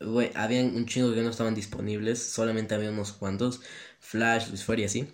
Güey, 0.00 0.30
habían 0.34 0.76
un 0.76 0.86
chingo 0.86 1.12
que 1.12 1.22
no 1.22 1.30
estaban 1.30 1.54
disponibles, 1.54 2.22
solamente 2.22 2.74
había 2.74 2.90
unos 2.90 3.12
cuantos, 3.12 3.60
Flash, 4.00 4.48
Luis 4.48 4.64
Fury 4.64 4.82
y 4.82 4.84
así. 4.84 5.08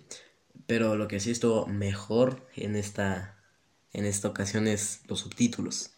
Pero 0.67 0.95
lo 0.95 1.07
que 1.07 1.19
sí 1.19 1.31
estuvo 1.31 1.67
mejor 1.67 2.47
en 2.55 2.75
esta, 2.75 3.37
en 3.93 4.05
esta 4.05 4.27
ocasión 4.29 4.67
es 4.67 5.01
los 5.07 5.21
subtítulos. 5.21 5.91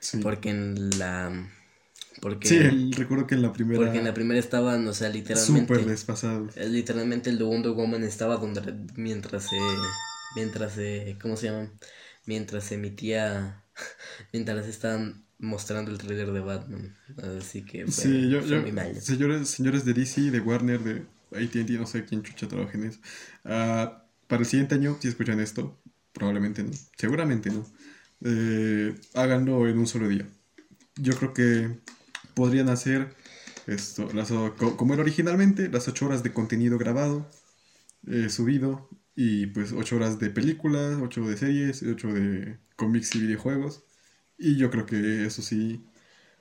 Sí, 0.00 0.22
Porque 0.22 0.50
en 0.50 0.98
la... 0.98 1.48
Porque, 2.22 2.48
Sí, 2.48 2.56
el- 2.56 2.92
recuerdo 2.92 3.26
que 3.26 3.34
en 3.34 3.42
la 3.42 3.52
primera... 3.52 3.84
porque 3.84 3.98
en 3.98 4.04
la 4.04 4.14
primera 4.14 4.40
estaban, 4.40 4.86
o 4.88 4.92
sea, 4.94 5.08
literalmente... 5.08 5.74
Súper 5.74 5.86
desfasado. 5.86 6.48
Eh, 6.56 6.68
Literalmente 6.68 7.30
el 7.30 7.38
de 7.38 7.44
Wonder 7.44 7.72
Woman 7.72 8.04
estaba 8.04 8.36
donde 8.36 8.74
mientras 8.96 9.44
se 9.44 9.56
mientras 10.36 10.72
se 10.74 11.18
¿cómo 11.20 11.36
se 11.36 11.46
llama? 11.48 11.70
Mientras 12.26 12.64
se 12.64 12.76
emitía 12.76 13.64
mientras 14.32 14.66
estaban 14.66 15.25
mostrando 15.38 15.90
el 15.90 15.98
trailer 15.98 16.32
de 16.32 16.40
Batman. 16.40 16.96
Así 17.16 17.64
que 17.64 17.86
fue, 17.88 18.04
Sí, 18.04 18.28
yo, 18.30 18.40
fue 18.40 18.60
yo, 18.60 18.60
muy 18.60 18.72
mal. 18.72 18.94
señores, 18.98 19.48
señores 19.48 19.84
de 19.84 19.94
DC, 19.94 20.30
de 20.30 20.40
Warner, 20.40 20.82
de 20.82 21.06
AT&T, 21.32 21.78
no 21.78 21.86
sé 21.86 22.04
quién 22.04 22.22
chucha 22.22 22.48
trabaja 22.48 22.76
en 22.78 22.84
eso. 22.84 23.00
Ah, 23.44 24.04
para 24.26 24.40
el 24.40 24.46
siguiente 24.46 24.74
año, 24.74 24.98
si 25.00 25.08
escuchan 25.08 25.40
esto, 25.40 25.80
probablemente 26.12 26.62
no, 26.64 26.70
seguramente 26.96 27.50
no. 27.50 27.64
eh, 28.22 28.94
háganlo 29.14 29.68
en 29.68 29.78
un 29.78 29.86
solo 29.86 30.08
día. 30.08 30.26
Yo 30.96 31.16
creo 31.18 31.34
que 31.34 31.80
podrían 32.34 32.68
hacer 32.70 33.16
esto, 33.66 34.10
las, 34.14 34.30
como 34.32 34.94
era 34.94 35.02
originalmente, 35.02 35.68
las 35.70 35.88
8 35.88 36.06
horas 36.06 36.22
de 36.24 36.32
contenido 36.34 36.78
grabado, 36.78 37.28
eh, 38.08 38.30
subido, 38.30 38.90
y 39.16 39.46
pues 39.48 39.72
8 39.72 39.96
horas 39.96 40.18
de 40.20 40.30
películas, 40.30 40.98
8 41.02 41.22
de 41.28 41.38
series, 41.38 41.82
8 41.84 42.08
de 42.14 42.58
cómics 42.76 43.14
y 43.16 43.20
videojuegos. 43.20 43.84
Y 44.38 44.56
yo 44.56 44.70
creo 44.70 44.86
que 44.86 45.24
eso 45.26 45.42
sí, 45.42 45.84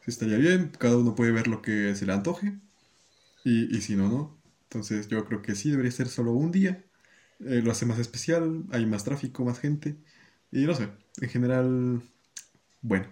sí 0.02 0.12
estaría 0.12 0.38
bien. 0.38 0.72
Cada 0.80 0.98
uno 0.98 1.16
puede 1.16 1.32
ver 1.32 1.48
lo 1.48 1.62
que 1.62 1.96
se 1.96 2.06
le 2.06 2.14
antoje. 2.14 2.60
Y, 3.46 3.76
y 3.78 3.82
si 3.82 3.96
no, 3.96 4.10
no. 4.10 4.38
Entonces 4.64 5.08
yo 5.10 5.26
creo 5.26 5.42
que 5.42 5.56
sí, 5.56 5.72
debería 5.72 5.92
ser 5.92 6.10
solo 6.10 6.34
un 6.34 6.52
día. 6.52 6.86
Eh, 7.42 7.62
lo 7.64 7.72
hace 7.72 7.86
más 7.88 8.00
especial, 8.00 8.66
hay 8.72 8.86
más 8.86 9.04
tráfico, 9.06 9.46
más 9.46 9.60
gente. 9.60 9.98
Y 10.52 10.66
no 10.66 10.76
sé, 10.76 10.90
en 11.22 11.30
general, 11.30 12.04
bueno. 12.82 13.08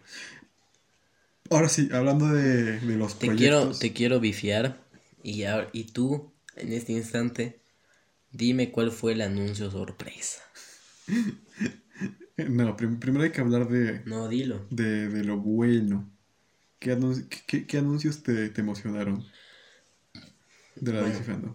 Ahora 1.49 1.69
sí, 1.69 1.87
hablando 1.93 2.27
de, 2.27 2.81
de 2.81 2.97
los 2.97 3.15
Te 3.17 3.33
quiero 3.33 3.75
proyectos. 3.75 3.79
te 3.79 3.91
quiero 3.91 4.19
bifiar 4.19 4.77
y 5.23 5.45
ahora- 5.45 5.69
y 5.73 5.85
tú 5.85 6.31
en 6.55 6.73
este 6.73 6.91
instante 6.93 7.59
dime 8.31 8.71
cuál 8.71 8.91
fue 8.91 9.13
el 9.13 9.21
anuncio 9.21 9.71
sorpresa. 9.71 10.41
No, 12.49 12.75
prim- 12.75 12.99
primero 12.99 13.23
hay 13.23 13.31
que 13.31 13.41
hablar 13.41 13.67
de, 13.69 14.01
No, 14.05 14.27
dilo. 14.27 14.65
de, 14.69 15.09
de 15.09 15.23
lo 15.23 15.37
bueno. 15.37 16.09
¿Qué, 16.79 16.97
qué- 17.47 17.65
qué- 17.67 17.77
anuncios 17.77 18.23
te, 18.23 18.49
te 18.49 18.61
emocionaron? 18.61 19.23
De 20.75 20.91
la 20.93 21.01
Bueno. 21.01 21.13
DC 21.13 21.23
Fandom? 21.23 21.53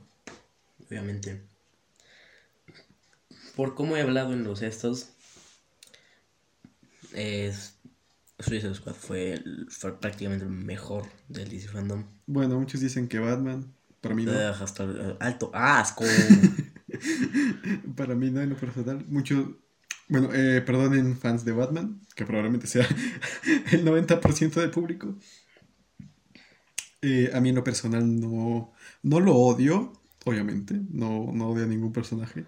obviamente. 0.89 1.43
Por 3.57 3.75
cómo 3.75 3.97
he 3.97 4.01
hablado 4.03 4.33
en 4.33 4.45
los 4.45 4.63
estos, 4.63 5.09
es 7.13 7.75
Suicide 8.39 8.75
Squad 8.75 8.95
fue, 8.95 9.43
fue 9.69 9.99
prácticamente 9.99 10.45
el 10.45 10.51
mejor 10.51 11.07
del 11.29 11.49
DC 11.51 11.69
Fandom. 11.69 12.05
Bueno, 12.27 12.59
muchos 12.59 12.81
dicen 12.81 13.09
que 13.09 13.19
Batman. 13.19 13.67
Para 14.01 14.15
mí 14.15 14.25
no. 14.25 14.33
Eh, 14.33 14.47
hasta 14.47 14.85
alto 15.19 15.51
asco. 15.53 16.05
Para 17.97 18.15
mí 18.15 18.31
no, 18.31 18.41
en 18.41 18.51
lo 18.51 18.57
personal. 18.57 19.05
Muchos. 19.09 19.49
Bueno, 20.09 20.31
eh, 20.33 20.63
perdonen 20.63 21.17
fans 21.19 21.45
de 21.45 21.53
Batman, 21.53 22.01
que 22.17 22.25
probablemente 22.25 22.67
sea 22.67 22.87
el 23.73 23.85
90% 23.85 24.61
del 24.61 24.71
público. 24.71 25.15
Eh, 27.03 27.31
a 27.33 27.41
mí 27.41 27.51
en 27.51 27.55
lo 27.57 27.65
personal 27.65 28.19
no, 28.21 28.73
no 29.03 29.21
lo 29.21 29.35
odio, 29.37 29.93
obviamente. 30.25 30.81
No, 30.91 31.31
no 31.33 31.51
odio 31.51 31.65
a 31.65 31.67
ningún 31.69 31.93
personaje. 31.93 32.47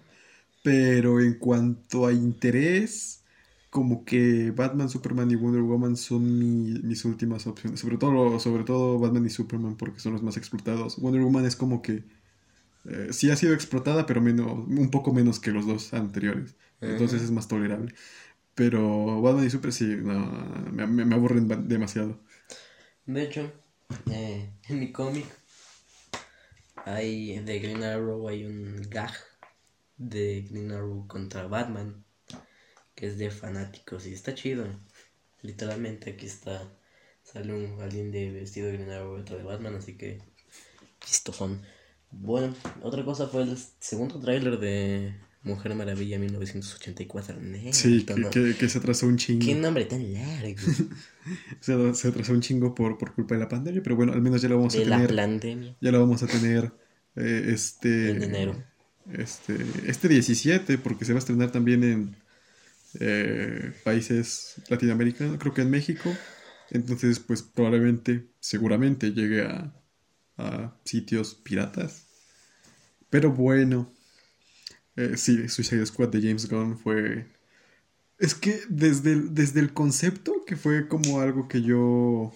Pero 0.63 1.21
en 1.21 1.35
cuanto 1.39 2.07
a 2.07 2.13
interés, 2.13 3.23
como 3.69 4.05
que 4.05 4.51
Batman, 4.51 4.89
Superman 4.89 5.31
y 5.31 5.35
Wonder 5.35 5.61
Woman 5.63 5.97
son 5.97 6.39
mi- 6.39 6.79
mis 6.83 7.05
últimas 7.05 7.47
opciones. 7.47 7.79
Sobre 7.81 7.97
todo, 7.97 8.39
sobre 8.39 8.63
todo 8.65 8.99
Batman 8.99 9.25
y 9.27 9.29
Superman, 9.31 9.77
porque 9.77 9.99
son 10.01 10.13
los 10.13 10.23
más 10.23 10.37
explotados. 10.37 10.97
Wonder 11.01 11.21
Woman 11.23 11.45
es 11.45 11.55
como 11.57 11.81
que 11.81 12.05
eh, 12.85 13.09
sí 13.11 13.31
ha 13.31 13.35
sido 13.35 13.53
explotada, 13.53 14.05
pero 14.05 14.21
menos, 14.21 14.47
un 14.67 14.89
poco 14.91 15.13
menos 15.13 15.39
que 15.39 15.51
los 15.51 15.67
dos 15.67 15.93
anteriores. 15.93 16.55
Entonces 16.87 17.21
Ujú. 17.21 17.23
es 17.23 17.31
más 17.31 17.47
tolerable. 17.47 17.93
Pero 18.55 19.21
Batman 19.21 19.47
y 19.47 19.49
Super 19.51 19.73
sí, 19.73 19.85
no, 20.01 20.19
me, 20.71 20.87
me- 20.87 21.15
aburren 21.15 21.47
demasiado. 21.67 22.19
De 23.05 23.21
hecho, 23.23 23.51
eh, 24.09 24.49
en 24.67 24.79
mi 24.79 24.91
cómic 24.91 25.25
hay 26.85 27.39
de 27.39 27.59
Green 27.59 27.83
Arrow 27.83 28.27
hay 28.27 28.45
un 28.45 28.81
gag 28.89 29.13
de 29.97 30.43
Green 30.49 30.71
Arrow 30.71 31.07
contra 31.07 31.47
Batman 31.47 32.03
que 32.95 33.07
es 33.07 33.17
de 33.19 33.31
fanáticos 33.31 34.07
y 34.07 34.13
está 34.13 34.35
chido. 34.35 34.65
Literalmente 35.41 36.11
aquí 36.11 36.25
está 36.27 36.61
sale 37.23 37.53
un 37.53 37.81
alguien 37.81 38.11
de 38.11 38.31
vestido 38.31 38.67
de 38.67 38.73
Green 38.75 38.91
Arrow 38.91 39.17
y 39.17 39.21
otro 39.21 39.37
de 39.37 39.43
Batman, 39.43 39.75
así 39.75 39.97
que 39.97 40.21
chistosón. 41.01 41.63
Bueno, 42.11 42.55
otra 42.83 43.05
cosa 43.05 43.27
fue 43.27 43.43
el 43.43 43.57
segundo 43.79 44.19
tráiler 44.21 44.59
de 44.59 45.15
Mujer 45.43 45.73
Maravilla 45.75 46.19
1984. 46.19 47.35
Sí, 47.71 47.87
Neta, 47.97 48.13
que, 48.15 48.21
no. 48.21 48.29
que- 48.29 48.55
que 48.55 48.69
se 48.69 48.77
atrasó 48.77 49.07
un 49.07 49.17
chingo. 49.17 49.45
Qué 49.45 49.55
nombre 49.55 49.85
tan 49.85 50.13
largo. 50.13 50.55
Se, 51.59 51.93
se 51.93 52.07
atrasó 52.07 52.33
un 52.33 52.41
chingo 52.41 52.73
por, 52.73 52.97
por 52.97 53.13
culpa 53.13 53.35
de 53.35 53.41
la 53.41 53.47
pandemia, 53.49 53.83
pero 53.83 53.95
bueno, 53.95 54.11
al 54.13 54.21
menos 54.21 54.41
ya 54.41 54.49
lo 54.49 54.57
vamos 54.57 54.73
a 54.75 54.79
De 54.79 54.85
la 54.85 54.97
tener. 54.97 55.15
pandemia. 55.15 55.75
Ya 55.79 55.91
lo 55.91 55.99
vamos 55.99 56.23
a 56.23 56.27
tener 56.27 56.71
eh, 57.15 57.45
este. 57.49 58.09
En 58.11 58.23
enero. 58.23 58.63
Este, 59.13 59.55
este 59.87 60.07
17, 60.07 60.77
porque 60.77 61.05
se 61.05 61.13
va 61.13 61.17
a 61.17 61.19
estrenar 61.19 61.51
también 61.51 61.83
en 61.83 62.15
eh, 62.99 63.71
países 63.83 64.55
latinoamericanos, 64.69 65.37
creo 65.39 65.53
que 65.53 65.61
en 65.61 65.69
México. 65.69 66.11
Entonces, 66.69 67.19
pues 67.19 67.41
probablemente, 67.43 68.27
seguramente 68.39 69.11
llegue 69.11 69.43
a, 69.43 69.73
a 70.37 70.75
sitios 70.85 71.35
piratas. 71.35 72.05
Pero 73.09 73.31
bueno, 73.31 73.91
eh, 74.95 75.17
sí, 75.17 75.47
Suicide 75.49 75.85
Squad 75.85 76.09
de 76.09 76.21
James 76.21 76.49
Gunn 76.49 76.77
fue... 76.77 77.27
Es 78.19 78.35
que 78.35 78.61
desde 78.69 79.13
el, 79.13 79.33
desde 79.35 79.59
el 79.61 79.73
concepto, 79.73 80.45
que 80.45 80.55
fue 80.57 80.87
como 80.87 81.21
algo 81.21 81.47
que 81.47 81.61
yo 81.63 82.31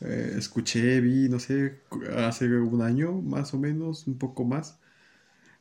eh, 0.00 0.34
escuché, 0.38 1.00
vi, 1.00 1.28
no 1.28 1.38
sé, 1.38 1.80
hace 2.16 2.46
un 2.48 2.82
año 2.82 3.12
más 3.22 3.54
o 3.54 3.58
menos, 3.58 4.06
un 4.06 4.18
poco 4.18 4.44
más. 4.44 4.78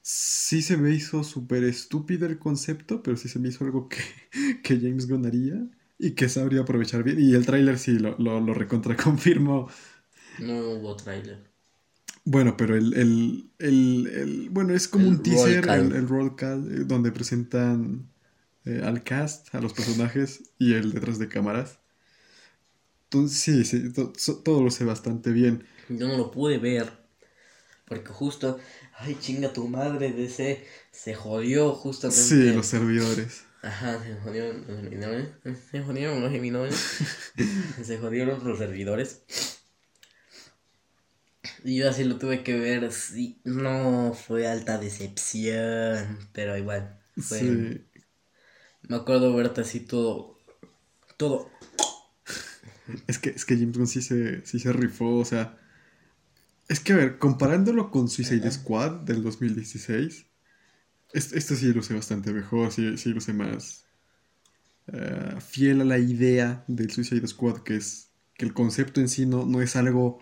Sí 0.01 0.61
se 0.63 0.77
me 0.77 0.91
hizo 0.91 1.23
súper 1.23 1.63
estúpido 1.65 2.27
el 2.27 2.39
concepto, 2.39 3.03
pero 3.03 3.17
sí 3.17 3.29
se 3.29 3.39
me 3.39 3.49
hizo 3.49 3.65
algo 3.65 3.89
que, 3.89 3.99
que 4.63 4.79
James 4.79 5.07
Gunn 5.07 5.25
haría 5.27 5.55
y 5.99 6.11
que 6.13 6.29
sabría 6.29 6.61
aprovechar 6.61 7.03
bien. 7.03 7.19
Y 7.21 7.33
el 7.35 7.45
tráiler 7.45 7.79
sí 7.79 7.99
lo, 7.99 8.17
lo, 8.19 8.39
lo 8.41 8.53
recontra 8.53 8.95
confirmó. 8.97 9.69
No 10.37 10.71
hubo 10.71 10.95
tráiler. 10.95 11.48
Bueno, 12.31 12.55
pero 12.57 12.75
el, 12.75 12.93
el, 12.93 13.49
el, 13.57 14.07
el- 14.07 14.49
bueno, 14.51 14.75
es 14.75 14.87
como 14.87 15.07
un 15.09 15.23
teaser, 15.23 15.65
roll 15.65 15.95
el, 15.95 16.07
roll 16.07 16.35
call, 16.35 16.71
eh, 16.71 16.83
donde 16.85 17.11
presentan 17.11 18.07
eh, 18.65 18.81
al 18.83 19.03
cast, 19.03 19.53
a 19.55 19.61
los 19.61 19.73
personajes 19.73 20.43
y 20.59 20.73
el 20.73 20.93
detrás 20.93 21.17
de 21.17 21.27
cámaras. 21.27 21.79
Entonces, 23.05 23.39
sí, 23.39 23.65
sí, 23.65 23.91
to- 23.91 24.13
so- 24.15 24.37
todo 24.37 24.63
lo 24.63 24.69
sé 24.69 24.85
bastante 24.85 25.31
bien. 25.31 25.63
Yo 25.89 26.07
no 26.07 26.17
lo 26.17 26.29
pude 26.31 26.57
ver. 26.59 26.91
Porque 27.87 28.09
justo. 28.11 28.59
Ay, 28.99 29.17
chinga 29.19 29.51
tu 29.51 29.67
madre, 29.67 30.11
DC. 30.11 30.63
Se 30.91 31.15
jodió 31.15 31.73
justamente. 31.73 32.21
Sí, 32.23 32.53
los 32.53 32.67
servidores. 32.67 33.43
Ajá, 33.63 34.01
se 34.03 34.09
los 34.11 34.23
servidores. 34.23 35.29
Se 35.71 35.81
jodieron 35.81 36.21
los 36.21 36.31
servidores. 36.31 36.75
se 37.83 37.97
jodieron 37.97 38.43
los 38.47 38.57
servidores. 38.59 39.23
Yo 41.63 41.89
así 41.89 42.03
lo 42.03 42.17
tuve 42.17 42.43
que 42.43 42.57
ver. 42.57 42.91
Sí, 42.91 43.39
no, 43.43 44.13
fue 44.13 44.47
alta 44.47 44.77
decepción. 44.77 46.17
Pero 46.33 46.57
igual. 46.57 46.99
Fue, 47.17 47.39
Sí. 47.39 47.81
Me 48.87 48.95
acuerdo 48.97 49.33
verte 49.35 49.61
así 49.61 49.81
todo. 49.81 50.37
Todo. 51.17 51.49
Es 53.07 53.19
que, 53.19 53.29
es 53.29 53.45
que 53.45 53.55
James 53.55 53.77
Gunn 53.77 53.87
sí 53.87 54.01
se, 54.01 54.45
sí 54.45 54.59
se 54.59 54.73
rifó, 54.73 55.15
o 55.19 55.25
sea. 55.25 55.57
Es 56.69 56.79
que, 56.79 56.93
a 56.93 56.95
ver, 56.97 57.17
comparándolo 57.17 57.91
con 57.91 58.07
Suicide 58.09 58.49
Squad 58.51 59.01
del 59.01 59.23
2016, 59.23 60.25
es- 61.13 61.33
esto 61.33 61.55
sí 61.55 61.67
luce 61.73 61.93
bastante 61.95 62.33
mejor, 62.33 62.71
sí, 62.71 62.97
sí 62.97 63.09
luce 63.09 63.33
más 63.33 63.85
eh, 64.87 65.35
fiel 65.39 65.81
a 65.81 65.85
la 65.85 65.99
idea 65.99 66.63
del 66.67 66.91
Suicide 66.91 67.27
Squad, 67.27 67.59
que 67.63 67.75
es 67.77 68.09
que 68.35 68.45
el 68.45 68.53
concepto 68.53 69.01
en 69.01 69.09
sí 69.09 69.25
no, 69.25 69.45
no 69.45 69.61
es 69.61 69.75
algo. 69.75 70.19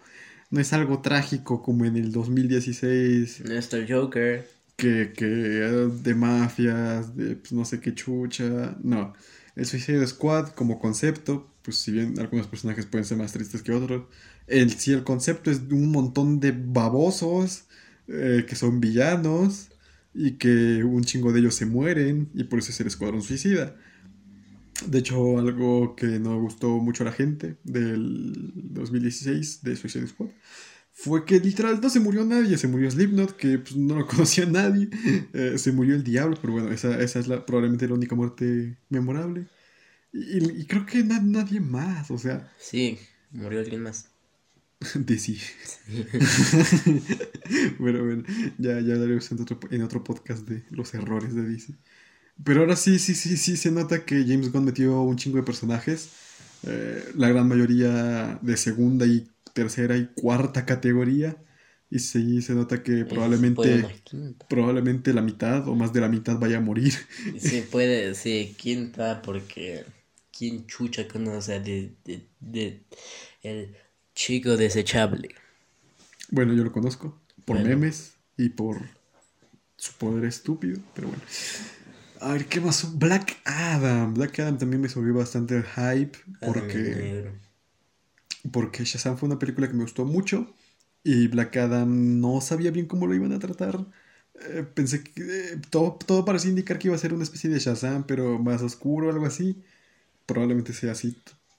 No 0.49 0.59
es 0.61 0.73
algo 0.73 1.01
trágico 1.01 1.61
como 1.61 1.85
en 1.85 1.97
el 1.97 2.11
2016, 2.11 3.43
Nuestro 3.45 3.79
Joker. 3.87 4.47
que, 4.75 5.13
que 5.15 5.25
de 5.25 6.15
mafias, 6.15 7.15
de 7.15 7.35
pues, 7.35 7.51
no 7.53 7.65
sé 7.65 7.79
qué 7.81 7.93
chucha. 7.93 8.77
No, 8.83 9.13
el 9.55 9.65
Suicide 9.65 10.05
Squad 10.07 10.49
como 10.49 10.79
concepto, 10.79 11.51
pues 11.63 11.77
si 11.77 11.91
bien 11.91 12.19
algunos 12.19 12.47
personajes 12.47 12.85
pueden 12.85 13.05
ser 13.05 13.17
más 13.17 13.33
tristes 13.33 13.61
que 13.63 13.73
otros, 13.73 14.05
el, 14.47 14.71
si 14.71 14.93
el 14.93 15.03
concepto 15.03 15.51
es 15.51 15.67
de 15.67 15.75
un 15.75 15.91
montón 15.91 16.39
de 16.39 16.51
babosos 16.51 17.65
eh, 18.07 18.45
que 18.47 18.55
son 18.55 18.79
villanos 18.79 19.69
y 20.13 20.33
que 20.33 20.83
un 20.83 21.03
chingo 21.03 21.33
de 21.33 21.39
ellos 21.41 21.55
se 21.55 21.65
mueren 21.65 22.29
y 22.33 22.45
por 22.45 22.59
eso 22.59 22.71
es 22.71 22.79
el 22.79 22.87
Escuadrón 22.87 23.21
Suicida. 23.23 23.75
De 24.85 24.99
hecho, 24.99 25.39
algo 25.39 25.95
que 25.95 26.05
no 26.19 26.39
gustó 26.39 26.69
mucho 26.77 27.03
a 27.03 27.07
la 27.07 27.11
gente 27.11 27.57
del 27.63 28.51
2016 28.55 29.63
de 29.63 29.75
Suicide 29.75 30.07
Squad 30.07 30.29
fue 30.93 31.25
que 31.25 31.39
literal 31.39 31.79
no 31.81 31.89
se 31.89 31.99
murió 31.99 32.25
nadie, 32.25 32.57
se 32.57 32.67
murió 32.67 32.89
Slipknot, 32.91 33.35
que 33.37 33.59
pues, 33.59 33.75
no 33.75 33.95
lo 33.97 34.07
conocía 34.07 34.45
nadie, 34.47 34.89
eh, 35.33 35.57
se 35.57 35.71
murió 35.71 35.95
el 35.95 36.03
diablo, 36.03 36.37
pero 36.41 36.53
bueno, 36.53 36.71
esa, 36.71 36.99
esa 37.01 37.19
es 37.19 37.27
la, 37.27 37.45
probablemente 37.45 37.87
la 37.87 37.95
única 37.95 38.15
muerte 38.15 38.77
memorable. 38.89 39.47
Y, 40.13 40.61
y 40.61 40.65
creo 40.67 40.85
que 40.85 41.03
na- 41.03 41.21
nadie 41.21 41.59
más, 41.61 42.11
o 42.11 42.17
sea, 42.17 42.51
Sí, 42.57 42.99
murió 43.31 43.59
alguien 43.61 43.81
más. 43.83 44.11
de 44.95 45.17
sí. 45.17 45.39
Pero 47.79 48.05
bueno, 48.05 48.23
ya, 48.57 48.79
ya 48.81 48.93
hablaremos 48.93 49.31
en 49.31 49.41
otro, 49.41 49.59
en 49.71 49.81
otro 49.83 50.03
podcast 50.03 50.47
de 50.47 50.63
los 50.69 50.93
errores 50.93 51.33
de 51.35 51.43
DC. 51.43 51.73
Pero 52.43 52.61
ahora 52.61 52.75
sí, 52.75 52.99
sí, 52.99 53.15
sí, 53.15 53.37
sí 53.37 53.57
se 53.57 53.71
nota 53.71 54.05
que 54.05 54.23
James 54.27 54.51
Gunn 54.51 54.65
metió 54.65 55.01
un 55.01 55.17
chingo 55.17 55.37
de 55.37 55.43
personajes. 55.43 56.13
eh, 56.63 57.03
la 57.15 57.29
gran 57.29 57.47
mayoría 57.47 58.39
de 58.41 58.57
segunda 58.57 59.05
y 59.05 59.27
tercera 59.53 59.97
y 59.97 60.07
cuarta 60.13 60.65
categoría. 60.65 61.37
Y 61.89 61.99
sí 61.99 62.41
se 62.41 62.53
nota 62.55 62.83
que 62.83 63.05
probablemente, 63.05 63.87
quinta. 64.03 64.47
probablemente 64.47 65.13
la 65.13 65.21
mitad 65.21 65.67
o 65.67 65.75
más 65.75 65.93
de 65.93 66.01
la 66.01 66.09
mitad 66.09 66.37
vaya 66.39 66.57
a 66.57 66.61
morir. 66.61 66.93
Sí, 67.39 67.61
puede, 67.61 68.15
sí, 68.15 68.55
quinta, 68.57 69.21
porque 69.21 69.85
¿quién 70.31 70.65
chucha 70.67 71.07
conoce 71.07 71.59
de, 71.59 71.95
de, 72.03 72.27
de 72.39 72.85
el 73.43 73.75
chico 74.15 74.57
desechable? 74.57 75.29
Bueno, 76.29 76.53
yo 76.53 76.63
lo 76.63 76.71
conozco 76.71 77.21
por 77.45 77.59
Bueno. 77.59 77.59
memes 77.59 78.17
y 78.37 78.49
por 78.49 78.89
su 79.77 79.93
poder 79.97 80.25
estúpido, 80.25 80.81
pero 80.93 81.09
bueno. 81.09 81.23
A 82.21 82.33
ver, 82.33 82.45
¿qué 82.47 82.59
más? 82.61 82.97
Black 82.97 83.37
Adam. 83.45 84.13
Black 84.13 84.39
Adam 84.39 84.57
también 84.57 84.81
me 84.81 84.89
subió 84.89 85.13
bastante 85.13 85.55
el 85.57 85.63
hype 85.63 86.17
Adam 86.41 86.53
porque, 86.53 87.31
porque 88.51 88.83
Shazam 88.85 89.17
fue 89.17 89.27
una 89.27 89.39
película 89.39 89.67
que 89.67 89.73
me 89.73 89.83
gustó 89.83 90.05
mucho 90.05 90.53
y 91.03 91.27
Black 91.27 91.57
Adam 91.57 92.21
no 92.21 92.41
sabía 92.41 92.71
bien 92.71 92.87
cómo 92.87 93.07
lo 93.07 93.15
iban 93.15 93.33
a 93.33 93.39
tratar. 93.39 93.85
Eh, 94.41 94.63
pensé 94.73 95.03
que 95.03 95.21
eh, 95.53 95.61
todo, 95.69 95.97
todo 96.05 96.25
parecía 96.25 96.49
indicar 96.49 96.79
que 96.79 96.87
iba 96.87 96.95
a 96.95 96.99
ser 96.99 97.13
una 97.13 97.23
especie 97.23 97.49
de 97.49 97.59
Shazam, 97.59 98.05
pero 98.05 98.39
más 98.39 98.61
oscuro 98.61 99.07
o 99.07 99.11
algo 99.11 99.25
así. 99.25 99.63
Probablemente 100.25 100.73
sea 100.73 100.93
así 100.93 101.17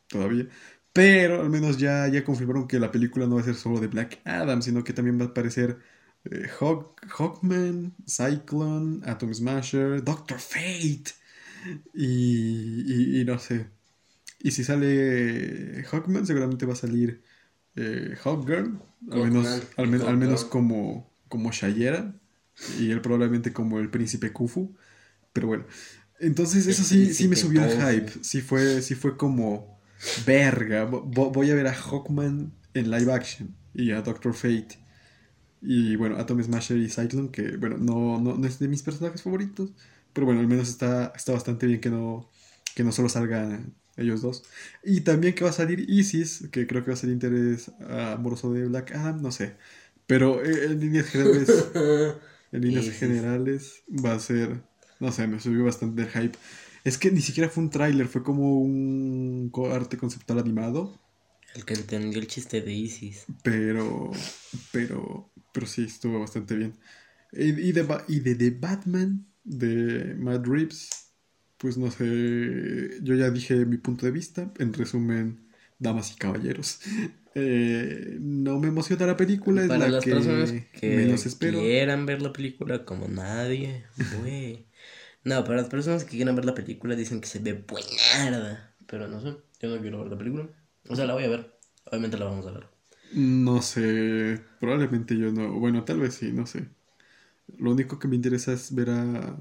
todavía. 0.09 0.49
Pero 0.93 1.43
al 1.43 1.51
menos 1.51 1.79
ya, 1.79 2.09
ya 2.09 2.25
confirmaron 2.25 2.69
que 2.69 2.81
la 2.81 2.93
película 2.93 3.27
no 3.27 3.37
va 3.37 3.43
a 3.43 3.45
ser 3.45 3.55
solo 3.57 3.81
de 3.81 3.89
Black 3.89 4.21
Adam, 4.25 4.63
sino 4.63 4.85
que 4.85 4.93
también 4.93 5.21
va 5.21 5.27
a 5.27 5.29
aparecer 5.29 5.79
eh, 6.31 6.49
Hawk- 6.61 7.01
Hawkman, 7.19 7.95
Cyclone, 8.07 9.01
Atom 9.05 9.33
Smasher, 9.35 10.03
Doctor 10.05 10.39
Fate. 10.39 11.13
Y, 11.95 12.85
y- 12.87 13.21
y 13.21 13.25
no 13.25 13.39
sé, 13.39 13.67
Y 14.41 14.53
si 14.53 14.65
sale 14.65 15.85
Hawkman, 15.91 16.27
seguramente 16.27 16.67
va 16.67 16.75
a 16.75 16.77
salir 16.77 17.23
eh, 17.77 18.17
Hawkgirl. 18.25 18.79
Al 19.11 19.19
menos, 19.25 19.47
al, 19.77 19.87
y 19.87 19.91
men- 19.91 20.03
al 20.03 20.17
menos 20.17 20.45
como, 20.45 21.11
como 21.29 21.53
Shayera. 21.53 22.15
Y 22.81 22.91
él 22.91 23.01
probablemente 23.01 23.53
como 23.53 23.79
el 23.81 23.91
príncipe 23.91 24.33
Kufu. 24.33 24.75
Pero 25.33 25.49
bueno. 25.49 25.65
Entonces 26.21 26.67
El 26.67 26.73
eso 26.73 26.85
sí, 26.85 27.15
sí 27.15 27.29
me 27.29 27.37
subió 27.37 27.63
el 27.65 27.71
hype. 28.01 28.13
Sí 28.25 28.41
fue, 28.43 28.83
sí 28.83 28.95
fue 28.95 29.17
como... 29.17 29.79
Verga, 30.27 30.89
vo- 30.89 31.05
vo- 31.05 31.33
voy 31.33 31.51
a 31.51 31.55
ver 31.55 31.67
a 31.69 31.75
Hawkman 31.75 32.53
en 32.75 32.91
live 32.91 33.13
action. 33.13 33.55
Y 33.75 33.91
a 33.93 34.03
Doctor 34.03 34.35
Fate. 34.35 34.79
Y 35.61 35.97
bueno, 35.97 36.17
Atom 36.19 36.43
Smasher 36.43 36.79
y 36.79 36.89
Cyclone, 36.89 37.31
que 37.31 37.57
bueno, 37.57 37.77
no, 37.79 38.21
no, 38.21 38.37
no 38.37 38.47
es 38.47 38.59
de 38.59 38.69
mis 38.69 38.83
personajes 38.83 39.23
favoritos. 39.23 39.71
Pero 40.13 40.27
bueno, 40.27 40.41
al 40.41 40.49
menos 40.49 40.69
está, 40.69 41.13
está 41.17 41.33
bastante 41.33 41.67
bien 41.67 41.81
que 41.81 41.91
no, 41.91 42.29
que 42.75 42.85
no 42.85 42.93
solo 42.93 43.09
salgan 43.09 43.75
ellos 43.97 44.23
dos. 44.23 44.45
Y 44.85 45.03
también 45.03 45.35
que 45.35 45.45
va 45.45 45.51
a 45.51 45.53
salir 45.53 45.89
Isis, 45.91 46.49
que 46.53 46.67
creo 46.67 46.85
que 46.85 46.91
va 46.91 46.95
a 46.95 46.97
ser 46.97 47.11
interés 47.11 47.71
amoroso 47.89 48.53
de 48.53 48.67
Black 48.67 48.93
Adam, 48.95 49.21
no 49.23 49.33
sé. 49.33 49.57
Pero 50.07 50.43
eh, 50.45 50.67
en 50.67 50.81
líneas 50.81 51.07
generales, 51.07 51.67
en 52.53 52.61
líneas 52.61 52.91
generales 52.91 53.83
va 54.05 54.15
a 54.15 54.21
ser, 54.21 54.63
no 55.01 55.13
sé, 55.13 55.27
me 55.27 55.41
subió 55.41 55.65
bastante 55.65 56.03
el 56.03 56.09
hype. 56.09 56.39
Es 56.85 56.97
que 56.99 57.11
ni 57.11 57.21
siquiera 57.21 57.51
fue 57.51 57.65
un 57.65 57.71
tráiler, 57.71 58.09
fue 58.09 58.23
como 58.23 58.61
un 58.61 59.53
arte 59.71 59.99
conceptual 59.99 60.39
animado. 60.39 60.99
El 61.59 61.67
que 61.67 61.75
entendió 61.75 62.21
el 62.23 62.27
chiste 62.27 62.63
de 62.63 62.73
Isis. 62.73 63.27
Pero, 63.43 64.11
pero, 64.73 65.31
pero 65.53 65.67
sí, 65.67 65.85
estuvo 65.85 66.21
bastante 66.21 66.55
bien. 66.57 66.79
Y, 67.33 67.73
de, 67.73 67.87
y 68.09 68.21
de 68.21 68.35
The 68.35 68.51
Batman, 68.51 69.27
de 69.45 70.15
Matt 70.17 70.47
Reeves, 70.47 70.91
pues 71.59 71.77
no 71.79 71.91
sé, 71.91 73.01
yo 73.03 73.15
ya 73.15 73.31
dije 73.31 73.67
mi 73.67 73.79
punto 73.79 74.07
de 74.07 74.13
vista. 74.13 74.53
En 74.59 74.73
resumen, 74.73 75.49
damas 75.79 76.13
y 76.13 76.17
caballeros. 76.17 76.81
Eh, 77.41 78.17
no 78.21 78.59
me 78.59 78.69
emociona 78.69 79.07
la 79.07 79.17
película, 79.17 79.63
es 79.63 79.69
Para 79.69 79.87
la 79.89 79.89
las 79.89 80.05
que, 80.05 80.11
personas 80.13 80.53
que 80.73 80.89
menos 80.97 81.27
espero. 81.27 81.61
quieran 81.61 82.07
ver 82.07 82.23
la 82.23 82.33
película 82.33 82.85
como 82.85 83.07
nadie, 83.09 83.85
güey. 84.21 84.67
No, 85.25 85.45
para 85.45 85.59
las 85.59 85.69
personas 85.71 86.05
que 86.05 86.17
quieran 86.17 86.37
ver 86.37 86.45
la 86.47 86.55
película 86.55 86.97
dicen 86.97 87.21
que 87.21 87.29
se 87.29 87.41
ve 87.41 87.55
buenarda. 87.55 88.75
Pero 88.87 89.09
no 89.09 89.21
sé, 89.21 89.37
yo 89.61 89.69
no 89.75 89.81
quiero 89.83 90.01
ver 90.01 90.11
la 90.13 90.19
película. 90.19 90.49
O 90.89 90.97
sea, 90.97 91.07
la 91.07 91.15
voy 91.15 91.25
a 91.25 91.29
ver. 91.29 91.59
Obviamente 91.87 92.19
la 92.19 92.25
vamos 92.27 92.47
a 92.47 92.53
ver. 92.53 92.67
No 93.11 93.63
sé, 93.63 94.45
probablemente 94.61 95.17
yo 95.19 95.33
no. 95.33 95.53
Bueno, 95.59 95.85
tal 95.85 96.01
vez 96.01 96.15
sí, 96.15 96.33
no 96.33 96.47
sé. 96.47 96.69
Lo 97.59 97.73
único 97.73 97.99
que 97.99 98.09
me 98.09 98.17
interesa 98.17 98.53
es 98.53 98.75
ver 98.75 98.91
a 98.91 99.39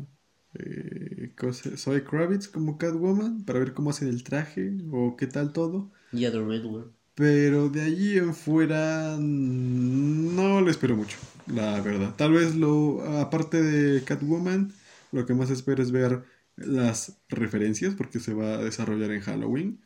eh, 0.55 1.33
¿cómo 1.37 1.53
se- 1.53 1.77
Zoe 1.77 2.03
Kravitz 2.05 2.47
como 2.49 2.77
Catwoman 2.77 3.45
para 3.45 3.59
ver 3.59 3.73
cómo 3.73 3.91
hacen 3.91 4.09
el 4.09 4.23
traje 4.23 4.73
o 4.91 5.17
qué 5.17 5.27
tal 5.27 5.53
todo. 5.53 5.91
Y 6.11 6.25
a 6.25 6.31
The 6.31 6.41
Riddler. 6.41 6.91
Pero 7.15 7.69
de 7.69 7.81
allí 7.81 8.17
en 8.17 8.33
fuera 8.35 9.17
no 9.19 10.61
le 10.61 10.69
espero 10.71 10.95
mucho, 10.95 11.17
la 11.47 11.81
verdad. 11.81 12.13
Tal 12.15 12.31
vez 12.33 12.55
lo 12.55 13.01
aparte 13.19 13.61
de 13.63 14.03
Catwoman, 14.03 14.71
lo 15.11 15.25
que 15.25 15.33
más 15.33 15.49
espero 15.49 15.81
es 15.81 15.91
ver 15.91 16.23
las 16.55 17.17
referencias 17.29 17.95
porque 17.95 18.19
se 18.19 18.33
va 18.35 18.55
a 18.55 18.63
desarrollar 18.63 19.11
en 19.11 19.21
Halloween. 19.21 19.81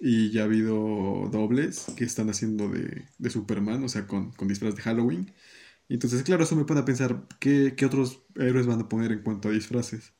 Y 0.00 0.30
ya 0.30 0.42
ha 0.42 0.44
habido 0.44 1.28
dobles 1.30 1.86
que 1.96 2.04
están 2.04 2.30
haciendo 2.30 2.68
de, 2.68 3.06
de 3.18 3.30
Superman, 3.30 3.82
o 3.84 3.88
sea, 3.88 4.06
con, 4.06 4.32
con 4.32 4.48
disfraz 4.48 4.76
de 4.76 4.82
Halloween. 4.82 5.32
Entonces, 5.88 6.22
claro, 6.24 6.44
eso 6.44 6.56
me 6.56 6.64
pone 6.66 6.80
a 6.80 6.84
pensar 6.86 7.26
qué, 7.40 7.74
qué 7.76 7.86
otros 7.86 8.22
héroes 8.36 8.66
van 8.66 8.80
a 8.82 8.88
poner 8.88 9.12
en 9.12 9.22
cuanto 9.22 9.48
a 9.48 9.52
disfraces. 9.52 10.14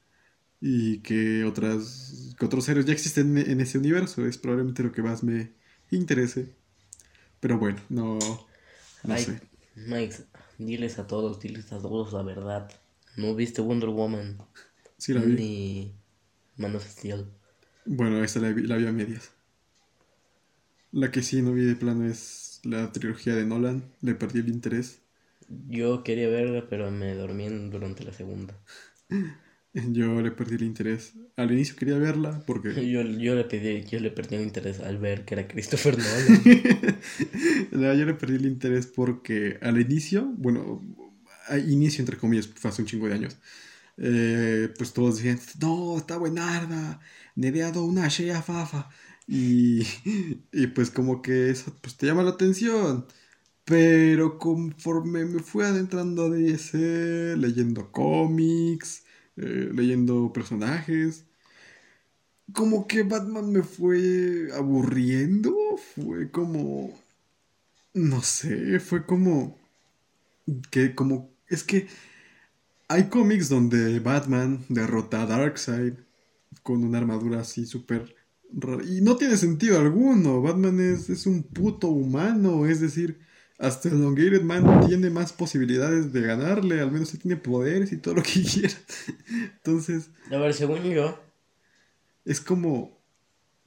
Y 0.60 1.00
qué, 1.02 1.44
otras, 1.44 2.34
qué 2.38 2.46
otros 2.46 2.68
héroes 2.68 2.86
ya 2.86 2.92
existen 2.94 3.38
en, 3.38 3.50
en 3.50 3.60
ese 3.60 3.78
universo. 3.78 4.26
Es 4.26 4.38
probablemente 4.38 4.82
lo 4.84 4.92
que 4.92 5.02
más 5.02 5.22
me 5.24 5.52
interese. 5.90 6.54
Pero 7.40 7.58
bueno, 7.58 7.78
no, 7.90 8.18
no 9.04 9.16
Ay, 9.16 9.18
sé. 9.18 9.40
Mike, 9.74 10.16
diles 10.58 10.98
a 10.98 11.06
todos, 11.06 11.40
diles 11.40 11.72
a 11.72 11.80
todos 11.80 12.12
la 12.12 12.22
verdad. 12.22 12.70
¿No 13.16 13.34
viste 13.34 13.60
Wonder 13.62 13.90
Woman? 13.90 14.38
Sí 14.98 15.12
la 15.14 15.22
vi. 15.22 15.38
Ni 15.38 15.94
Man 16.56 16.76
of 16.76 16.86
Steel. 16.86 17.26
Bueno, 17.84 18.22
esta 18.22 18.38
la 18.40 18.50
vi, 18.52 18.62
la 18.66 18.76
vi 18.76 18.86
a 18.86 18.92
medias. 18.92 19.32
La 20.92 21.10
que 21.10 21.22
sí 21.22 21.42
no 21.42 21.52
vi 21.52 21.64
de 21.64 21.76
plano 21.76 22.06
es 22.06 22.60
la 22.64 22.90
trilogía 22.92 23.34
de 23.34 23.44
Nolan. 23.44 23.84
Le 24.00 24.14
perdí 24.14 24.40
el 24.40 24.48
interés. 24.48 25.00
Yo 25.68 26.02
quería 26.02 26.28
verla, 26.28 26.66
pero 26.68 26.90
me 26.90 27.14
dormí 27.14 27.48
durante 27.70 28.04
la 28.04 28.12
segunda. 28.12 28.54
Yo 29.74 30.20
le 30.20 30.30
perdí 30.30 30.56
el 30.56 30.62
interés. 30.62 31.12
Al 31.36 31.52
inicio 31.52 31.76
quería 31.76 31.98
verla 31.98 32.42
porque... 32.46 32.68
Yo, 32.90 33.02
yo, 33.02 33.34
le 33.34 33.44
pedí, 33.44 33.84
yo 33.84 34.00
le 34.00 34.10
perdí 34.10 34.36
el 34.36 34.42
interés 34.42 34.80
al 34.80 34.98
ver 34.98 35.24
que 35.24 35.34
era 35.34 35.46
Christopher 35.46 35.96
Nolan. 35.98 36.98
No, 37.72 37.94
yo 37.94 38.06
le 38.06 38.14
perdí 38.14 38.36
el 38.36 38.46
interés 38.46 38.86
porque 38.86 39.58
al 39.60 39.80
inicio, 39.80 40.24
bueno, 40.36 40.82
a 41.48 41.58
inicio 41.58 42.02
entre 42.02 42.16
comillas, 42.16 42.48
fue 42.48 42.70
hace 42.70 42.82
un 42.82 42.88
chingo 42.88 43.08
de 43.08 43.14
años, 43.14 43.36
eh, 43.98 44.72
pues 44.76 44.92
todos 44.92 45.16
decían, 45.16 45.38
no, 45.60 45.98
está 45.98 46.16
buenarda, 46.16 47.00
Nereado 47.36 47.84
una 47.84 48.08
shea 48.08 48.42
fafa. 48.42 48.88
Y, 49.28 49.82
y 50.52 50.66
pues 50.68 50.90
como 50.90 51.22
que 51.22 51.50
eso 51.50 51.72
pues 51.82 51.96
te 51.96 52.06
llama 52.06 52.24
la 52.24 52.30
atención. 52.30 53.06
Pero 53.64 54.38
conforme 54.38 55.26
me 55.26 55.40
fui 55.40 55.64
adentrando 55.64 56.24
a 56.26 56.30
DC, 56.30 57.36
leyendo 57.36 57.92
cómics, 57.92 59.04
eh, 59.36 59.70
leyendo 59.74 60.32
personajes, 60.32 61.26
como 62.52 62.86
que 62.86 63.02
Batman 63.02 63.52
me 63.52 63.62
fue 63.62 64.48
aburriendo, 64.54 65.54
fue 65.94 66.30
como, 66.30 66.92
no 67.94 68.22
sé, 68.22 68.80
fue 68.80 69.04
como, 69.06 69.58
que 70.70 70.94
como, 70.94 71.30
es 71.48 71.62
que 71.64 71.88
hay 72.88 73.08
cómics 73.08 73.48
donde 73.48 74.00
Batman 74.00 74.64
derrota 74.68 75.22
a 75.22 75.26
Darkseid 75.26 75.94
con 76.62 76.84
una 76.84 76.98
armadura 76.98 77.40
así 77.40 77.66
súper 77.66 78.17
y 78.50 79.00
no 79.02 79.16
tiene 79.16 79.36
sentido 79.36 79.78
alguno, 79.78 80.40
Batman 80.42 80.80
es, 80.80 81.10
es 81.10 81.26
un 81.26 81.42
puto 81.42 81.88
humano, 81.88 82.66
es 82.66 82.80
decir, 82.80 83.20
hasta 83.58 83.88
el 83.88 83.96
Elongated 83.96 84.42
Man 84.42 84.86
tiene 84.86 85.10
más 85.10 85.32
posibilidades 85.32 86.12
de 86.12 86.22
ganarle, 86.22 86.80
al 86.80 86.92
menos 86.92 87.12
él 87.12 87.20
tiene 87.20 87.36
poderes 87.36 87.92
y 87.92 87.98
todo 87.98 88.14
lo 88.14 88.22
que 88.22 88.42
quiera. 88.52 88.74
Entonces, 89.56 90.10
A 90.30 90.36
ver, 90.36 90.54
según 90.54 90.82
yo, 90.84 91.18
es 92.24 92.40
como, 92.40 92.97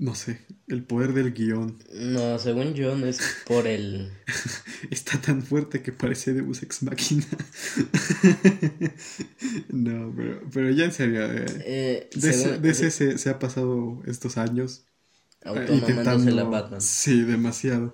no 0.02 0.16
sé, 0.16 0.40
el 0.68 0.84
poder 0.84 1.14
del 1.14 1.32
guion. 1.32 1.78
no, 1.94 2.40
según 2.40 2.74
yo 2.74 2.96
no 2.96 3.06
es 3.06 3.20
por 3.46 3.68
el... 3.68 4.12
Está 4.90 5.22
tan 5.22 5.44
fuerte 5.44 5.84
que 5.84 5.92
parece 5.92 6.34
Deus 6.34 6.64
Ex 6.64 6.82
Machina. 6.84 7.26
no, 9.70 10.14
pero, 10.16 10.42
pero 10.52 10.70
ya 10.72 10.86
en 10.86 10.92
serio, 10.92 11.26
eh, 11.32 11.46
Eh, 11.66 12.10
DC, 12.14 12.34
según- 12.34 12.62
DC 12.62 12.92
se, 12.92 13.18
se 13.18 13.30
ha 13.30 13.40
pasado 13.40 14.02
estos 14.08 14.38
años 14.38 14.86
eh, 15.44 15.50
automamándose 15.50 16.32
la 16.32 16.44
Batman. 16.46 16.82
Sí, 16.82 17.22
demasiado. 17.22 17.94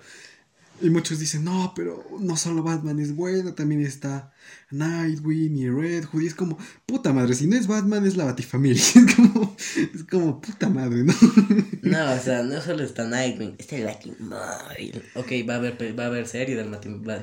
Y 0.79 0.89
muchos 0.89 1.19
dicen, 1.19 1.43
no, 1.43 1.73
pero 1.75 2.05
no 2.19 2.37
solo 2.37 2.61
Batman 2.61 2.99
es 2.99 3.15
bueno, 3.15 3.53
también 3.53 3.81
está 3.81 4.31
Nightwing 4.69 5.57
y 5.57 5.69
Red 5.69 6.05
Hood. 6.05 6.21
Y 6.21 6.27
es 6.27 6.35
como, 6.35 6.57
puta 6.85 7.13
madre, 7.13 7.33
si 7.33 7.47
no 7.47 7.55
es 7.55 7.67
Batman, 7.67 8.05
es 8.05 8.15
la 8.15 8.25
Batifamilia. 8.25 8.81
Es 9.07 9.15
como, 9.15 9.55
es 9.93 10.03
como 10.03 10.41
puta 10.41 10.69
madre, 10.69 11.03
¿no? 11.03 11.13
No, 11.81 12.13
o 12.13 12.19
sea, 12.19 12.43
no 12.43 12.61
solo 12.61 12.83
está 12.83 13.07
Nightwing, 13.07 13.55
está 13.57 13.77
el 13.77 13.85
Batimóvil. 13.85 15.03
Ok, 15.15 15.31
va 15.47 15.55
a 15.55 15.57
haber, 15.57 15.99
va 15.99 16.03
a 16.03 16.07
haber 16.07 16.27
serie 16.27 16.55
del, 16.55 16.71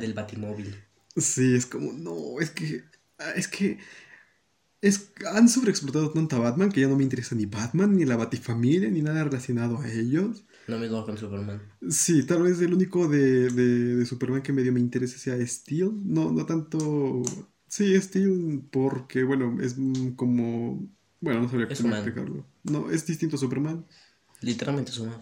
del 0.01 0.15
Batimóvil. 0.15 0.75
Sí, 1.17 1.55
es 1.55 1.67
como, 1.67 1.93
no, 1.93 2.41
es 2.41 2.51
que, 2.51 2.83
es 3.37 3.47
que, 3.47 3.79
es, 4.81 5.13
han 5.33 5.49
sobreexplotado 5.49 6.11
tanto 6.11 6.37
a 6.37 6.41
Batman 6.41 6.73
que 6.73 6.81
ya 6.81 6.89
no 6.89 6.97
me 6.97 7.05
interesa 7.05 7.35
ni 7.35 7.47
Batman, 7.47 7.97
ni 7.97 8.05
la 8.05 8.17
Batifamilia, 8.17 8.91
ni 8.91 9.01
nada 9.01 9.25
relacionado 9.25 9.81
a 9.81 9.91
ellos. 9.91 10.45
Lo 10.67 10.79
mismo 10.79 11.05
con 11.05 11.19
Superman. 11.19 11.61
Sí, 11.91 12.23
tal 12.25 12.43
vez 12.43 12.61
el 12.61 12.73
único 12.73 13.07
de, 13.09 13.51
de, 13.51 13.97
de 13.97 14.07
Superman 14.07 14.43
que 14.43 14.53
medio 14.53 14.73
me 14.73 14.81
interese 14.81 15.19
sea 15.19 15.37
Steel. 15.47 15.91
No, 16.05 16.33
no 16.33 16.47
tanto. 16.47 17.23
Sí, 17.69 18.01
Steel, 18.01 18.62
porque, 18.71 19.25
bueno, 19.25 19.59
es 19.61 19.77
como. 20.17 20.89
Bueno, 21.21 21.41
no 21.43 21.49
sabría 21.51 21.69
cómo 21.77 21.95
explicarlo. 21.95 22.47
No, 22.65 22.91
es 22.91 23.05
distinto 23.07 23.37
a 23.37 23.39
Superman. 23.39 23.85
Literalmente 24.41 24.91
es 24.91 24.99
humano. 24.99 25.19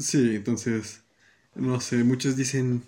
Sí, 0.00 0.36
entonces. 0.36 1.00
No 1.54 1.80
sé, 1.80 2.02
muchos 2.04 2.36
dicen. 2.36 2.82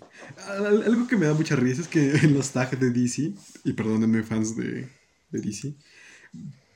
al- 0.47 0.83
Algo 0.83 1.07
que 1.07 1.17
me 1.17 1.25
da 1.27 1.33
mucha 1.33 1.55
risa 1.55 1.81
es 1.81 1.87
que 1.87 2.11
en 2.23 2.33
los 2.33 2.51
tags 2.51 2.79
de 2.79 2.89
DC, 2.91 3.33
y 3.63 3.73
perdónenme, 3.73 4.23
fans 4.23 4.55
de, 4.55 4.89
de 5.31 5.39
DC. 5.41 5.75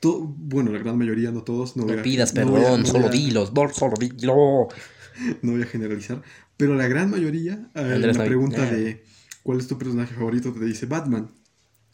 to- 0.00 0.20
bueno, 0.38 0.70
la 0.72 0.78
gran 0.78 0.96
mayoría, 0.96 1.30
no 1.30 1.42
todos. 1.42 1.76
No, 1.76 1.84
voy 1.84 1.94
No 1.94 2.00
a- 2.00 2.02
pidas 2.04 2.34
no 2.34 2.46
voy 2.46 2.60
a- 2.60 2.62
perdón, 2.64 2.80
no 2.80 2.82
voy 2.84 2.92
solo 2.92 3.06
a- 3.06 3.10
dilo, 3.10 3.50
no, 3.54 3.68
solo 3.74 3.94
dilo. 3.98 4.68
no 5.42 5.52
voy 5.52 5.62
a 5.62 5.66
generalizar, 5.66 6.22
pero 6.56 6.74
la 6.74 6.88
gran 6.88 7.10
mayoría, 7.10 7.70
eh, 7.74 7.98
la 7.98 8.24
pregunta 8.24 8.68
eh. 8.68 8.76
de 8.76 9.04
cuál 9.42 9.58
es 9.58 9.66
tu 9.66 9.78
personaje 9.78 10.14
favorito 10.14 10.52
te 10.52 10.64
dice 10.64 10.86
Batman. 10.86 11.30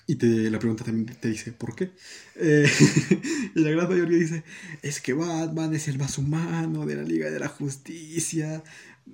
Y 0.08 0.14
te, 0.16 0.50
la 0.50 0.60
pregunta 0.60 0.84
también 0.84 1.06
te 1.20 1.28
dice, 1.28 1.50
¿por 1.50 1.74
qué? 1.74 1.90
Eh, 2.36 2.70
y 3.56 3.60
la 3.60 3.70
gran 3.70 3.88
mayoría 3.88 4.18
dice, 4.18 4.44
es 4.82 5.00
que 5.00 5.12
Batman 5.14 5.74
es 5.74 5.88
el 5.88 5.98
más 5.98 6.16
humano 6.16 6.86
de 6.86 6.94
la 6.94 7.02
Liga 7.02 7.28
de 7.28 7.40
la 7.40 7.48
Justicia, 7.48 8.62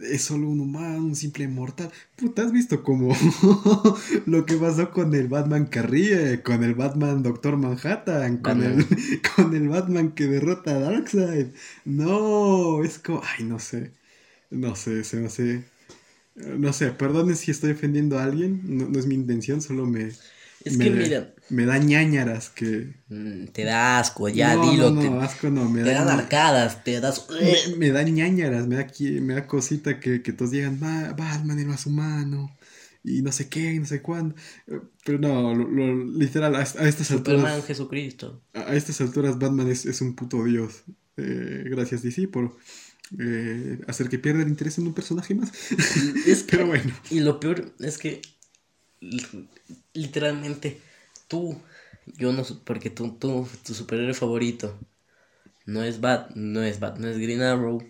es 0.01 0.23
solo 0.23 0.49
un 0.49 0.61
humano, 0.61 0.99
un 0.99 1.17
simple 1.17 1.47
mortal. 1.49 1.91
Puta, 2.17 2.43
¿has 2.43 2.53
visto 2.53 2.83
como 2.83 3.15
lo 4.27 4.47
que 4.47 4.57
pasó 4.57 4.91
con 4.91 5.15
el 5.15 5.29
Batman 5.29 5.67
que 5.67 5.83
ríe, 5.83 6.43
con 6.43 6.65
el 6.65 6.75
Batman 6.75 7.23
Doctor 7.23 7.57
Manhattan, 7.57 8.39
con 8.39 8.63
el, 8.63 8.87
con 9.37 9.55
el 9.55 9.69
Batman 9.69 10.13
que 10.13 10.27
derrota 10.27 10.73
a 10.73 10.81
Darkseid? 10.81 11.49
No, 11.85 12.83
es 12.85 12.99
como, 12.99 13.23
ay, 13.25 13.45
no 13.45 13.59
sé, 13.59 13.93
no 14.51 14.77
sé, 14.77 15.05
se 15.05 15.17
me 15.19 15.27
hace... 15.27 15.65
No 16.35 16.73
sé, 16.73 16.91
perdonen 16.93 17.37
si 17.37 17.51
estoy 17.51 17.73
ofendiendo 17.73 18.19
a 18.19 18.25
alguien, 18.25 18.63
no, 18.65 18.99
es 18.99 19.07
mi 19.07 19.15
intención, 19.15 19.61
solo 19.61 19.87
me... 19.87 20.11
Es 20.65 20.77
que 20.77 20.91
mira... 20.91 21.35
Me 21.49 21.67
da 21.67 21.79
ñañaras 21.79 22.51
que... 22.51 22.95
Mm, 23.09 23.47
te 23.49 23.65
da 23.65 23.99
asco, 23.99 24.29
ya 24.29 24.57
dilo. 24.57 24.91
No, 24.91 25.03
no, 25.03 25.21
asco 25.21 25.51
no. 25.51 25.69
Me 25.69 25.83
te 25.83 25.93
dan 25.93 26.09
arcadas, 26.09 26.83
te 26.85 27.01
das... 27.01 27.27
Me, 27.77 27.91
da 27.91 28.03
ñañaras, 28.03 28.67
me 28.67 28.77
da, 28.77 28.87
me 29.21 29.35
da 29.35 29.47
cosita 29.47 30.01
que, 30.01 30.23
que 30.23 30.33
todos 30.33 30.53
digan, 30.53 30.81
Batman 30.81 31.59
es 31.59 31.67
más 31.67 31.87
humano 31.87 32.51
y 33.05 33.23
no 33.23 33.33
sé 33.33 33.49
qué, 33.49 33.79
no 33.79 33.87
sé 33.87 34.01
cuándo. 34.01 34.35
Pero 35.05 35.19
no, 35.19 35.55
lo, 35.55 36.05
literal, 36.05 36.55
a, 36.55 36.63
estas 36.63 37.09
Superman, 37.09 37.47
alturas. 37.47 37.67
Jesucristo. 37.67 38.43
A, 38.55 38.75
estas 38.75 39.01
alturas, 39.01 39.39
Batman 39.39 39.69
es, 39.69 39.87
es 39.87 40.01
un 40.01 40.15
puto 40.15 40.45
dios. 40.45 40.85
Eh, 41.17 41.65
gracias, 41.67 42.03
DC, 42.03 42.29
por 42.29 42.57
eh, 43.19 43.81
hacer 43.87 44.09
que 44.09 44.19
pierda 44.19 44.43
el 44.43 44.49
interés 44.49 44.79
en 44.79 44.87
un 44.87 44.95
personaje 44.95 45.35
más. 45.35 45.53
Es 46.27 46.43
Pero 46.51 46.67
bueno. 46.67 46.93
Y 47.11 47.21
lo 47.21 47.41
peor 47.41 47.75
es 47.81 47.99
que, 47.99 48.23
literalmente, 49.93 50.81
tú, 51.29 51.61
yo 52.07 52.33
no, 52.33 52.45
porque 52.65 52.91
tú, 52.91 53.17
tú, 53.19 53.49
tu 53.65 53.75
superhéroe 53.75 54.15
favorito, 54.15 54.79
no 55.67 55.83
es 55.83 56.01
Bat, 56.01 56.35
no 56.35 56.63
es 56.63 56.81
Bat, 56.81 56.99
no 56.99 57.09
es 57.09 57.19
Green 57.19 57.43
Arrow. 57.43 57.83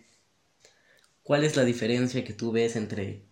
¿Cuál 1.23 1.45
es 1.45 1.57
la 1.57 1.65
diferencia 1.65 2.25
que 2.25 2.33
tú 2.33 2.53
ves 2.53 2.77
entre 2.77 3.23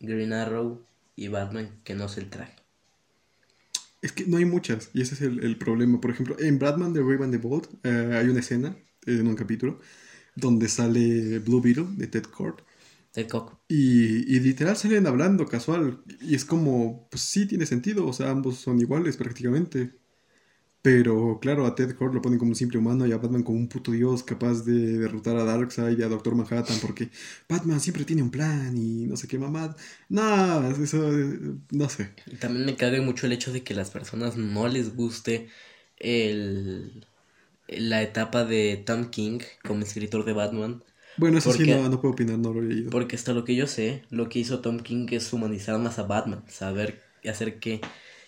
Green 0.00 0.32
Arrow 0.32 0.82
y 1.14 1.28
Batman 1.28 1.70
que 1.84 1.94
no 1.94 2.06
es 2.06 2.18
el 2.18 2.28
traje? 2.28 2.54
Es 4.02 4.12
que 4.12 4.26
no 4.26 4.36
hay 4.36 4.44
muchas, 4.44 4.90
y 4.92 5.00
ese 5.00 5.14
es 5.14 5.22
el, 5.22 5.56
problema. 5.56 6.00
Por 6.00 6.10
ejemplo, 6.10 6.36
en 6.38 6.58
Batman 6.58 6.92
de 6.92 7.02
Brave 7.02 7.24
and 7.24 7.32
the 7.32 7.38
Bold 7.38 7.68
eh, 7.82 8.18
hay 8.18 8.28
una 8.28 8.40
escena 8.40 8.76
en 9.06 9.26
un 9.26 9.36
capítulo 9.36 9.80
donde 10.34 10.68
sale 10.68 11.38
Blue 11.38 11.60
Beetle 11.60 11.86
de 11.96 12.06
Ted 12.06 12.24
Kord. 12.24 12.65
Ted 13.16 13.28
Cock. 13.28 13.58
Y, 13.66 14.36
y, 14.36 14.40
literal 14.40 14.76
salen 14.76 15.06
hablando 15.06 15.46
casual. 15.46 16.02
Y 16.20 16.34
es 16.34 16.44
como, 16.44 17.08
pues 17.10 17.22
sí, 17.22 17.46
tiene 17.46 17.64
sentido. 17.64 18.06
O 18.06 18.12
sea, 18.12 18.30
ambos 18.30 18.58
son 18.58 18.78
iguales 18.78 19.16
prácticamente. 19.16 19.94
Pero 20.82 21.38
claro, 21.40 21.66
a 21.66 21.74
Ted 21.74 21.96
Kord 21.96 22.14
lo 22.14 22.20
ponen 22.22 22.38
como 22.38 22.50
un 22.50 22.56
simple 22.56 22.78
humano 22.78 23.06
y 23.06 23.12
a 23.12 23.16
Batman 23.16 23.42
como 23.42 23.58
un 23.58 23.68
puto 23.68 23.90
dios 23.92 24.22
capaz 24.22 24.64
de 24.64 24.98
derrotar 24.98 25.36
a 25.36 25.44
Darkseid 25.44 25.98
y 25.98 26.02
a 26.02 26.08
Doctor 26.08 26.36
Manhattan 26.36 26.78
porque 26.80 27.10
Batman 27.48 27.80
siempre 27.80 28.04
tiene 28.04 28.22
un 28.22 28.30
plan 28.30 28.76
y 28.76 29.06
no 29.06 29.16
sé 29.16 29.26
qué 29.26 29.38
mamada. 29.38 29.76
No, 30.10 30.70
eso 30.70 31.10
no 31.72 31.88
sé. 31.88 32.12
También 32.38 32.66
me 32.66 32.76
cague 32.76 33.00
mucho 33.00 33.26
el 33.26 33.32
hecho 33.32 33.52
de 33.52 33.64
que 33.64 33.72
a 33.74 33.76
las 33.78 33.90
personas 33.90 34.36
no 34.36 34.68
les 34.68 34.94
guste 34.94 35.48
el 35.98 37.06
la 37.68 38.02
etapa 38.02 38.44
de 38.44 38.76
Tom 38.86 39.10
King 39.10 39.40
como 39.64 39.82
escritor 39.82 40.24
de 40.24 40.34
Batman. 40.34 40.84
Bueno, 41.16 41.38
eso 41.38 41.52
sí 41.52 41.66
no, 41.66 42.00
puedo 42.00 42.12
opinar, 42.12 42.38
no 42.38 42.52
lo 42.52 42.60
he 42.60 42.64
leído. 42.64 42.90
Porque 42.90 43.16
hasta 43.16 43.32
lo 43.32 43.44
que 43.44 43.54
yo 43.54 43.66
sé, 43.66 44.04
lo 44.10 44.28
que 44.28 44.38
hizo 44.38 44.60
Tom 44.60 44.80
King 44.80 45.06
es 45.10 45.32
humanizar 45.32 45.78
más 45.78 45.98
a 45.98 46.02
Batman, 46.02 46.44
saber 46.48 47.02
hacer 47.24 47.58
que 47.58 47.80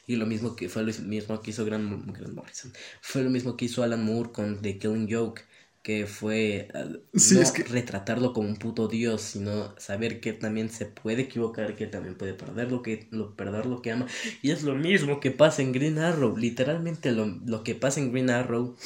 y 0.09 0.16
lo 0.16 0.24
mismo 0.24 0.57
que 0.57 0.70
fue 0.70 0.82
lo 0.82 0.93
mismo 1.05 1.41
que 1.43 1.51
hizo 1.51 1.66
Grant, 1.66 1.84
Morrison. 2.32 2.72
Fue 3.03 3.22
lo 3.22 3.28
mismo 3.28 3.57
que 3.57 3.66
hizo 3.66 3.82
Alan 3.82 4.03
Moore 4.03 4.32
con 4.32 4.62
The 4.62 4.78
Killing 4.78 5.07
Joke, 5.09 5.43
que 5.82 6.07
fue 6.07 6.68
ah, 6.72 6.84
no 6.84 7.64
retratarlo 7.68 8.32
como 8.32 8.49
un 8.49 8.57
puto 8.57 8.89
dios, 8.89 9.20
sino 9.20 9.78
saber 9.78 10.20
que 10.20 10.32
también 10.32 10.70
se 10.70 10.86
puede 10.86 11.22
equivocar, 11.22 11.76
que 11.76 11.86
también 11.86 12.16
puede 12.16 12.32
perder 12.32 12.72
lo 12.72 12.80
que, 12.80 13.07
lo, 13.11 13.36
perder 13.36 13.66
lo 13.66 13.82
que 13.82 13.93
ama. 13.93 14.07
Y 14.41 14.51
es 14.51 14.62
lo 14.62 14.74
mismo 14.74 15.20
que 15.20 15.30
pasa 15.30 15.61
en 15.61 15.72
Green 15.72 15.99
Arrow. 15.99 16.39
Literalmente 16.39 17.12
lo, 17.12 17.26
lo 17.26 17.62
que 17.62 17.74
pasa 17.74 18.01
en 18.01 18.11
Green 18.11 18.30
Arrow 18.30 18.76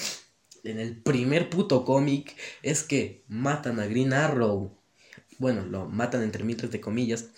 en 0.65 0.79
el 0.79 0.97
primer 0.97 1.51
puto 1.51 1.85
cómic 1.85 2.37
es 2.63 2.83
que 2.83 3.25
matan 3.29 3.81
a 3.81 3.87
Green 3.87 4.13
Arrow. 4.13 4.77
Bueno, 5.39 5.65
lo 5.67 5.89
matan 5.89 6.23
entre 6.23 6.45
miles 6.45 6.71
de 6.71 6.81
comillas. 6.81 7.31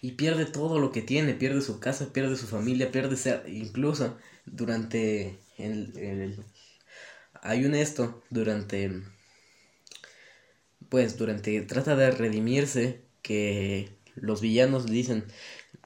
Y 0.00 0.12
pierde 0.12 0.46
todo 0.46 0.80
lo 0.80 0.90
que 0.90 1.02
tiene, 1.02 1.34
pierde 1.34 1.60
su 1.60 1.78
casa, 1.78 2.12
pierde 2.12 2.36
su 2.36 2.46
familia, 2.46 2.90
pierde 2.90 3.16
ser, 3.16 3.44
incluso 3.46 4.16
durante 4.46 5.38
el, 5.58 6.42
hay 7.42 7.64
un 7.64 7.74
esto 7.74 8.22
durante 8.30 9.02
pues 10.88 11.16
durante 11.16 11.60
trata 11.62 11.96
de 11.96 12.10
redimirse 12.10 13.02
que 13.22 13.90
los 14.14 14.40
villanos 14.40 14.86
dicen 14.86 15.24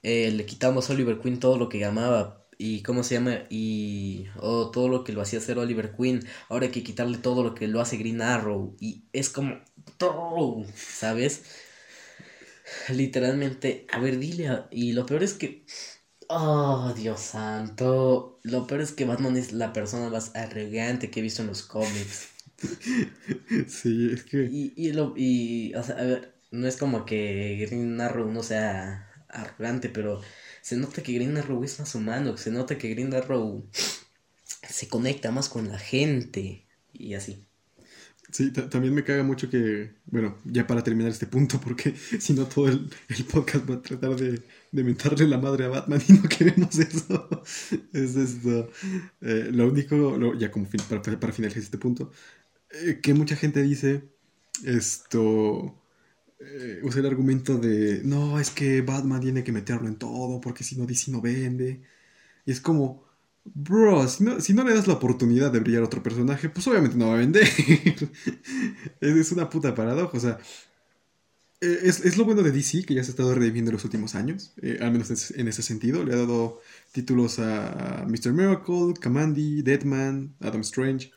eh, 0.03 0.31
le 0.31 0.47
quitamos 0.47 0.89
a 0.89 0.93
Oliver 0.93 1.21
Queen 1.21 1.41
todo 1.41 1.57
lo 1.57 1.69
que 1.69 1.85
amaba 1.85 2.40
y 2.61 2.83
cómo 2.83 3.03
se 3.05 3.15
llama 3.15 3.45
y 3.49 4.27
oh, 4.39 4.71
todo 4.71 4.89
lo 4.89 5.03
que 5.03 5.13
lo 5.13 5.23
hacía 5.23 5.39
hacer 5.39 5.59
Oliver 5.59 5.93
Queen. 5.97 6.21
Ahora 6.49 6.67
hay 6.67 6.73
que 6.73 6.83
quitarle 6.83 7.19
todo 7.19 7.43
lo 7.43 7.55
que 7.55 7.69
lo 7.69 7.81
hace 7.81 7.97
Green 7.97 8.21
Arrow 8.21 8.77
y 8.81 9.05
es 9.13 9.31
como 9.31 9.61
todo 9.99 10.65
sabes 10.75 11.43
literalmente 12.91 13.87
a 13.93 13.99
ver 13.99 14.19
dile 14.19 14.65
y 14.71 14.93
lo 14.93 15.07
peor 15.07 15.23
es 15.23 15.35
que 15.35 15.65
oh 16.29 16.93
Dios 16.97 17.21
santo 17.21 18.39
lo 18.43 18.67
peor 18.67 18.83
es 18.83 18.93
que 18.93 19.05
Batman 19.07 19.37
es 19.37 19.53
la 19.53 19.73
persona 19.73 20.11
más 20.11 20.35
arrogante 20.37 21.11
que 21.11 21.21
he 21.21 21.23
visto 21.23 21.43
en 21.43 21.49
los 21.49 21.63
cómics. 21.63 22.29
Sí 23.69 24.11
es 24.13 24.25
que 24.25 24.45
y, 24.51 24.73
y 24.77 24.93
lo 24.93 25.15
y 25.17 25.75
o 25.75 25.83
sea 25.83 25.97
a 25.97 26.05
ver 26.05 26.35
no 26.51 26.67
es 26.67 26.77
como 26.77 27.07
que 27.07 27.67
Green 27.67 28.01
Arrow 28.01 28.31
no 28.31 28.43
sea 28.43 29.10
arrogante 29.33 29.89
pero 29.89 30.21
se 30.63 30.77
nota 30.77 31.03
que 31.03 31.13
Green 31.13 31.37
Arrow 31.37 31.63
es 31.65 31.79
más 31.79 31.95
humano, 31.95 32.37
se 32.37 32.51
nota 32.51 32.79
que 32.79 32.91
Green 32.91 33.15
Arrow 33.15 33.67
se 34.69 34.89
conecta 34.89 35.31
más 35.31 35.49
con 35.49 35.69
la 35.69 35.79
gente 35.79 36.67
y 36.93 37.15
así. 37.15 37.47
Sí, 38.33 38.53
también 38.53 38.95
me 38.95 39.03
caga 39.03 39.25
mucho 39.25 39.51
que, 39.51 39.91
bueno, 40.07 40.39
ya 40.45 40.65
para 40.65 40.85
terminar 40.85 41.11
este 41.11 41.27
punto, 41.27 41.61
porque 41.61 41.95
si 42.21 42.33
no 42.33 42.47
todo 42.47 42.69
el, 42.69 42.89
podcast 43.31 43.69
va 43.69 43.75
a 43.75 43.83
tratar 43.83 44.15
de, 44.15 44.43
de, 44.71 44.85
mentarle 44.85 45.27
la 45.27 45.39
madre 45.39 45.65
a 45.65 45.69
Batman 45.69 46.01
y 46.09 46.13
no 46.13 46.23
queremos 46.29 46.79
eso. 46.79 47.43
es 47.93 48.17
esto. 48.17 48.71
Eh, 49.21 49.49
lo 49.53 49.69
único, 49.69 50.35
ya 50.35 50.51
como 50.51 50.69
para, 50.89 51.03
para, 51.03 51.33
finalizar 51.33 51.63
este 51.63 51.79
punto, 51.79 52.13
eh, 52.71 53.01
que 53.03 53.15
mucha 53.15 53.35
gente 53.35 53.63
dice 53.63 54.05
esto 54.65 55.80
eh, 56.41 56.81
usa 56.83 57.01
el 57.01 57.07
argumento 57.07 57.59
de, 57.59 58.01
no, 58.05 58.41
es 58.41 58.51
que 58.51 58.81
Batman 58.81 59.21
tiene 59.21 59.45
que 59.45 59.53
meterlo 59.53 59.89
en 59.89 59.97
todo 59.97 60.41
porque 60.41 60.65
si 60.65 60.77
no 60.77 60.87
DC 60.87 61.11
no 61.11 61.21
vende. 61.21 61.83
Y 62.47 62.53
es 62.53 62.61
como, 62.61 63.05
bro, 63.45 64.09
si 64.09 64.25
no, 64.25 64.41
si 64.41 64.55
no 64.55 64.65
le 64.65 64.75
das 64.75 64.87
la 64.89 64.95
oportunidad 64.95 65.53
de 65.53 65.61
brillar 65.61 65.83
a 65.83 65.87
otro 65.87 66.03
personaje, 66.03 66.49
pues 66.49 66.67
obviamente 66.67 66.97
no 66.97 67.09
va 67.09 67.15
a 67.15 67.19
vender. 67.19 67.47
es, 69.01 69.33
una 69.33 69.51
puta 69.51 69.75
paradoja, 69.75 70.17
o 70.17 70.21
sea, 70.21 70.39
eh, 71.61 71.81
es, 71.85 72.17
lo 72.17 72.25
bueno 72.25 72.43
de 72.43 72.53
DC 72.53 72.85
que 72.87 72.95
ya 72.95 73.05
se 73.05 73.11
ha 73.11 73.13
estado 73.13 73.35
redimiendo 73.35 73.71
en 73.71 73.75
los 73.75 73.85
últimos 73.85 74.15
años, 74.15 74.53
eh, 74.63 74.79
al 74.81 74.93
menos 74.93 75.31
en 75.33 75.49
ese 75.49 75.63
sentido. 75.63 76.05
Le 76.05 76.15
ha 76.15 76.17
dado 76.17 76.61
títulos 76.93 77.39
a 77.39 78.07
Mr. 78.09 78.33
Miracle, 78.33 78.95
Kamandi, 78.99 79.63
Deadman, 79.63 80.35
Adam 80.41 80.63
Strange, 80.63 81.13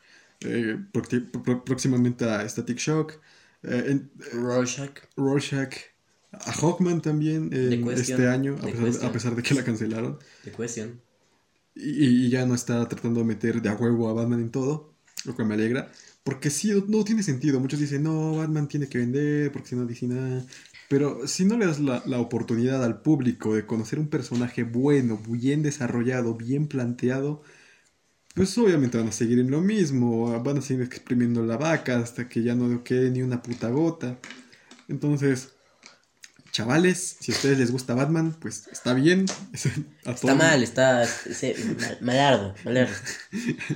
próximamente 1.64 2.26
a 2.26 2.46
Static 2.48 2.78
Shock. 2.78 3.20
Eh, 3.64 4.00
Rorschach. 4.32 4.92
Rorschach. 5.16 5.74
A 6.32 6.52
Hawkman 6.52 7.00
también 7.00 7.50
este 7.52 8.26
año, 8.26 8.56
a 9.02 9.12
pesar, 9.12 9.36
de 9.36 9.42
que 9.42 9.54
la 9.54 9.64
cancelaron. 9.64 10.18
The 10.42 10.50
Question. 10.50 11.00
Y, 11.76 12.28
ya 12.28 12.46
no 12.46 12.54
está 12.54 12.88
tratando 12.88 13.20
de 13.20 13.26
meter 13.26 13.62
de 13.62 13.68
a 13.68 13.74
huevo 13.74 14.08
a 14.08 14.12
Batman 14.12 14.40
en 14.40 14.50
todo, 14.50 14.94
lo 15.24 15.36
que 15.36 15.44
me 15.44 15.54
alegra. 15.54 15.90
Porque 16.22 16.50
sí, 16.50 16.72
no, 16.88 17.04
tiene 17.04 17.22
sentido. 17.22 17.60
Muchos 17.60 17.80
dicen, 17.80 18.02
no, 18.02 18.36
Batman 18.36 18.68
tiene 18.68 18.88
que 18.88 18.98
vender, 18.98 19.52
porque 19.52 19.68
si 19.68 19.76
no 19.76 19.86
dice 19.86 20.06
nada. 20.06 20.44
Pero 20.88 21.26
si 21.26 21.44
no 21.44 21.56
le 21.56 21.66
das 21.66 21.80
la, 21.80 22.02
la, 22.06 22.18
oportunidad 22.18 22.84
al 22.84 23.02
público 23.02 23.54
de 23.54 23.66
conocer 23.66 23.98
un 23.98 24.08
personaje 24.08 24.64
bueno, 24.64 25.20
bien 25.28 25.62
desarrollado, 25.62 26.34
bien 26.34 26.66
planteado, 26.66 27.42
pues 28.34 28.58
obviamente 28.58 28.98
van 28.98 29.08
a 29.08 29.12
seguir 29.12 29.38
en 29.38 29.50
lo 29.50 29.60
mismo, 29.60 30.42
van 30.42 30.58
a 30.58 30.62
seguir 30.62 30.82
exprimiendo 30.84 31.44
la 31.44 31.56
vaca 31.56 31.98
hasta 31.98 32.28
que 32.28 32.42
ya 32.42 32.54
no 32.54 32.82
quede 32.82 33.10
ni 33.10 33.22
una 33.22 33.40
puta 33.40 33.68
gota. 33.70 34.18
Entonces, 34.88 35.54
chavales, 36.54 37.16
si 37.20 37.32
a 37.32 37.34
ustedes 37.34 37.58
les 37.58 37.70
gusta 37.70 37.94
Batman, 37.94 38.36
pues 38.40 38.68
está 38.70 38.92
bien. 38.92 39.26
está 40.04 40.34
mal, 40.34 40.62
está 40.62 41.04
malardo, 42.00 42.54
malardo. 42.64 42.94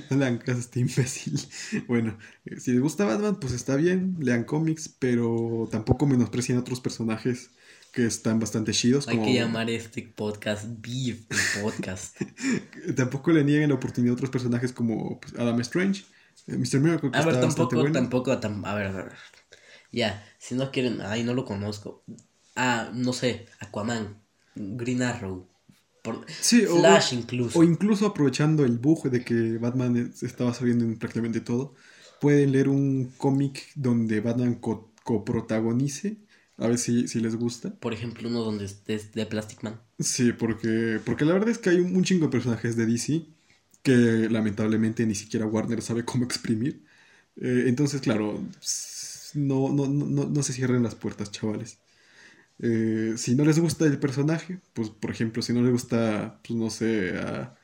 no 0.09 0.17
le 0.17 0.25
hagan 0.25 0.37
caso 0.39 0.59
este 0.59 0.81
imbécil. 0.81 1.39
Bueno, 1.87 2.17
eh, 2.45 2.59
si 2.59 2.71
les 2.71 2.81
gusta 2.81 3.05
Batman, 3.05 3.39
pues 3.39 3.53
está 3.53 3.77
bien, 3.77 4.17
lean 4.19 4.43
cómics, 4.43 4.89
pero 4.99 5.69
tampoco 5.71 6.05
menosprecien 6.05 6.57
a 6.57 6.61
otros 6.61 6.81
personajes 6.81 7.51
que 7.91 8.05
están 8.05 8.39
bastante 8.39 8.71
chidos. 8.71 9.07
Hay 9.07 9.15
como- 9.17 9.27
que 9.27 9.33
llamar 9.35 9.69
este 9.69 10.01
podcast 10.03 10.65
Beef 10.79 11.25
Podcast. 11.61 12.15
Tampoco 12.95 13.31
le 13.31 13.43
nieguen 13.43 13.69
la 13.69 13.75
oportunidad 13.75 14.11
a 14.11 14.15
otros 14.15 14.29
personajes 14.29 14.71
como 14.73 15.19
pues, 15.19 15.33
Adam 15.35 15.59
Strange, 15.61 16.03
eh, 16.47 16.57
Mr. 16.57 16.79
Miracle, 16.79 17.11
que 17.11 17.17
A 17.17 17.25
ver, 17.25 17.35
está 17.35 17.47
tampoco, 17.47 17.75
bueno. 17.77 17.93
tampoco, 17.93 18.39
tam- 18.39 18.65
a 18.65 18.75
ver, 18.75 18.87
a 18.87 18.91
ver. 18.91 19.11
Ya, 19.91 20.23
si 20.37 20.55
no 20.55 20.71
quieren, 20.71 21.01
ay, 21.01 21.23
no 21.23 21.33
lo 21.33 21.45
conozco. 21.45 22.03
Ah, 22.55 22.91
no 22.93 23.11
sé, 23.13 23.47
Aquaman, 23.59 24.17
Green 24.55 25.01
Arrow, 25.01 25.47
por- 26.03 26.25
Sí, 26.39 26.65
o- 26.65 26.77
Flash 26.79 27.13
incluso. 27.13 27.57
O 27.57 27.63
incluso 27.63 28.05
aprovechando 28.05 28.65
el 28.65 28.77
bug 28.77 29.09
de 29.09 29.23
que 29.23 29.57
Batman 29.57 29.97
es- 29.97 30.21
estaba 30.23 30.53
saliendo 30.53 30.85
en 30.85 30.97
prácticamente 30.99 31.41
todo, 31.41 31.73
pueden 32.21 32.51
leer 32.51 32.69
un 32.69 33.11
cómic 33.17 33.71
donde 33.75 34.19
Batman 34.21 34.55
co- 34.55 34.91
coprotagonice, 35.03 36.17
a 36.59 36.67
ver 36.67 36.77
si, 36.77 37.07
si 37.07 37.19
les 37.19 37.35
gusta. 37.35 37.73
Por 37.79 37.93
ejemplo, 37.93 38.29
uno 38.29 38.41
donde 38.41 38.65
es 38.65 39.11
de 39.13 39.25
Plastic 39.25 39.63
Man. 39.63 39.79
Sí, 39.99 40.31
porque, 40.31 40.99
porque 41.05 41.25
la 41.25 41.33
verdad 41.33 41.49
es 41.49 41.57
que 41.57 41.69
hay 41.71 41.79
un, 41.79 41.95
un 41.95 42.03
chingo 42.03 42.25
de 42.27 42.31
personajes 42.31 42.75
de 42.77 42.85
DC 42.85 43.25
que 43.83 43.91
lamentablemente 44.29 45.05
ni 45.05 45.15
siquiera 45.15 45.45
Warner 45.45 45.81
sabe 45.81 46.05
cómo 46.05 46.23
exprimir. 46.25 46.85
Eh, 47.37 47.65
entonces, 47.67 48.01
claro, 48.01 48.41
no, 49.35 49.69
no, 49.69 49.87
no- 49.87 50.25
no 50.29 50.43
se 50.43 50.53
cierren 50.53 50.83
las 50.83 50.95
puertas, 50.95 51.31
chavales. 51.31 51.79
Eh, 52.59 53.15
si 53.17 53.35
no 53.35 53.45
les 53.45 53.59
gusta 53.59 53.85
el 53.87 53.99
personaje, 53.99 54.61
pues 54.73 54.89
por 54.91 55.11
ejemplo, 55.11 55.43
si 55.43 55.53
no 55.53 55.61
les 55.63 55.71
gusta, 55.73 56.41
pues 56.47 56.59
no 56.59 56.69
sé, 56.71 57.17
a- 57.19 57.55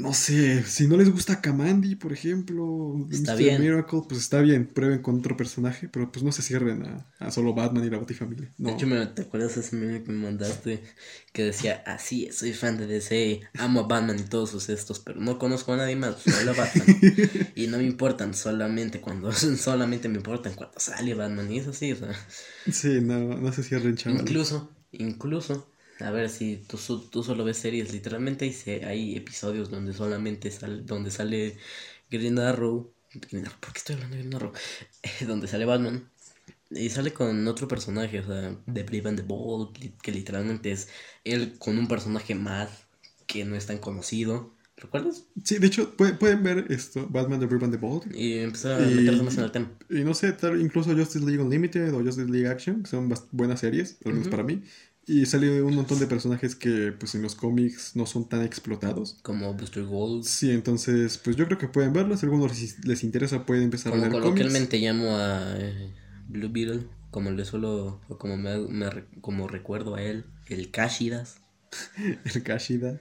no 0.00 0.14
sé, 0.14 0.62
si 0.64 0.86
no 0.88 0.96
les 0.96 1.10
gusta 1.10 1.40
Kamandi, 1.40 1.96
por 1.96 2.12
ejemplo, 2.12 2.94
de 3.08 3.16
Está 3.16 3.34
Mr. 3.34 3.38
bien. 3.38 3.60
Miracle, 3.60 4.00
pues 4.08 4.20
está 4.20 4.40
bien, 4.40 4.66
prueben 4.66 5.02
con 5.02 5.18
otro 5.18 5.36
personaje, 5.36 5.88
pero 5.88 6.10
pues 6.10 6.22
no 6.24 6.32
se 6.32 6.42
cierren 6.42 6.84
a, 6.86 7.06
a 7.18 7.30
solo 7.30 7.54
Batman 7.54 7.84
y 7.84 7.90
la 7.90 7.98
Batifamilia. 7.98 8.52
De 8.62 8.70
No. 8.70 8.70
hecho, 8.72 8.86
me, 8.86 9.04
¿te 9.06 9.22
acuerdas 9.22 9.56
ese 9.56 9.76
meme 9.76 10.02
que 10.02 10.12
me 10.12 10.18
mandaste? 10.18 10.82
Que 11.32 11.44
decía, 11.44 11.82
así 11.86 12.26
es, 12.26 12.36
soy 12.38 12.52
fan 12.52 12.78
de 12.78 12.86
DC, 12.86 13.40
amo 13.58 13.80
a 13.80 13.86
Batman 13.86 14.18
y 14.18 14.22
todos 14.24 14.50
sus 14.50 14.68
estos, 14.68 15.00
pero 15.00 15.20
no 15.20 15.38
conozco 15.38 15.72
a 15.72 15.76
nadie 15.76 15.96
más, 15.96 16.16
solo 16.22 16.52
a 16.52 16.54
Batman. 16.54 16.86
y 17.54 17.66
no 17.66 17.78
me 17.78 17.84
importan 17.84 18.34
solamente 18.34 19.00
cuando, 19.00 19.32
solamente 19.32 20.08
me 20.08 20.16
importan 20.16 20.54
cuando 20.54 20.78
sale 20.80 21.14
Batman, 21.14 21.50
y 21.52 21.58
es 21.58 21.68
así, 21.68 21.92
o 21.92 21.96
sea. 21.96 22.12
Sí, 22.70 23.00
no, 23.00 23.18
no 23.38 23.52
se 23.52 23.62
cierren, 23.62 23.96
chavales. 23.96 24.22
Incluso, 24.22 24.70
incluso, 24.92 25.72
a 26.00 26.10
ver 26.10 26.28
si 26.30 26.56
tú, 26.68 26.78
tú 27.10 27.22
solo 27.22 27.44
ves 27.44 27.56
series, 27.58 27.92
literalmente 27.92 28.44
hay, 28.66 28.72
hay 28.84 29.16
episodios 29.16 29.70
donde 29.70 29.92
solamente 29.92 30.50
sale, 30.50 30.82
donde 30.82 31.10
sale 31.10 31.56
Green 32.10 32.38
Arrow, 32.38 32.92
Green 33.30 33.46
Arrow, 33.46 33.58
¿por 33.60 33.72
qué 33.72 33.78
estoy 33.78 33.94
hablando 33.96 34.16
de 34.16 34.22
Green 34.22 34.34
Arrow? 34.34 34.52
donde 35.26 35.46
sale 35.48 35.64
Batman 35.64 36.08
y 36.70 36.88
sale 36.90 37.12
con 37.12 37.46
otro 37.48 37.66
personaje, 37.68 38.20
o 38.20 38.26
sea, 38.26 38.56
de 38.66 38.82
Brave 38.84 39.08
and 39.08 39.20
the 39.20 39.26
Bold, 39.26 39.76
que 40.02 40.12
literalmente 40.12 40.70
es 40.72 40.88
él 41.24 41.56
con 41.58 41.76
un 41.78 41.88
personaje 41.88 42.34
más 42.34 42.68
que 43.26 43.44
no 43.44 43.56
es 43.56 43.66
tan 43.66 43.78
conocido, 43.78 44.54
¿recuerdas? 44.76 45.24
Sí, 45.44 45.58
de 45.58 45.66
hecho, 45.66 45.96
pue- 45.96 46.16
pueden 46.16 46.42
ver 46.44 46.66
esto, 46.70 47.06
Batman 47.10 47.40
The 47.40 47.46
Brave 47.46 47.64
and 47.64 47.74
the 47.74 47.80
Bold. 47.80 48.14
Y 48.14 48.38
empezó 48.38 48.74
a 48.74 48.80
Y- 48.80 48.94
meterse 48.94 49.22
más 49.22 49.36
en 49.38 49.44
el 49.44 49.50
tema. 49.52 49.72
Y 49.88 50.04
no 50.04 50.14
sé, 50.14 50.32
tal, 50.32 50.60
incluso 50.60 50.94
Justice 50.96 51.24
League 51.24 51.42
Unlimited 51.42 51.92
o 51.92 52.02
Justice 52.04 52.30
League 52.30 52.48
Action, 52.48 52.82
que 52.84 52.88
son 52.90 53.12
buenas 53.32 53.60
series, 53.60 53.98
al 54.04 54.12
menos 54.12 54.28
para 54.28 54.42
mí. 54.44 54.62
Y 55.06 55.26
sale 55.26 55.62
un 55.62 55.74
montón 55.74 55.98
de 55.98 56.06
personajes 56.06 56.54
que 56.54 56.92
pues 56.92 57.14
en 57.14 57.22
los 57.22 57.34
cómics 57.34 57.96
no 57.96 58.06
son 58.06 58.28
tan 58.28 58.42
explotados. 58.44 59.18
Como 59.22 59.52
Booster 59.54 59.84
Gold, 59.84 60.24
Sí, 60.24 60.50
entonces, 60.52 61.18
pues 61.18 61.36
yo 61.36 61.46
creo 61.46 61.58
que 61.58 61.68
pueden 61.68 61.92
verlos. 61.92 62.20
Si 62.20 62.26
algunos 62.26 62.52
les, 62.84 63.02
interesa, 63.04 63.44
pueden 63.46 63.64
empezar 63.64 63.92
Como 63.92 64.04
a 64.04 64.08
leer 64.08 64.20
cómics. 64.20 64.52
coloquialmente 64.52 64.78
llamo 64.78 65.16
a 65.16 65.56
eh, 65.58 65.92
Blue 66.28 66.50
Beetle, 66.52 66.86
como 67.10 67.30
le 67.32 67.44
suelo, 67.44 68.00
o 68.08 68.18
como 68.18 68.36
me, 68.36 68.58
me 68.68 68.88
como 69.20 69.48
recuerdo 69.48 69.96
a 69.96 70.02
él, 70.02 70.26
el 70.46 70.70
Kashidas. 70.70 71.38
El 72.34 72.42
Kashida. 72.42 73.00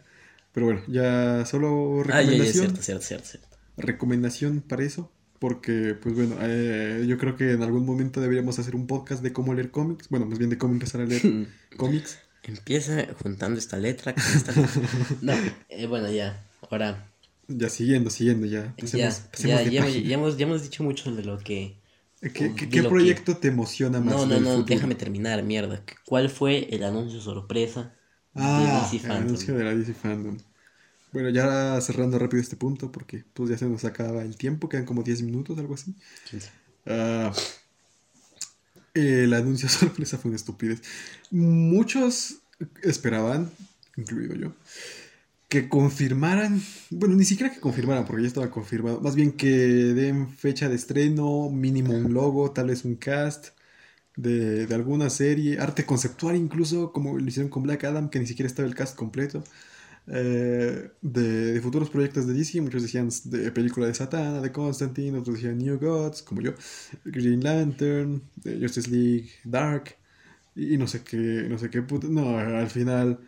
Pero 0.51 0.65
bueno, 0.67 0.81
ya 0.87 1.45
solo 1.45 2.03
Ah, 2.09 2.21
ya, 2.23 2.33
ya, 2.33 2.51
recomendación. 2.51 2.53
cierto, 2.53 2.81
cierto, 2.81 3.03
cierto, 3.05 3.25
cierto. 3.27 3.47
recomendación 3.77 4.61
para 4.61 4.83
eso. 4.83 5.11
Porque, 5.39 5.95
pues 6.01 6.15
bueno, 6.15 6.35
eh, 6.41 7.05
yo 7.07 7.17
creo 7.17 7.35
que 7.37 7.51
en 7.53 7.63
algún 7.63 7.85
momento 7.85 8.19
deberíamos 8.19 8.59
hacer 8.59 8.75
un 8.75 8.87
podcast 8.87 9.23
de 9.23 9.31
cómo 9.31 9.53
leer 9.53 9.71
cómics. 9.71 10.09
Bueno, 10.09 10.25
más 10.25 10.37
bien 10.37 10.49
de 10.49 10.57
cómo 10.57 10.73
empezar 10.73 11.01
a 11.01 11.05
leer 11.05 11.21
cómics. 11.77 12.19
Empieza 12.43 13.07
juntando 13.21 13.59
esta 13.59 13.77
letra 13.77 14.17
con 14.17 14.33
esta 14.33 14.51
letra. 14.53 14.81
No, 15.21 15.33
eh, 15.69 15.87
bueno, 15.87 16.09
ya, 16.11 16.49
ahora, 16.61 17.13
Ya 17.49 17.67
siguiendo, 17.69 18.09
siguiendo, 18.09 18.45
ya. 18.45 18.75
ya, 18.77 19.09
Pasemos, 19.09 19.23
ya, 19.37 19.61
de 19.63 19.71
ya, 19.71 19.87
ya 19.87 20.15
hemos, 20.15 20.37
ya 20.37 20.45
hemos 20.45 20.63
dicho 20.63 20.83
mucho 20.83 21.11
de 21.15 21.23
lo 21.23 21.37
que... 21.39 21.81
¿Qué, 22.21 22.53
qué- 22.55 22.69
de 22.69 22.69
qué 22.69 22.81
lo 22.81 22.97
que- 22.97 22.97
proyecto 22.97 23.37
te 23.37 23.49
emociona 23.49 23.99
más? 23.99 24.21
No, 24.21 24.25
no, 24.25 24.39
no, 24.39 24.63
futuro? 24.63 24.63
déjame 24.63 24.95
terminar, 24.95 25.43
mierda. 25.43 25.83
¿Cuál 26.05 26.29
fue 26.29 26.67
el 26.75 26.83
anuncio 26.83 27.21
sorpresa 27.21 27.95
Ah, 28.35 28.55
de 28.55 28.71
DC 28.71 28.99
el 29.03 29.11
Phantom? 29.11 29.17
anuncio 29.17 29.55
de 29.57 29.63
la 29.63 29.73
DC 29.75 29.93
Fandom. 29.93 30.37
Bueno, 31.11 31.29
ya 31.29 31.81
cerrando 31.81 32.19
rápido 32.19 32.41
este 32.41 32.57
punto, 32.57 32.91
porque 32.91 33.25
pues 33.33 33.49
ya 33.51 33.57
se 33.57 33.67
nos 33.67 33.85
acaba 33.85 34.23
el 34.23 34.37
tiempo, 34.37 34.69
quedan 34.69 34.85
como 34.85 35.03
10 35.03 35.21
minutos, 35.23 35.57
algo 35.59 35.75
así. 35.75 35.95
Ah, 36.85 37.33
el 38.93 39.33
anuncio 39.33 39.69
sorpresa 39.69 40.17
fue 40.17 40.29
una 40.29 40.35
estupidez. 40.35 40.81
Muchos 41.31 42.41
esperaban, 42.83 43.49
incluido 43.95 44.35
yo, 44.35 44.53
que 45.47 45.67
confirmaran, 45.67 46.61
bueno, 46.89 47.15
ni 47.15 47.25
siquiera 47.25 47.53
que 47.53 47.59
confirmaran, 47.59 48.05
porque 48.05 48.23
ya 48.23 48.27
estaba 48.27 48.51
confirmado, 48.51 49.01
más 49.01 49.15
bien 49.15 49.31
que 49.31 49.49
den 49.49 50.29
fecha 50.29 50.69
de 50.69 50.75
estreno, 50.75 51.49
mínimo 51.49 51.93
un 51.93 52.13
logo, 52.13 52.51
tal 52.51 52.67
vez 52.67 52.85
un 52.85 52.95
cast 52.95 53.49
de, 54.15 54.67
de 54.67 54.75
alguna 54.75 55.09
serie, 55.09 55.59
arte 55.59 55.85
conceptual 55.85 56.35
incluso, 56.35 56.91
como 56.91 57.17
lo 57.17 57.27
hicieron 57.27 57.49
con 57.49 57.63
Black 57.63 57.85
Adam, 57.85 58.09
que 58.09 58.19
ni 58.19 58.27
siquiera 58.27 58.47
estaba 58.47 58.67
el 58.67 58.75
cast 58.75 58.95
completo. 58.95 59.43
Eh, 60.11 60.91
de, 61.01 61.53
de 61.53 61.61
futuros 61.61 61.89
proyectos 61.89 62.27
de 62.27 62.33
DC, 62.33 62.61
muchos 62.61 62.81
decían 62.83 63.09
de 63.25 63.51
película 63.51 63.87
de 63.87 63.93
Satana, 63.93 64.41
de 64.41 64.51
Constantine, 64.51 65.17
otros 65.19 65.35
decían 65.37 65.57
New 65.57 65.79
Gods, 65.79 66.23
como 66.23 66.41
yo, 66.41 66.53
Green 67.05 67.43
Lantern, 67.43 68.23
de 68.35 68.59
Justice 68.59 68.89
League, 68.89 69.29
Dark, 69.45 69.95
y, 70.55 70.75
y 70.75 70.77
no 70.77 70.87
sé 70.87 71.03
qué, 71.03 71.17
no 71.49 71.57
sé 71.57 71.69
qué 71.69 71.81
puto. 71.83 72.07
No, 72.09 72.37
al 72.37 72.69
final, 72.69 73.19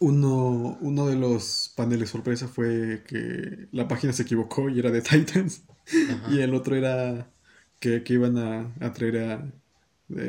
uno, 0.00 0.78
uno 0.80 1.06
de 1.06 1.16
los 1.16 1.72
paneles 1.76 2.10
sorpresa 2.10 2.48
fue 2.48 3.04
que 3.06 3.68
la 3.72 3.86
página 3.88 4.12
se 4.12 4.22
equivocó 4.22 4.68
y 4.68 4.78
era 4.78 4.90
de 4.90 5.02
Titans, 5.02 5.64
Ajá. 6.06 6.30
y 6.30 6.40
el 6.40 6.54
otro 6.54 6.76
era 6.76 7.32
que, 7.78 8.02
que 8.02 8.14
iban 8.14 8.38
a, 8.38 8.74
a 8.80 8.92
traer 8.92 9.18
a 9.18 9.34
eh, 9.34 9.52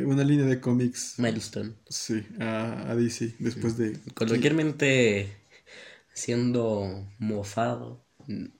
una 0.06 0.24
línea 0.24 0.46
de 0.46 0.60
cómics, 0.60 1.16
Milestone. 1.18 1.74
sí, 1.90 2.26
a, 2.40 2.90
a 2.92 2.96
DC, 2.96 3.36
después 3.40 3.78
de... 3.78 4.00
Coloquialmente 4.14 5.30
siendo 6.14 7.08
mofado 7.20 8.06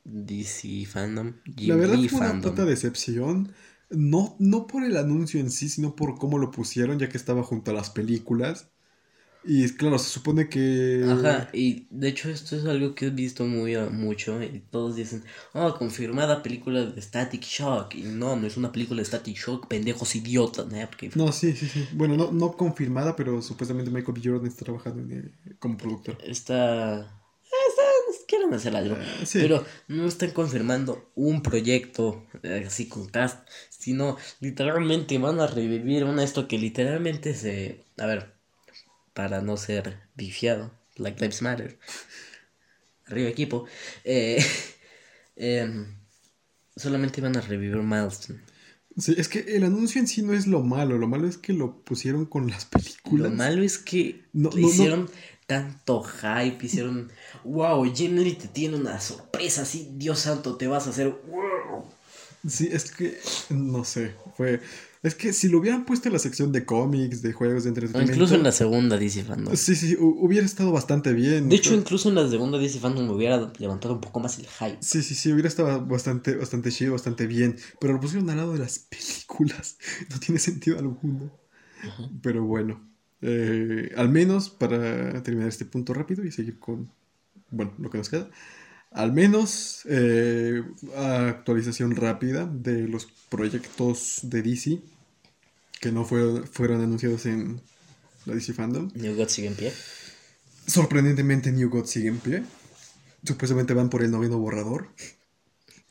DC 0.04 0.86
Fandom, 0.86 1.34
La 1.58 1.76
verdad 1.76 2.00
fue 2.10 2.20
una 2.20 2.30
Fandom. 2.30 2.42
puta 2.42 2.66
decepción. 2.66 3.54
No, 3.90 4.36
no 4.40 4.68
por 4.68 4.84
el 4.84 4.98
anuncio 4.98 5.40
en 5.40 5.52
sí, 5.52 5.70
sino 5.70 5.96
por 5.96 6.18
cómo 6.18 6.38
lo 6.40 6.52
pusieron, 6.52 7.00
ya 7.00 7.10
que 7.10 7.18
estaba 7.18 7.44
junto 7.44 7.72
a 7.72 7.74
las 7.76 7.90
películas. 7.92 8.73
Y 9.46 9.70
claro, 9.76 10.00
se 10.00 10.10
supone 10.10 10.48
que. 10.48 11.04
Ajá, 11.06 11.50
y 11.54 11.86
de 11.90 12.08
hecho 12.10 12.30
esto 12.30 12.56
es 12.56 12.66
algo 12.66 12.96
que 12.96 13.08
he 13.08 13.10
visto 13.10 13.44
muy 13.46 13.76
a- 13.76 13.90
mucho 13.90 14.42
y 14.42 14.62
todos 14.72 14.96
dicen, 14.96 15.24
oh, 15.54 15.74
confirmada 15.78 16.42
película 16.42 16.86
de 16.86 17.02
Static 17.02 17.44
Shock. 17.44 17.96
Y 17.96 18.04
no, 18.04 18.36
no 18.38 18.48
es 18.48 18.56
una 18.56 18.72
película 18.72 19.00
de 19.02 19.06
Static 19.06 19.36
Shock, 19.36 19.68
pendejos 19.68 20.16
idiotas, 20.16 20.68
¿no? 20.68 20.78
Porque 20.88 21.12
No, 21.16 21.32
sí, 21.32 21.54
sí, 21.54 21.68
sí. 21.68 21.88
Bueno, 21.94 22.16
no, 22.16 22.32
no 22.32 22.54
confirmada, 22.54 23.16
pero 23.16 23.42
supuestamente 23.42 23.92
Michael 23.92 24.14
B. 24.14 24.22
Jordan 24.24 24.48
está 24.48 24.64
trabajando 24.66 25.02
en, 25.02 25.36
como 25.60 25.78
productor. 25.78 26.18
está... 26.24 27.00
está- 27.44 27.84
quieren 28.28 28.54
hacer 28.54 28.76
algo. 28.76 28.96
Ah, 29.00 29.26
sí. 29.26 29.40
Pero 29.40 29.64
no 29.90 30.06
están 30.08 30.32
confirmando 30.32 31.12
un 31.16 31.42
proyecto 31.44 32.26
eh, 32.44 32.64
así 32.66 32.88
con 32.88 33.08
cast, 33.08 33.48
sino 33.70 34.18
literalmente 34.40 35.18
van 35.18 35.40
a 35.40 35.48
revivir 35.48 36.04
una 36.06 36.24
esto 36.24 36.48
que 36.48 36.58
literalmente 36.58 37.36
se... 37.36 37.84
A 37.98 38.06
ver, 38.06 38.34
para 39.14 39.42
no 39.42 39.58
ser 39.58 40.00
bifiado, 40.16 40.72
Black 40.98 41.20
Lives 41.22 41.42
Matter. 41.42 41.80
Arriba 43.06 43.30
equipo. 43.30 43.66
Eh, 44.04 44.44
em, 45.36 45.96
solamente 46.76 47.22
van 47.22 47.38
a 47.38 47.42
revivir 47.42 47.78
Milestone. 47.78 48.42
Sí, 48.98 49.16
es 49.18 49.28
que 49.28 49.40
el 49.56 49.64
anuncio 49.64 50.00
en 50.00 50.08
sí 50.08 50.22
no 50.22 50.34
es 50.34 50.46
lo 50.48 50.62
malo. 50.62 50.98
Lo 50.98 51.08
malo 51.08 51.28
es 51.28 51.38
que 51.38 51.54
lo 51.54 51.84
pusieron 51.84 52.26
con 52.26 52.50
las 52.50 52.68
Lo 53.12 53.30
películas. 53.30 53.32
malo 53.32 53.64
es 53.64 53.78
que 53.80 54.26
No, 54.34 54.52
le 54.52 54.62
no, 54.62 54.74
no. 54.74 54.74
hicieron 54.74 55.10
tanto 55.48 56.04
hype, 56.04 56.66
hicieron, 56.66 57.12
wow, 57.44 57.84
Jim 57.94 58.16
Lee 58.18 58.34
te 58.36 58.48
tiene 58.48 58.78
una 58.78 59.00
sorpresa 59.00 59.64
así, 59.64 59.90
Dios 59.96 60.20
santo, 60.20 60.56
te 60.58 60.68
vas 60.68 60.88
a 60.88 60.92
hacer, 60.92 61.10
wow. 61.10 61.86
Sí, 62.48 62.70
es 62.72 62.92
que. 62.92 63.20
No 63.50 63.84
sé. 63.86 64.16
Fue. 64.36 64.62
Es 65.04 65.16
que 65.16 65.34
si 65.34 65.50
lo 65.50 65.60
hubieran 65.60 65.84
puesto 65.86 66.08
en 66.08 66.14
la 66.14 66.20
sección 66.20 66.54
de 66.54 66.66
cómics, 66.66 67.22
de 67.22 67.34
juegos 67.34 67.64
de 67.66 67.70
O 67.70 67.72
entretenimiento. 67.72 68.14
incluso 68.14 68.36
en 68.36 68.44
la 68.44 68.54
segunda 68.54 68.98
DC 68.98 69.24
Fandom. 69.26 69.54
Sí, 69.56 69.76
sí, 69.76 69.96
hu- 69.98 70.16
hubiera 70.20 70.46
estado 70.46 70.72
bastante 70.72 71.12
bien. 71.12 71.50
De 71.50 71.58
hecho, 71.58 71.74
incluso 71.76 72.08
en 72.08 72.16
la 72.16 72.30
segunda 72.30 72.58
DC 72.58 72.80
Fandom 72.80 73.06
me 73.08 73.14
hubiera 73.14 73.52
levantado 73.60 73.96
un 73.96 74.02
poco 74.02 74.22
más 74.22 74.40
el 74.40 74.48
hype. 74.48 74.78
Sí, 74.80 75.04
sí, 75.04 75.14
sí, 75.14 75.34
hubiera 75.34 75.50
estado 75.50 75.86
bastante, 75.86 76.36
bastante 76.38 76.72
chido, 76.72 76.94
bastante 76.94 77.28
bien. 77.28 77.58
Pero 77.82 77.92
lo 77.94 78.00
pusieron 78.00 78.30
al 78.30 78.38
lado 78.38 78.54
de 78.54 78.60
las 78.60 78.80
películas. 78.90 79.78
No 80.10 80.20
tiene 80.22 80.40
sentido 80.40 80.80
alguno. 80.80 81.32
Pero 82.22 82.46
bueno, 82.46 82.82
eh, 83.22 83.92
al 83.98 84.08
menos 84.08 84.50
para 84.50 85.22
terminar 85.22 85.50
este 85.50 85.66
punto 85.66 85.94
rápido 85.94 86.24
y 86.24 86.32
seguir 86.32 86.60
con, 86.60 86.90
bueno, 87.52 87.74
lo 87.78 87.90
que 87.90 87.98
nos 87.98 88.08
queda. 88.10 88.30
Al 88.92 89.12
menos 89.12 89.82
eh, 89.90 90.64
actualización 90.96 91.96
rápida 91.96 92.46
de 92.46 92.88
los 92.88 93.08
proyectos 93.30 94.20
de 94.24 94.42
DC 94.44 94.82
que 95.84 95.92
no 95.92 96.06
fue- 96.06 96.44
fueron 96.48 96.82
anunciados 96.82 97.26
en 97.26 97.60
la 98.26 98.34
DC 98.34 98.54
Fandom. 98.54 98.90
New 98.96 99.16
God 99.18 99.28
sigue 99.28 99.50
en 99.50 99.56
pie. 99.56 99.74
Sorprendentemente 100.66 101.52
New 101.52 101.70
God 101.70 101.86
sigue 101.86 102.08
en 102.08 102.20
pie. 102.20 102.44
Supuestamente 103.28 103.74
van 103.74 103.90
por 103.90 104.02
el 104.02 104.12
noveno 104.12 104.38
borrador. 104.40 104.88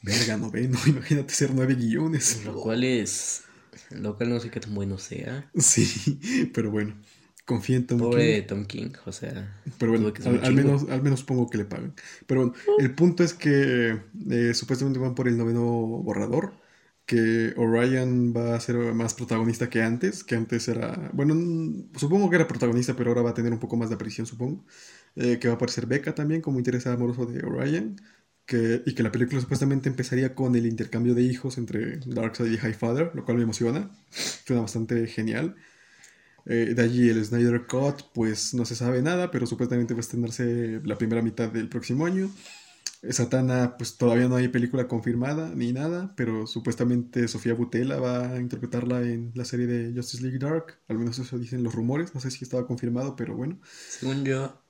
Verga, 0.02 0.38
noveno, 0.38 0.78
imagínate 0.86 1.34
ser 1.34 1.50
nueve 1.54 1.74
guiones. 1.74 2.42
Lo 2.44 2.54
cual 2.58 2.84
es. 2.84 3.42
Lo 3.90 4.16
cual 4.16 4.30
no 4.30 4.40
sé 4.40 4.50
qué 4.50 4.60
tan 4.60 4.74
bueno 4.74 4.96
sea. 4.98 5.50
Sí, 5.58 6.50
pero 6.54 6.70
bueno, 6.70 6.94
confía 7.44 7.76
en 7.76 7.86
Tom 7.86 7.98
Pobre 7.98 8.40
King. 8.40 8.46
Tom 8.46 8.64
King, 8.64 8.90
o 9.04 9.12
sea. 9.12 9.60
Pero 9.78 9.92
bueno, 9.92 10.12
que 10.14 10.22
al, 10.26 10.54
menos, 10.54 10.86
al 10.88 11.02
menos 11.02 11.22
pongo 11.22 11.48
que 11.50 11.58
le 11.58 11.66
pagan. 11.66 11.94
Pero 12.26 12.46
bueno, 12.48 12.54
el 12.78 12.94
punto 12.94 13.22
es 13.24 13.34
que 13.34 14.00
eh, 14.30 14.54
supuestamente 14.54 14.98
van 14.98 15.14
por 15.14 15.28
el 15.28 15.36
noveno 15.36 15.62
borrador. 15.62 16.54
Que 17.06 17.52
Orion 17.56 18.32
va 18.36 18.54
a 18.54 18.60
ser 18.60 18.76
más 18.94 19.14
protagonista 19.14 19.68
que 19.70 19.82
antes. 19.82 20.24
Que 20.24 20.36
antes 20.36 20.68
era. 20.68 21.10
Bueno, 21.12 21.34
mm, 21.34 21.92
supongo 21.96 22.30
que 22.30 22.36
era 22.36 22.48
protagonista, 22.48 22.94
pero 22.96 23.10
ahora 23.10 23.22
va 23.22 23.30
a 23.30 23.34
tener 23.34 23.52
un 23.52 23.58
poco 23.60 23.76
más 23.76 23.88
de 23.88 23.96
aparición, 23.96 24.26
supongo. 24.26 24.64
Eh, 25.16 25.38
que 25.38 25.48
va 25.48 25.54
a 25.54 25.56
aparecer 25.56 25.86
Becca 25.86 26.14
también 26.14 26.40
como 26.40 26.58
interés 26.58 26.86
amoroso 26.86 27.26
de 27.26 27.44
Orion. 27.44 27.96
Que, 28.46 28.82
y 28.86 28.94
que 28.94 29.02
la 29.04 29.12
película 29.12 29.40
supuestamente 29.40 29.88
empezaría 29.88 30.34
con 30.34 30.56
el 30.56 30.66
intercambio 30.66 31.14
de 31.14 31.22
hijos 31.22 31.58
entre 31.58 31.98
Darkseid 32.06 32.52
y 32.52 32.56
Highfather, 32.56 33.12
lo 33.14 33.24
cual 33.24 33.36
me 33.38 33.44
emociona. 33.44 33.90
Suena 34.46 34.62
bastante 34.62 35.06
genial. 35.06 35.56
Eh, 36.44 36.74
de 36.74 36.82
allí 36.82 37.08
el 37.08 37.24
Snyder 37.24 37.66
Cut, 37.66 38.02
pues 38.14 38.52
no 38.54 38.64
se 38.64 38.74
sabe 38.74 39.00
nada, 39.02 39.30
pero 39.30 39.46
supuestamente 39.46 39.94
va 39.94 39.98
a 39.98 40.00
estrenarse 40.00 40.80
la 40.84 40.98
primera 40.98 41.22
mitad 41.22 41.50
del 41.50 41.68
próximo 41.68 42.04
año. 42.06 42.30
Satana, 43.10 43.76
pues 43.76 43.96
todavía 43.96 44.28
no 44.28 44.36
hay 44.36 44.46
película 44.48 44.86
confirmada 44.86 45.50
ni 45.54 45.72
nada, 45.72 46.14
pero 46.16 46.46
supuestamente 46.46 47.26
Sofía 47.26 47.54
Butella 47.54 47.98
va 47.98 48.30
a 48.34 48.38
interpretarla 48.38 49.02
en 49.02 49.32
la 49.34 49.44
serie 49.44 49.66
de 49.66 49.92
Justice 49.94 50.22
League 50.22 50.38
Dark. 50.38 50.78
Al 50.88 50.98
menos 50.98 51.18
eso 51.18 51.38
dicen 51.38 51.64
los 51.64 51.74
rumores, 51.74 52.14
no 52.14 52.20
sé 52.20 52.30
si 52.30 52.44
estaba 52.44 52.66
confirmado, 52.66 53.16
pero 53.16 53.34
bueno. 53.34 53.58
Según 53.88 54.24
yo, 54.24 54.60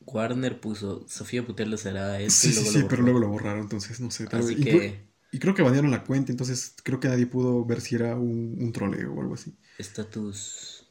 Warner 0.00 0.60
puso 0.60 1.06
Sofía 1.08 1.42
Butella 1.42 1.76
será 1.76 2.20
esto 2.20 2.48
Sí, 2.48 2.50
y 2.50 2.54
luego 2.54 2.70
sí, 2.70 2.78
lo 2.82 2.88
pero 2.88 3.02
luego 3.02 3.18
lo 3.20 3.28
borraron, 3.28 3.60
entonces 3.62 4.00
no 4.00 4.10
sé. 4.10 4.26
Así 4.32 4.52
y, 4.54 4.64
que- 4.64 4.70
creo- 4.70 4.92
y 5.32 5.38
creo 5.38 5.54
que 5.54 5.62
banearon 5.62 5.90
la 5.90 6.04
cuenta, 6.04 6.30
entonces 6.30 6.74
creo 6.82 7.00
que 7.00 7.08
nadie 7.08 7.26
pudo 7.26 7.64
ver 7.64 7.80
si 7.80 7.94
era 7.94 8.16
un, 8.16 8.56
un 8.60 8.72
troleo 8.72 9.14
o 9.14 9.20
algo 9.22 9.34
así. 9.34 9.56
Estatus 9.78 10.86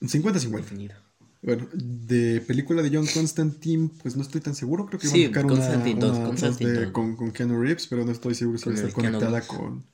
50-50. 0.00 0.94
Bueno, 1.46 1.68
de 1.72 2.42
película 2.42 2.82
de 2.82 2.90
John 2.94 3.06
Constantine, 3.06 3.90
pues 4.02 4.16
no 4.16 4.22
estoy 4.22 4.40
tan 4.42 4.54
seguro. 4.56 4.86
Creo 4.86 5.00
que 5.00 5.06
Sí, 5.08 5.24
a 5.24 5.28
sacar 5.28 5.46
una, 5.46 5.94
dos, 5.96 6.18
una- 6.18 6.40
dos 6.40 6.60
de- 6.60 6.92
con, 6.92 7.16
con 7.16 7.32
Keanu 7.32 7.62
Reeves, 7.62 7.86
pero 7.86 8.04
no 8.04 8.12
estoy 8.12 8.34
seguro 8.34 8.58
si 8.58 8.68
va 8.68 8.74
a 8.74 8.76
estar 8.76 8.92
conectada 8.92 9.46
con, 9.46 9.86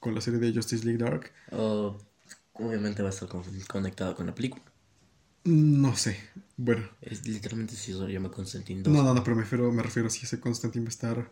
con 0.00 0.14
la 0.14 0.22
serie 0.22 0.40
de 0.40 0.54
Justice 0.54 0.84
League 0.86 1.04
Dark. 1.04 1.30
O, 1.52 1.96
obviamente 2.64 3.02
va 3.02 3.08
a 3.10 3.12
estar 3.16 3.28
con- 3.28 3.44
conectado 3.74 4.14
con 4.14 4.26
la 4.26 4.34
película. 4.34 4.64
No 5.46 5.96
sé. 5.96 6.16
Bueno, 6.56 6.88
Es 7.00 7.24
literalmente 7.24 7.76
si 7.76 7.92
se 7.92 8.12
llama 8.12 8.32
Constantine 8.32 8.82
2. 8.82 8.92
no, 8.92 9.02
no, 9.02 9.14
no, 9.14 9.22
pero 9.24 9.36
me 9.36 9.42
refiero, 9.42 9.72
me 9.72 9.82
refiero 9.82 10.10
si 10.10 10.24
ese 10.24 10.40
Constantine 10.40 10.84
va 10.84 10.88
a 10.88 10.90
estar 10.90 11.30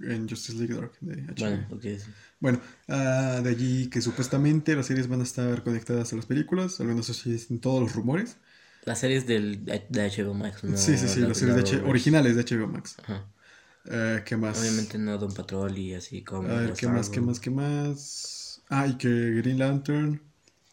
en 0.00 0.28
Justice 0.28 0.58
League 0.58 0.74
Dark 0.74 0.92
de 1.00 1.22
HBO. 1.24 1.36
Bueno, 1.36 1.66
ok. 1.70 1.82
sí. 1.82 2.14
Bueno, 2.40 2.60
ah, 2.88 3.40
de 3.42 3.50
allí 3.50 3.90
que 3.90 4.00
supuestamente 4.02 4.76
las 4.76 4.86
series 4.86 5.08
van 5.08 5.20
a 5.20 5.24
estar 5.24 5.62
conectadas 5.64 6.12
a 6.12 6.16
las 6.16 6.26
películas, 6.26 6.80
al 6.80 6.88
menos 6.88 7.10
así 7.10 7.34
es 7.34 7.50
en 7.50 7.60
todos 7.60 7.82
los 7.82 7.94
rumores. 7.94 8.38
Las 8.84 8.98
series 9.00 9.26
del, 9.26 9.64
de 9.64 9.82
HBO 9.90 10.34
Max, 10.34 10.64
¿no? 10.64 10.76
sí, 10.76 10.96
sí, 10.96 11.06
sí, 11.08 11.20
la- 11.20 11.28
las 11.28 11.38
series 11.38 11.56
de 11.56 11.62
la- 11.62 11.68
H- 11.68 11.88
originales 11.88 12.36
de 12.36 12.42
HBO 12.44 12.66
Max. 12.66 12.96
Ajá. 13.02 13.26
Eh, 13.90 14.22
¿Qué 14.26 14.36
más? 14.36 14.60
Obviamente 14.60 14.98
no 14.98 15.16
Don 15.18 15.32
Patrol 15.32 15.76
y 15.78 15.94
así 15.94 16.22
como. 16.22 16.48
A 16.48 16.60
ver, 16.60 16.72
¿qué 16.74 16.86
más, 16.88 17.08
qué 17.08 17.20
más, 17.20 17.40
qué 17.40 17.50
más? 17.50 18.62
Ah, 18.68 18.86
y 18.86 18.96
que 18.98 19.08
Green 19.08 19.58
Lantern 19.58 20.20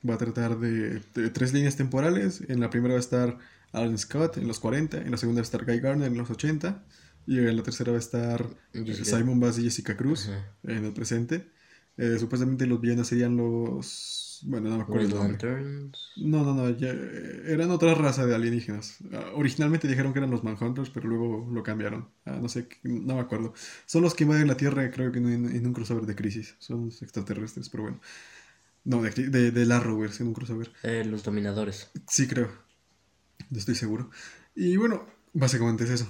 va 0.08 0.16
a 0.16 0.18
tratar 0.18 0.60
de, 0.60 1.02
de 1.16 1.30
tres 1.30 1.54
líneas 1.54 1.76
temporales. 1.76 2.42
En 2.48 2.60
la 2.60 2.70
primera 2.70 2.94
va 2.94 2.98
a 3.00 3.02
estar 3.02 3.38
Alan 3.72 3.98
Scott 3.98 4.38
en 4.38 4.48
los 4.48 4.60
40, 4.60 4.98
en 4.98 5.12
la 5.12 5.18
segunda 5.18 5.40
va 5.40 5.44
a 5.44 5.48
estar 5.50 5.66
Guy 5.66 5.80
Garner 5.80 6.08
en 6.12 6.18
los 6.18 6.30
80, 6.30 6.84
y 7.26 7.40
en 7.40 7.56
la 7.58 7.64
tercera 7.64 7.92
va 7.92 7.98
a 7.98 8.00
estar 8.00 8.46
eh, 8.74 8.84
Jessica- 8.86 9.18
Simon 9.18 9.40
Bass 9.40 9.58
y 9.60 9.64
Jessica 9.64 9.98
Cruz 9.98 10.28
Ajá. 10.30 10.46
en 10.64 10.86
el 10.86 10.94
presente. 10.94 11.50
Eh, 11.98 12.18
supuestamente 12.20 12.68
los 12.68 12.80
villanos 12.80 13.08
serían 13.08 13.36
los... 13.38 14.27
Bueno, 14.44 14.70
no 14.70 14.78
me 14.78 14.84
acuerdo 14.84 15.06
el 15.08 15.14
nombre. 15.14 15.92
No, 16.18 16.44
no, 16.44 16.54
no, 16.54 16.70
ya, 16.72 16.90
eran 16.90 17.72
otra 17.72 17.94
raza 17.96 18.26
de 18.26 18.36
alienígenas. 18.36 18.98
Ah, 19.14 19.32
originalmente 19.36 19.88
dijeron 19.88 20.14
que 20.14 20.20
eran 20.20 20.32
los 20.32 20.44
Manhunters, 20.44 20.90
pero 20.90 21.08
luego 21.08 21.50
lo 21.52 21.64
cambiaron. 21.64 22.10
Ah, 22.26 22.40
no 22.42 22.50
sé, 22.50 22.68
no 22.84 23.16
me 23.16 23.22
acuerdo. 23.22 23.54
Son 23.86 24.02
los 24.02 24.14
que 24.14 24.24
invaden 24.24 24.48
la 24.48 24.58
Tierra, 24.58 24.90
creo 24.92 25.12
que 25.12 25.20
en, 25.20 25.56
en 25.56 25.68
un 25.68 25.74
crossover 25.74 26.06
de 26.06 26.16
Crisis. 26.16 26.56
Son 26.60 26.86
los 26.86 27.02
extraterrestres, 27.02 27.70
pero 27.70 27.84
bueno. 27.84 28.00
No, 28.84 29.02
de, 29.02 29.12
de, 29.12 29.52
de 29.52 29.66
la 29.66 29.80
Rovers, 29.80 30.22
en 30.22 30.28
un 30.28 30.34
crossover. 30.34 30.72
Eh, 30.84 31.04
los 31.06 31.24
Dominadores. 31.24 31.90
Sí, 32.08 32.28
creo. 32.28 32.50
No 33.50 33.58
estoy 33.60 33.76
seguro. 33.76 34.10
Y 34.56 34.78
bueno, 34.78 35.06
básicamente 35.34 35.84
es 35.84 35.90
eso. 35.92 36.08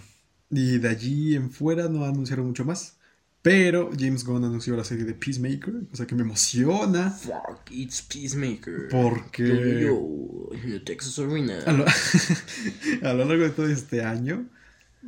Y 0.49 0.78
de 0.78 0.89
allí 0.89 1.36
en 1.36 1.51
fuera 1.51 1.89
no 1.89 2.05
anunciaron 2.05 2.47
mucho 2.47 2.65
más. 2.65 2.97
Pero 3.42 3.92
James 3.98 4.26
Gunn 4.26 4.44
anunció 4.44 4.76
la 4.76 4.84
serie 4.84 5.06
de 5.06 5.14
Peacemaker, 5.14 5.88
cosa 5.90 6.06
que 6.06 6.16
me 6.16 6.24
emociona. 6.24 7.12
Fuck, 7.12 7.72
it's 7.72 8.02
Peacemaker. 8.02 8.90
Porque- 8.90 9.82
Yo, 9.84 10.50
en 10.52 10.72
el 10.74 10.84
Texas 10.84 11.18
Arena. 11.20 11.60
A 11.66 11.72
lo, 11.72 11.86
a 13.04 13.14
lo 13.14 13.26
largo 13.26 13.44
de 13.44 13.50
todo 13.52 13.68
este 13.68 14.04
año, 14.04 14.48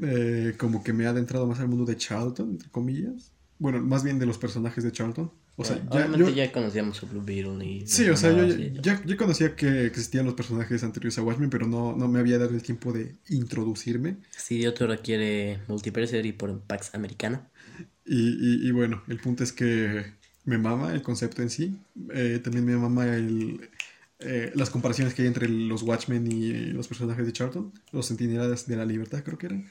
eh, 0.01 0.53
como 0.57 0.83
que 0.83 0.93
me 0.93 1.05
ha 1.05 1.09
adentrado 1.09 1.47
más 1.47 1.59
al 1.59 1.67
mundo 1.67 1.85
de 1.85 1.97
Charlton, 1.97 2.51
entre 2.51 2.69
comillas. 2.69 3.31
Bueno, 3.57 3.81
más 3.81 4.03
bien 4.05 4.19
de 4.19 4.25
los 4.25 4.37
personajes 4.37 4.83
de 4.85 4.91
Charlton. 4.93 5.31
O 5.57 5.65
sea, 5.65 5.75
Bueno, 5.75 5.89
ya, 5.91 5.97
obviamente 6.05 6.31
yo- 6.31 6.35
ya 6.37 6.51
conocíamos 6.53 7.03
a 7.03 7.05
Blue 7.07 7.21
Beetle 7.25 7.65
y. 7.65 7.85
Sí, 7.85 8.07
o 8.07 8.15
sea, 8.15 8.31
yo 8.31 8.47
ya, 8.81 9.03
ya- 9.05 9.17
conocía 9.17 9.57
que 9.57 9.85
existían 9.85 10.25
los 10.25 10.35
personajes 10.35 10.81
anteriores 10.85 11.17
a 11.17 11.23
Watchmen, 11.23 11.49
pero 11.49 11.67
no, 11.67 11.93
no 11.97 12.07
me 12.07 12.19
había 12.19 12.37
dado 12.37 12.51
el 12.55 12.63
tiempo 12.63 12.93
de 12.93 13.17
introducirme. 13.27 14.15
Este 14.37 14.55
idiota 14.55 14.85
ahora 14.85 14.95
quiere 14.95 15.59
multiverser 15.67 16.25
y 16.25 16.31
por 16.31 16.57
Pax 16.61 16.95
Americana. 16.95 17.49
Y, 18.11 18.67
y- 18.67 18.71
bueno, 18.71 19.03
el 19.07 19.19
punto 19.19 19.43
es 19.43 19.51
que 19.53 20.13
me 20.45 20.57
mama 20.57 20.93
el 20.93 21.01
concepto 21.03 21.41
en 21.41 21.49
sí. 21.49 21.79
Eh, 22.13 22.39
también 22.43 22.65
me 22.65 22.75
mama 22.77 23.05
eh, 24.19 24.51
las 24.55 24.69
comparaciones 24.69 25.13
que 25.13 25.21
hay 25.23 25.27
entre 25.27 25.47
los 25.49 25.83
Watchmen 25.83 26.31
y 26.31 26.51
los 26.73 26.87
personajes 26.87 27.25
de 27.25 27.33
Charlton. 27.33 27.71
Los 27.91 28.07
Centinelas 28.07 28.67
de 28.67 28.75
la 28.75 28.85
Libertad, 28.85 29.23
creo 29.23 29.37
que 29.37 29.47
eran. 29.47 29.69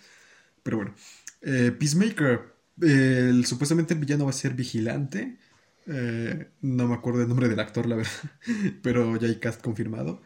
Pero 0.63 0.79
bueno. 0.79 0.95
Eh, 1.43 1.73
Peacemaker. 1.79 2.55
el- 2.83 3.47
supuestamente 3.47 3.95
villano 3.95 4.25
va 4.27 4.31
a 4.31 4.35
ser 4.35 4.55
vigilante. 4.55 5.39
No 6.61 6.87
me 6.89 6.95
acuerdo 6.95 7.23
el 7.23 7.29
nombre 7.29 7.49
del 7.49 7.61
actor, 7.61 7.87
la 7.87 7.97
verdad. 7.97 8.13
Pero 8.83 9.17
ya 9.17 9.29
hay 9.29 9.37
cast 9.39 9.63
confirmado. 9.63 10.23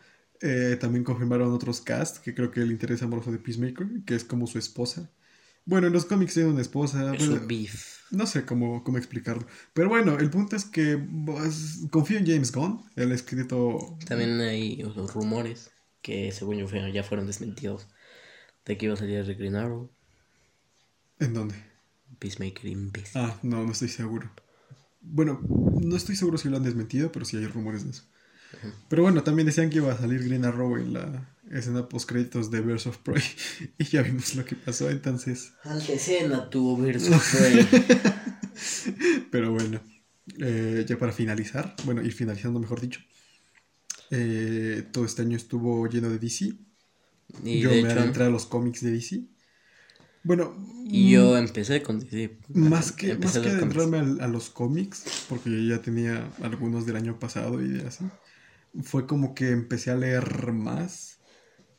También 0.80 1.04
confirmaron 1.04 1.52
otros 1.52 1.80
cast, 1.80 2.18
que 2.18 2.34
creo 2.34 2.50
que 2.50 2.60
el 2.62 2.72
interés 2.72 3.02
amoroso 3.02 3.30
de 3.30 3.38
Peacemaker, 3.38 3.86
que 4.04 4.14
es 4.16 4.24
como 4.24 4.46
su 4.46 4.58
esposa. 4.58 5.10
Bueno, 5.64 5.86
en 5.86 5.92
los 5.92 6.04
cómics 6.04 6.34
tiene 6.34 6.50
una 6.50 6.60
esposa. 6.60 7.14
Es 7.14 7.26
bueno, 7.26 7.42
un 7.42 7.48
beef. 7.48 8.00
no 8.10 8.26
sé 8.26 8.44
cómo, 8.44 8.82
cómo 8.84 8.98
explicarlo. 8.98 9.46
Pero 9.72 9.88
bueno, 9.88 10.18
el 10.18 10.30
punto 10.30 10.56
es 10.56 10.64
que 10.64 10.98
pues, 11.24 11.80
confío 11.90 12.18
en 12.18 12.26
James 12.26 12.52
Gunn. 12.52 12.84
Él 12.96 13.12
ha 13.12 13.14
escrito. 13.14 13.96
También 14.06 14.40
hay 14.40 14.76
los 14.76 15.14
rumores 15.14 15.70
que, 16.02 16.32
según 16.32 16.58
yo, 16.58 16.66
ya 16.88 17.02
fueron 17.02 17.26
desmentidos. 17.26 17.86
De 18.64 18.76
que 18.76 18.86
iba 18.86 18.94
a 18.94 18.98
salir 18.98 19.16
el 19.16 19.34
Green 19.34 19.56
Arrow. 19.56 19.90
¿En 21.18 21.34
dónde? 21.34 21.54
Peacemaker 22.18 22.66
imbécil. 22.66 23.20
Ah, 23.20 23.38
no, 23.42 23.64
no 23.64 23.72
estoy 23.72 23.88
seguro. 23.88 24.30
Bueno, 25.00 25.40
no 25.80 25.96
estoy 25.96 26.16
seguro 26.16 26.38
si 26.38 26.48
lo 26.48 26.56
han 26.56 26.62
desmentido, 26.62 27.10
pero 27.10 27.24
sí 27.24 27.36
hay 27.36 27.46
rumores 27.46 27.84
de 27.84 27.90
eso. 27.90 28.04
Pero 28.88 29.02
bueno, 29.02 29.22
también 29.22 29.46
decían 29.46 29.70
que 29.70 29.78
iba 29.78 29.92
a 29.92 29.98
salir 29.98 30.22
Green 30.22 30.44
Arrow 30.44 30.76
en 30.76 30.92
la 30.92 31.28
escena 31.52 31.88
post 31.88 32.08
créditos 32.08 32.50
de 32.50 32.60
Birds 32.60 32.86
of 32.86 32.98
Prey. 32.98 33.22
Y 33.78 33.84
ya 33.84 34.02
vimos 34.02 34.34
lo 34.34 34.44
que 34.44 34.56
pasó, 34.56 34.88
entonces. 34.90 35.52
Alta 35.64 35.92
escena 35.92 36.48
tuvo 36.50 36.76
verso 36.76 37.10
Prey. 37.32 37.68
Pero 39.30 39.52
bueno, 39.52 39.80
eh, 40.38 40.84
ya 40.88 40.98
para 40.98 41.12
finalizar, 41.12 41.74
bueno, 41.84 42.02
ir 42.02 42.12
finalizando 42.12 42.58
mejor 42.60 42.80
dicho. 42.80 43.00
eh, 44.10 44.84
todo 44.92 45.04
este 45.04 45.22
año 45.22 45.36
estuvo 45.36 45.86
lleno 45.88 46.10
de 46.10 46.18
DC. 46.18 46.52
Y 47.44 47.60
Yo 47.60 47.70
de 47.70 47.82
me 47.82 47.90
hecho, 47.90 48.00
adentré 48.00 48.24
a 48.24 48.28
los 48.30 48.46
cómics 48.46 48.82
de 48.82 48.90
DC. 48.92 49.22
Bueno, 50.24 50.54
y 50.84 51.10
yo 51.12 51.36
empecé 51.36 51.82
con 51.82 51.98
DC. 51.98 52.38
Más 52.54 52.92
que, 52.92 53.16
más 53.16 53.38
que 53.38 53.48
adentrarme 53.48 53.98
al- 53.98 54.20
a, 54.20 54.28
los 54.28 54.50
cómics, 54.50 55.24
porque 55.28 55.50
yo 55.50 55.76
ya 55.76 55.82
tenía 55.82 56.30
algunos 56.42 56.84
del 56.86 56.96
año 56.96 57.18
pasado 57.18 57.64
y 57.64 57.80
así, 57.80 58.04
fue 58.82 59.06
como 59.06 59.34
que 59.34 59.50
empecé 59.50 59.90
a 59.90 59.96
leer 59.96 60.52
más. 60.52 61.18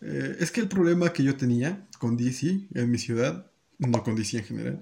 Eh, 0.04 0.38
es 0.40 0.52
que 0.52 0.62
el 0.62 0.68
problema 0.68 1.14
que 1.14 1.24
yo 1.24 1.36
tenía 1.38 1.88
con 2.00 2.18
DC 2.18 2.68
en 2.74 2.92
mi 2.92 2.98
ciudad, 2.98 3.48
no 3.80 4.04
con 4.04 4.16
DC 4.16 4.38
en 4.40 4.44
general, 4.44 4.82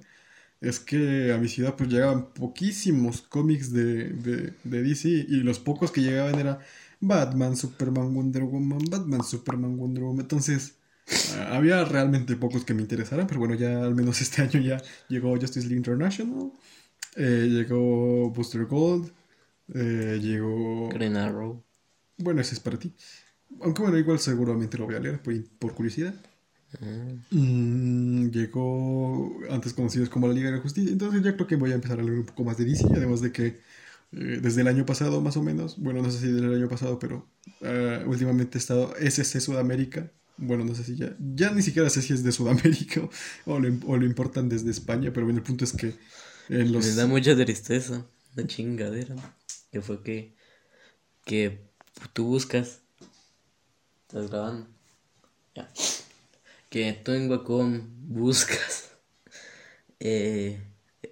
es 0.61 0.79
que 0.79 1.31
a 1.33 1.37
mi 1.37 1.47
ciudad 1.47 1.75
pues 1.75 1.89
llegaban 1.89 2.33
poquísimos 2.33 3.21
cómics 3.21 3.71
de, 3.73 4.09
de, 4.09 4.53
de 4.63 4.83
DC 4.83 5.09
y 5.09 5.37
los 5.43 5.59
pocos 5.59 5.91
que 5.91 6.01
llegaban 6.01 6.39
era 6.39 6.59
Batman, 7.01 7.55
Superman, 7.57 8.13
Wonder 8.13 8.43
Woman, 8.43 8.79
Batman, 8.89 9.23
Superman, 9.23 9.77
Wonder 9.77 10.03
Woman. 10.03 10.21
Entonces, 10.21 10.75
ah, 11.35 11.55
había 11.57 11.83
realmente 11.85 12.35
pocos 12.35 12.63
que 12.63 12.73
me 12.73 12.81
interesaran, 12.83 13.27
pero 13.27 13.39
bueno, 13.39 13.55
ya 13.55 13.83
al 13.83 13.95
menos 13.95 14.21
este 14.21 14.41
año 14.43 14.59
ya 14.59 14.81
llegó 15.09 15.31
Justice 15.35 15.61
League 15.61 15.77
International, 15.77 16.51
eh, 17.15 17.47
llegó 17.49 18.29
Booster 18.31 18.65
Gold, 18.65 19.11
eh, 19.73 20.19
llegó... 20.21 20.89
Green 20.89 21.17
Arrow. 21.17 21.63
Bueno, 22.17 22.41
ese 22.41 22.53
es 22.55 22.59
para 22.59 22.77
ti. 22.77 22.93
Aunque 23.59 23.81
bueno, 23.81 23.97
igual 23.97 24.19
seguramente 24.19 24.77
lo 24.77 24.85
voy 24.85 24.95
a 24.95 24.99
leer 24.99 25.21
por, 25.21 25.33
por 25.59 25.73
curiosidad. 25.73 26.13
Mm, 27.31 28.29
llegó 28.29 29.39
antes 29.49 29.73
conocidos 29.73 30.09
como 30.09 30.27
la 30.27 30.33
Liga 30.33 30.49
de 30.49 30.57
la 30.57 30.61
Justicia. 30.61 30.91
Entonces 30.91 31.21
ya 31.21 31.35
creo 31.35 31.47
que 31.47 31.55
voy 31.55 31.71
a 31.71 31.75
empezar 31.75 31.99
a 31.99 32.03
leer 32.03 32.19
un 32.19 32.25
poco 32.25 32.43
más 32.43 32.57
de 32.57 32.65
DC. 32.65 32.85
Además 32.95 33.21
de 33.21 33.31
que 33.31 33.45
eh, 34.13 34.39
desde 34.41 34.61
el 34.61 34.67
año 34.67 34.85
pasado 34.85 35.21
más 35.21 35.37
o 35.37 35.43
menos, 35.43 35.77
bueno, 35.77 36.01
no 36.01 36.11
sé 36.11 36.19
si 36.19 36.27
desde 36.31 36.47
el 36.47 36.55
año 36.55 36.69
pasado, 36.69 36.99
pero 36.99 37.27
eh, 37.61 38.03
últimamente 38.07 38.57
he 38.57 38.59
estado 38.61 38.93
SC 38.97 39.39
Sudamérica. 39.41 40.11
Bueno, 40.37 40.63
no 40.65 40.73
sé 40.73 40.83
si 40.83 40.95
ya, 40.95 41.15
ya 41.19 41.51
ni 41.51 41.61
siquiera 41.61 41.89
sé 41.89 42.01
si 42.01 42.13
es 42.13 42.23
de 42.23 42.31
Sudamérica 42.31 43.01
o 43.45 43.59
lo, 43.59 43.69
o 43.85 43.97
lo 43.97 44.05
importan 44.05 44.49
desde 44.49 44.71
España, 44.71 45.11
pero 45.13 45.25
bueno, 45.25 45.39
el 45.39 45.45
punto 45.45 45.65
es 45.65 45.73
que 45.73 45.93
en 46.49 46.71
los... 46.71 46.85
Me 46.85 46.93
da 46.93 47.07
mucha 47.07 47.35
tristeza, 47.35 48.05
una 48.35 48.47
chingadera. 48.47 49.15
Que 49.71 49.81
fue 49.81 50.03
que, 50.03 50.35
que 51.23 51.69
tú 52.13 52.25
buscas, 52.25 52.80
estás 54.11 54.29
grabando, 54.29 54.67
ya, 55.55 55.71
que 56.69 56.93
tú 56.93 57.13
en 57.13 57.29
Wacom 57.29 57.81
buscas 58.09 58.91
eh, 59.99 60.59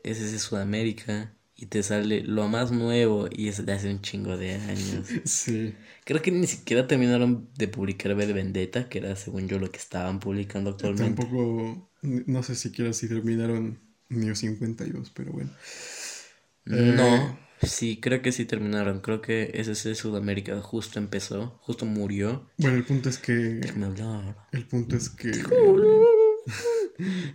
ese 0.03 0.35
es 0.35 0.41
Sudamérica 0.41 1.33
y 1.55 1.67
te 1.67 1.81
sale 1.81 2.21
lo 2.23 2.47
más 2.49 2.71
nuevo 2.71 3.27
y 3.31 3.47
es 3.47 3.65
de 3.65 3.71
hace 3.73 3.89
un 3.89 4.01
chingo 4.01 4.37
de 4.37 4.55
años. 4.55 5.07
Sí. 5.25 5.75
Creo 6.05 6.21
que 6.21 6.31
ni 6.31 6.47
siquiera 6.47 6.87
terminaron 6.87 7.49
de 7.55 7.67
publicar 7.67 8.15
B 8.15 8.25
de 8.27 8.33
Vendetta, 8.33 8.89
que 8.89 8.97
era 8.97 9.15
según 9.15 9.47
yo 9.47 9.59
lo 9.59 9.71
que 9.71 9.77
estaban 9.77 10.19
publicando 10.19 10.71
actualmente. 10.71 11.21
Tampoco, 11.21 11.89
no 12.01 12.43
sé 12.43 12.55
siquiera 12.55 12.93
si 12.93 13.07
terminaron 13.07 13.79
New 14.09 14.35
52, 14.35 15.11
pero 15.11 15.31
bueno. 15.31 15.51
No, 16.65 16.77
Eh, 16.77 17.48
sí, 17.61 17.99
creo 17.99 18.21
que 18.21 18.31
sí 18.31 18.45
terminaron. 18.45 18.99
Creo 19.01 19.21
que 19.21 19.51
SC 19.53 19.95
Sudamérica 19.95 20.61
justo 20.61 20.99
empezó, 20.99 21.57
justo 21.61 21.85
murió. 21.85 22.47
Bueno, 22.57 22.77
el 22.77 22.83
punto 22.85 23.09
es 23.09 23.17
que... 23.17 23.33
Déjame 23.33 23.85
hablar. 23.87 24.35
El 24.51 24.65
punto 24.65 24.95
es 24.95 25.09
que... 25.09 25.31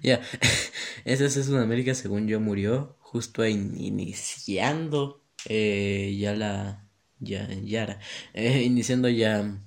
Ya, 0.03 0.20
SC 1.05 1.43
Sudamérica, 1.43 1.95
según 1.95 2.27
yo, 2.29 2.41
murió 2.41 2.97
justo 3.01 3.47
in- 3.47 3.81
iniciando 3.81 5.22
eh, 5.49 6.16
ya 6.18 6.35
la. 6.35 6.87
Ya, 7.18 7.49
ya, 7.64 7.99
eh, 8.35 8.62
iniciando 8.62 9.09
ya. 9.09 9.59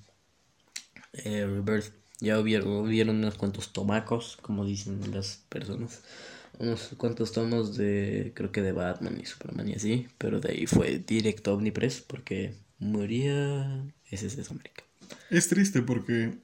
Eh, 1.13 1.45
Rebirth. 1.45 1.93
Ya 2.19 2.39
hubieron, 2.39 2.69
hubieron 2.87 3.17
unos 3.17 3.35
cuantos 3.35 3.73
tomacos, 3.73 4.37
como 4.41 4.65
dicen 4.65 4.99
las 5.13 5.37
personas. 5.49 6.01
Unos 6.59 6.89
cuantos 6.97 7.31
tomos 7.31 7.77
de. 7.77 8.31
Creo 8.35 8.51
que 8.51 8.61
de 8.61 8.71
Batman 8.71 9.19
y 9.21 9.25
Superman 9.25 9.67
y 9.69 9.73
así. 9.75 10.07
Pero 10.17 10.39
de 10.39 10.51
ahí 10.51 10.65
fue 10.67 10.99
directo 10.99 11.51
a 11.51 11.53
Omnipress 11.55 12.01
porque 12.01 12.55
moría 12.79 13.85
SC 14.09 14.43
Sudamérica. 14.43 14.83
Es 15.29 15.47
triste 15.47 15.81
porque 15.81 16.37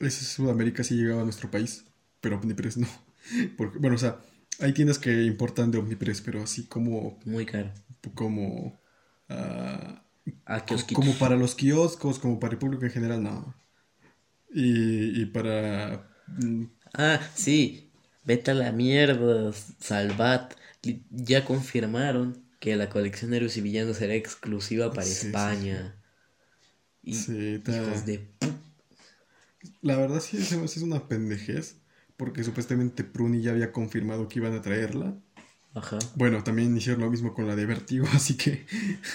ese 0.00 0.24
Sudamérica 0.24 0.84
sí 0.84 0.94
llegaba 0.96 1.22
a 1.22 1.24
nuestro 1.24 1.50
país, 1.50 1.84
pero 2.20 2.36
Omnipress 2.36 2.76
no. 2.78 2.88
Porque, 3.56 3.78
bueno, 3.78 3.96
o 3.96 3.98
sea, 3.98 4.20
hay 4.60 4.72
tiendas 4.72 5.00
que 5.00 5.24
importan 5.24 5.70
de 5.72 5.78
Omnipress, 5.78 6.20
pero 6.20 6.42
así 6.44 6.66
como, 6.66 7.18
Muy 7.24 7.44
caro. 7.44 7.72
como, 8.14 8.78
ah, 9.28 10.02
A 10.46 10.64
como 10.92 11.12
para 11.18 11.36
los 11.36 11.54
kioscos, 11.54 12.18
como 12.18 12.38
para 12.38 12.52
el 12.54 12.58
público 12.58 12.84
en 12.84 12.92
general, 12.92 13.22
no. 13.22 13.54
Y, 14.54 15.22
y 15.22 15.26
para... 15.26 16.08
mm, 16.28 16.64
Ah, 16.94 17.20
sí. 17.34 17.85
Vete 18.26 18.50
a 18.50 18.54
la 18.54 18.72
mierda, 18.72 19.52
Salvat. 19.80 20.54
Ya 21.10 21.44
confirmaron 21.44 22.42
que 22.60 22.76
la 22.76 22.88
colección 22.90 23.30
de 23.30 23.38
héroes 23.38 23.56
y 23.56 23.60
villanos 23.60 23.96
será 23.98 24.14
exclusiva 24.14 24.92
para 24.92 25.06
Sí, 25.06 25.14
sí, 25.14 25.26
España. 25.26 25.94
Sí, 27.04 27.60
ta- 27.64 27.72
hijos 27.72 28.06
de 28.06 28.28
La 29.82 29.96
verdad 29.96 30.20
sí, 30.20 30.38
hace 30.38 30.82
una 30.82 31.08
pendejez, 31.08 31.76
porque 32.16 32.42
supuestamente 32.44 33.04
Pruni 33.04 33.42
ya 33.42 33.52
había 33.52 33.72
confirmado 33.72 34.28
que 34.28 34.38
iban 34.40 34.54
a 34.54 34.62
traerla. 34.62 35.16
Ajá. 35.74 35.98
Bueno, 36.16 36.42
también 36.42 36.76
hicieron 36.76 37.02
lo 37.02 37.10
mismo 37.10 37.34
con 37.34 37.46
la 37.46 37.54
de 37.54 37.66
Vertigo, 37.66 38.06
así 38.12 38.36
que. 38.36 38.66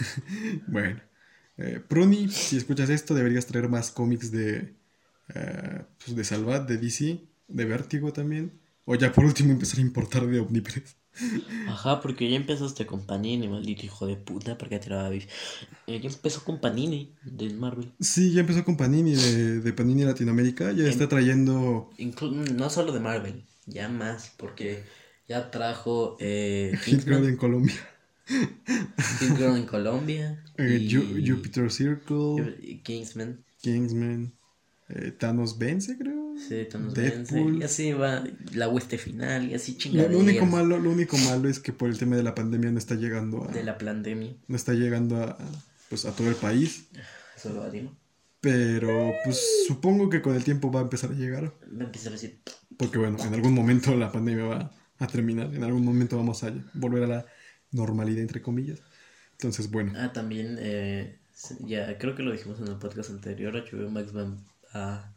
bueno. 0.67 1.01
Eh, 1.57 1.81
Pruni, 1.87 2.29
si 2.29 2.57
escuchas 2.57 2.89
esto, 2.89 3.13
deberías 3.13 3.45
traer 3.45 3.69
más 3.69 3.91
cómics 3.91 4.31
de. 4.31 4.73
eh, 5.35 5.81
pues 6.03 6.15
de 6.15 6.23
Salvat, 6.23 6.67
de 6.67 6.77
DC, 6.77 7.21
de 7.47 7.65
Vertigo 7.65 8.13
también. 8.13 8.60
O 8.85 8.95
ya 8.95 9.11
por 9.11 9.25
último 9.25 9.51
empezar 9.51 9.79
a 9.79 9.81
importar 9.81 10.25
de 10.27 10.39
Omnipress. 10.39 10.95
Ajá, 11.67 12.01
porque 12.01 12.29
ya 12.29 12.37
empezaste 12.37 12.85
con 12.85 13.05
Panini, 13.05 13.47
maldito 13.47 13.85
hijo 13.85 14.07
de 14.07 14.15
puta, 14.15 14.57
porque 14.57 14.79
tiraba 14.79 15.09
beef. 15.09 15.27
Eh, 15.87 15.99
ya 16.01 16.09
empezó 16.09 16.43
con 16.43 16.59
Panini 16.59 17.13
del 17.23 17.57
Marvel. 17.57 17.91
Sí, 17.99 18.31
ya 18.31 18.41
empezó 18.41 18.63
con 18.63 18.77
Panini 18.77 19.13
de, 19.13 19.59
de 19.59 19.73
Panini 19.73 20.03
Latinoamérica. 20.03 20.71
Ya 20.71 20.87
está 20.87 21.07
trayendo 21.09 21.89
no 22.55 22.69
solo 22.69 22.91
de 22.93 22.99
Marvel, 23.01 23.43
ya 23.65 23.89
más, 23.89 24.33
porque 24.37 24.83
ya 25.27 25.51
trajo 25.51 26.17
eh, 26.19 26.73
Hit 26.83 27.03
Girl 27.03 27.27
en 27.27 27.35
Colombia. 27.37 27.75
Hit 28.25 29.37
Girl 29.37 29.57
en 29.57 29.65
Colombia. 29.65 30.43
eh, 30.57 30.79
y- 30.81 30.89
Ju- 30.89 31.23
Jupiter 31.27 31.69
Circle, 31.71 32.81
Kingsman. 32.83 33.43
Kingsman, 33.61 34.33
eh, 34.95 35.11
Thanos 35.11 35.57
Vence, 35.57 35.97
creo. 35.97 36.35
Sí, 36.37 36.67
Thanos 36.69 36.93
Deadpool. 36.93 37.53
vence, 37.53 37.59
Y 37.59 37.63
así 37.63 37.93
va 37.93 38.23
la 38.53 38.67
hueste 38.69 38.97
final 38.97 39.49
y 39.49 39.53
así 39.53 39.73
Lo, 39.73 39.77
chingaderas 39.77 40.13
lo 40.13 40.19
único 40.19 40.45
malo, 40.45 40.79
lo 40.79 40.91
único 40.91 41.17
malo 41.17 41.49
es 41.49 41.59
que 41.59 41.73
por 41.73 41.89
el 41.89 41.97
tema 41.97 42.15
de 42.15 42.23
la 42.23 42.35
pandemia 42.35 42.71
no 42.71 42.77
está 42.77 42.95
llegando 42.95 43.43
a, 43.43 43.51
de 43.51 43.63
la 43.63 43.77
pandemia. 43.77 44.35
no 44.47 44.55
está 44.55 44.73
llegando 44.73 45.17
a, 45.17 45.37
pues, 45.89 46.05
a 46.05 46.11
todo 46.11 46.29
el 46.29 46.35
país. 46.35 46.87
Eso 47.35 47.53
lo 47.53 47.69
digo. 47.69 47.95
Pero 48.41 49.13
pues 49.23 49.65
supongo 49.67 50.09
que 50.09 50.21
con 50.21 50.35
el 50.35 50.43
tiempo 50.43 50.71
va 50.71 50.79
a 50.79 50.83
empezar 50.83 51.11
a 51.11 51.13
llegar. 51.13 51.53
Me 51.69 51.83
empieza 51.83 52.09
a 52.09 52.13
decir, 52.13 52.39
Porque 52.75 52.97
bueno, 52.97 53.17
en 53.23 53.33
algún 53.35 53.53
momento 53.53 53.95
la 53.95 54.11
pandemia 54.11 54.45
va 54.45 54.71
a 54.97 55.07
terminar. 55.07 55.53
En 55.53 55.63
algún 55.63 55.85
momento 55.85 56.17
vamos 56.17 56.43
a 56.43 56.51
volver 56.73 57.03
a 57.03 57.07
la 57.07 57.25
normalidad, 57.71 58.21
entre 58.21 58.41
comillas. 58.41 58.81
Entonces, 59.33 59.69
bueno. 59.69 59.93
ah, 59.95 60.11
también, 60.11 60.57
eh, 60.59 61.19
ya 61.61 61.97
creo 61.97 62.15
que 62.15 62.23
lo 62.23 62.31
dijimos 62.31 62.59
en 62.59 62.67
el 62.67 62.77
podcast 62.77 63.11
anterior, 63.11 63.53
HBO 63.53 63.89
Max 63.89 64.15
va 64.15 64.35
a, 64.73 65.15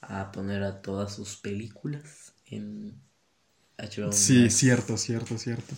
a 0.00 0.32
poner 0.32 0.62
a 0.64 0.82
todas 0.82 1.14
sus 1.14 1.36
películas 1.38 2.34
en 2.46 3.02
HBO 3.78 4.10
Sí, 4.10 4.50
Max. 4.50 4.50
cierto, 4.50 4.96
cierto, 4.96 5.38
cierto. 5.38 5.74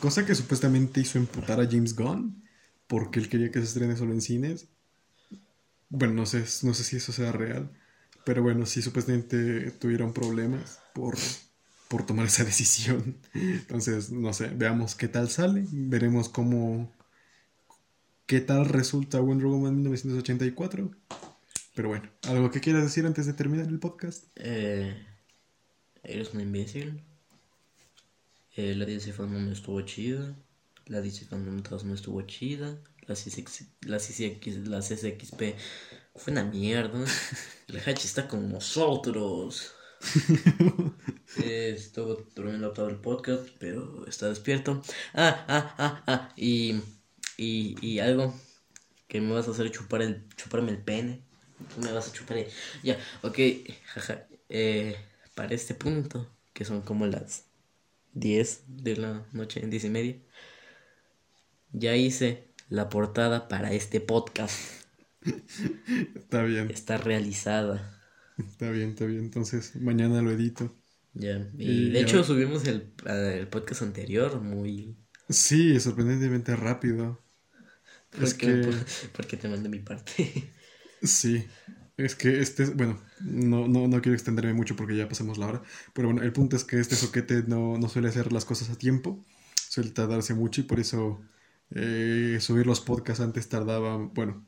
Cosa 0.00 0.26
que 0.26 0.34
supuestamente 0.34 1.00
hizo 1.00 1.18
emputar 1.18 1.60
a 1.60 1.66
James 1.70 1.94
Gunn. 1.96 2.42
Porque 2.86 3.20
él 3.20 3.28
quería 3.28 3.50
que 3.50 3.60
se 3.60 3.66
estrene 3.66 3.96
solo 3.96 4.12
en 4.12 4.20
cines. 4.22 4.68
Bueno, 5.88 6.14
no 6.14 6.26
sé, 6.26 6.44
no 6.64 6.74
sé 6.74 6.84
si 6.84 6.96
eso 6.96 7.12
sea 7.12 7.32
real. 7.32 7.70
Pero 8.24 8.42
bueno, 8.42 8.66
sí, 8.66 8.82
supuestamente 8.82 9.70
tuvieron 9.72 10.12
problemas 10.12 10.80
por, 10.94 11.16
por 11.88 12.04
tomar 12.06 12.26
esa 12.26 12.44
decisión. 12.46 13.18
Entonces, 13.34 14.10
no 14.12 14.32
sé, 14.32 14.48
veamos 14.48 14.94
qué 14.94 15.08
tal 15.08 15.30
sale. 15.30 15.64
Veremos 15.70 16.28
cómo. 16.28 16.90
qué 18.26 18.40
tal 18.40 18.66
resulta 18.68 19.18
Wonder 19.20 19.46
Woman 19.46 19.74
1984. 19.76 20.90
Pero 21.76 21.90
bueno, 21.90 22.10
¿algo 22.22 22.50
que 22.50 22.62
quieras 22.62 22.84
decir 22.84 23.04
antes 23.04 23.26
de 23.26 23.34
terminar 23.34 23.66
el 23.66 23.78
podcast? 23.78 24.24
Eh, 24.36 24.96
eres 26.02 26.32
un 26.32 26.40
imbécil. 26.40 27.02
Eh, 28.54 28.74
la 28.74 28.86
DC 28.86 29.12
Fandom 29.12 29.44
no 29.44 29.52
estuvo 29.52 29.78
chida. 29.82 30.34
La 30.86 31.02
DC 31.02 31.26
Fandom 31.26 31.62
2 31.62 31.84
no 31.84 31.92
estuvo 31.92 32.22
chida. 32.22 32.78
La, 33.06 33.14
CCX, 33.14 33.66
la, 33.82 33.98
CCX, 33.98 34.66
la 34.68 34.80
CCXP 34.80 35.42
fue 36.14 36.32
una 36.32 36.44
mierda. 36.44 37.04
El 37.68 37.78
Hachi 37.78 38.06
está 38.06 38.26
con 38.26 38.50
nosotros. 38.50 39.74
Eh, 41.42 41.74
estuvo 41.76 42.26
durmiendo 42.34 42.72
todo 42.72 42.88
el 42.88 42.96
podcast, 42.96 43.50
pero 43.58 44.06
está 44.06 44.30
despierto. 44.30 44.80
Ah, 45.12 45.44
ah, 45.46 45.74
ah, 45.76 46.04
ah. 46.06 46.32
Y, 46.36 46.80
y, 47.36 47.76
y 47.86 47.98
algo 47.98 48.34
que 49.08 49.20
me 49.20 49.34
vas 49.34 49.46
a 49.46 49.50
hacer 49.50 49.70
chupar 49.70 50.00
el, 50.00 50.26
chuparme 50.36 50.70
el 50.70 50.78
pene. 50.78 51.25
Me 51.82 51.92
vas 51.92 52.08
a 52.08 52.12
chupar 52.12 52.38
el... 52.38 52.46
Ya, 52.82 52.98
ok, 53.22 53.38
jaja. 53.86 54.26
Eh, 54.48 54.96
para 55.34 55.54
este 55.54 55.74
punto, 55.74 56.30
que 56.52 56.64
son 56.64 56.82
como 56.82 57.06
las 57.06 57.44
10 58.14 58.62
de 58.68 58.96
la 58.96 59.26
noche, 59.32 59.60
10 59.60 59.84
y 59.84 59.90
media, 59.90 60.16
ya 61.72 61.96
hice 61.96 62.48
la 62.68 62.88
portada 62.88 63.48
para 63.48 63.72
este 63.72 64.00
podcast. 64.00 64.54
Está 66.14 66.42
bien, 66.42 66.70
Está 66.70 66.96
realizada. 66.98 67.92
está 68.38 68.70
bien, 68.70 68.90
está 68.90 69.06
bien. 69.06 69.20
Entonces, 69.20 69.74
mañana 69.76 70.22
lo 70.22 70.30
edito. 70.30 70.74
Ya. 71.14 71.48
Y 71.58 71.64
Y 71.70 71.88
de 71.90 72.00
ya- 72.00 72.06
hecho 72.06 72.24
subimos 72.24 72.66
el, 72.66 72.92
el 73.06 73.48
podcast 73.48 73.82
anterior 73.82 74.40
muy... 74.40 74.96
Sí, 75.28 75.80
sorprendentemente 75.80 76.54
rápido. 76.54 77.20
Es 78.20 78.34
Porque, 78.34 78.46
que- 78.46 78.60
por- 78.68 78.74
porque 79.16 79.36
te 79.36 79.48
mandé 79.48 79.68
mi 79.68 79.80
parte. 79.80 80.50
Sí, 81.02 81.44
es 81.96 82.14
que 82.14 82.40
este, 82.40 82.64
es- 82.64 82.76
bueno, 82.76 83.00
no, 83.20 83.68
no, 83.68 83.88
no 83.88 84.00
quiero 84.02 84.14
extenderme 84.14 84.54
mucho 84.54 84.76
porque 84.76 84.96
ya 84.96 85.08
pasamos 85.08 85.38
la 85.38 85.46
hora, 85.46 85.62
pero 85.94 86.08
bueno, 86.08 86.22
el 86.22 86.32
punto 86.32 86.56
es 86.56 86.64
que 86.64 86.80
este 86.80 86.96
soquete 86.96 87.44
no, 87.46 87.78
no 87.78 87.88
suele 87.88 88.08
hacer 88.08 88.32
las 88.32 88.44
cosas 88.44 88.70
a 88.70 88.76
tiempo, 88.78 89.24
suele 89.68 89.90
tardarse 89.90 90.34
mucho 90.34 90.60
y 90.60 90.64
por 90.64 90.80
eso 90.80 91.20
eh, 91.70 92.38
subir 92.40 92.66
los 92.66 92.80
podcasts 92.80 93.20
antes 93.22 93.48
tardaba, 93.48 93.96
bueno, 93.96 94.44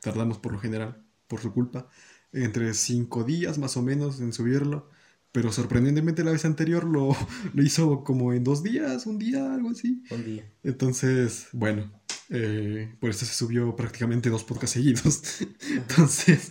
tardamos 0.00 0.38
por 0.38 0.52
lo 0.52 0.58
general, 0.60 1.02
por 1.28 1.40
su 1.40 1.52
culpa, 1.52 1.88
entre 2.32 2.74
cinco 2.74 3.24
días 3.24 3.58
más 3.58 3.76
o 3.76 3.82
menos 3.82 4.20
en 4.20 4.32
subirlo, 4.32 4.90
pero 5.32 5.52
sorprendentemente 5.52 6.24
la 6.24 6.32
vez 6.32 6.44
anterior 6.44 6.84
lo, 6.84 7.16
lo 7.54 7.62
hizo 7.62 8.04
como 8.04 8.32
en 8.32 8.44
dos 8.44 8.62
días, 8.62 9.06
un 9.06 9.18
día, 9.18 9.54
algo 9.54 9.70
así. 9.70 10.02
Un 10.10 10.24
día. 10.24 10.44
Entonces, 10.62 11.48
bueno, 11.52 11.90
eh, 12.30 12.94
por 13.00 13.10
eso 13.10 13.26
se 13.26 13.34
subió 13.34 13.74
prácticamente 13.76 14.30
dos 14.30 14.44
podcasts 14.44 14.74
seguidos. 14.74 15.22
Entonces, 15.70 16.50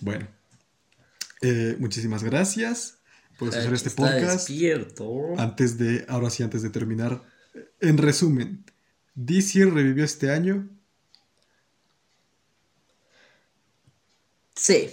bueno, 0.00 0.26
eh, 1.42 1.76
muchísimas 1.78 2.22
gracias 2.24 2.98
por 3.38 3.48
escuchar 3.48 3.74
este 3.74 3.90
podcast. 3.90 4.48
despierto. 4.48 5.38
Antes 5.38 5.78
de, 5.78 6.04
ahora 6.08 6.30
sí, 6.30 6.42
antes 6.42 6.62
de 6.62 6.70
terminar, 6.70 7.22
en 7.80 7.98
resumen, 7.98 8.64
DC 9.14 9.66
revivió 9.66 10.04
este 10.04 10.30
año. 10.30 10.68
Sí. 14.54 14.90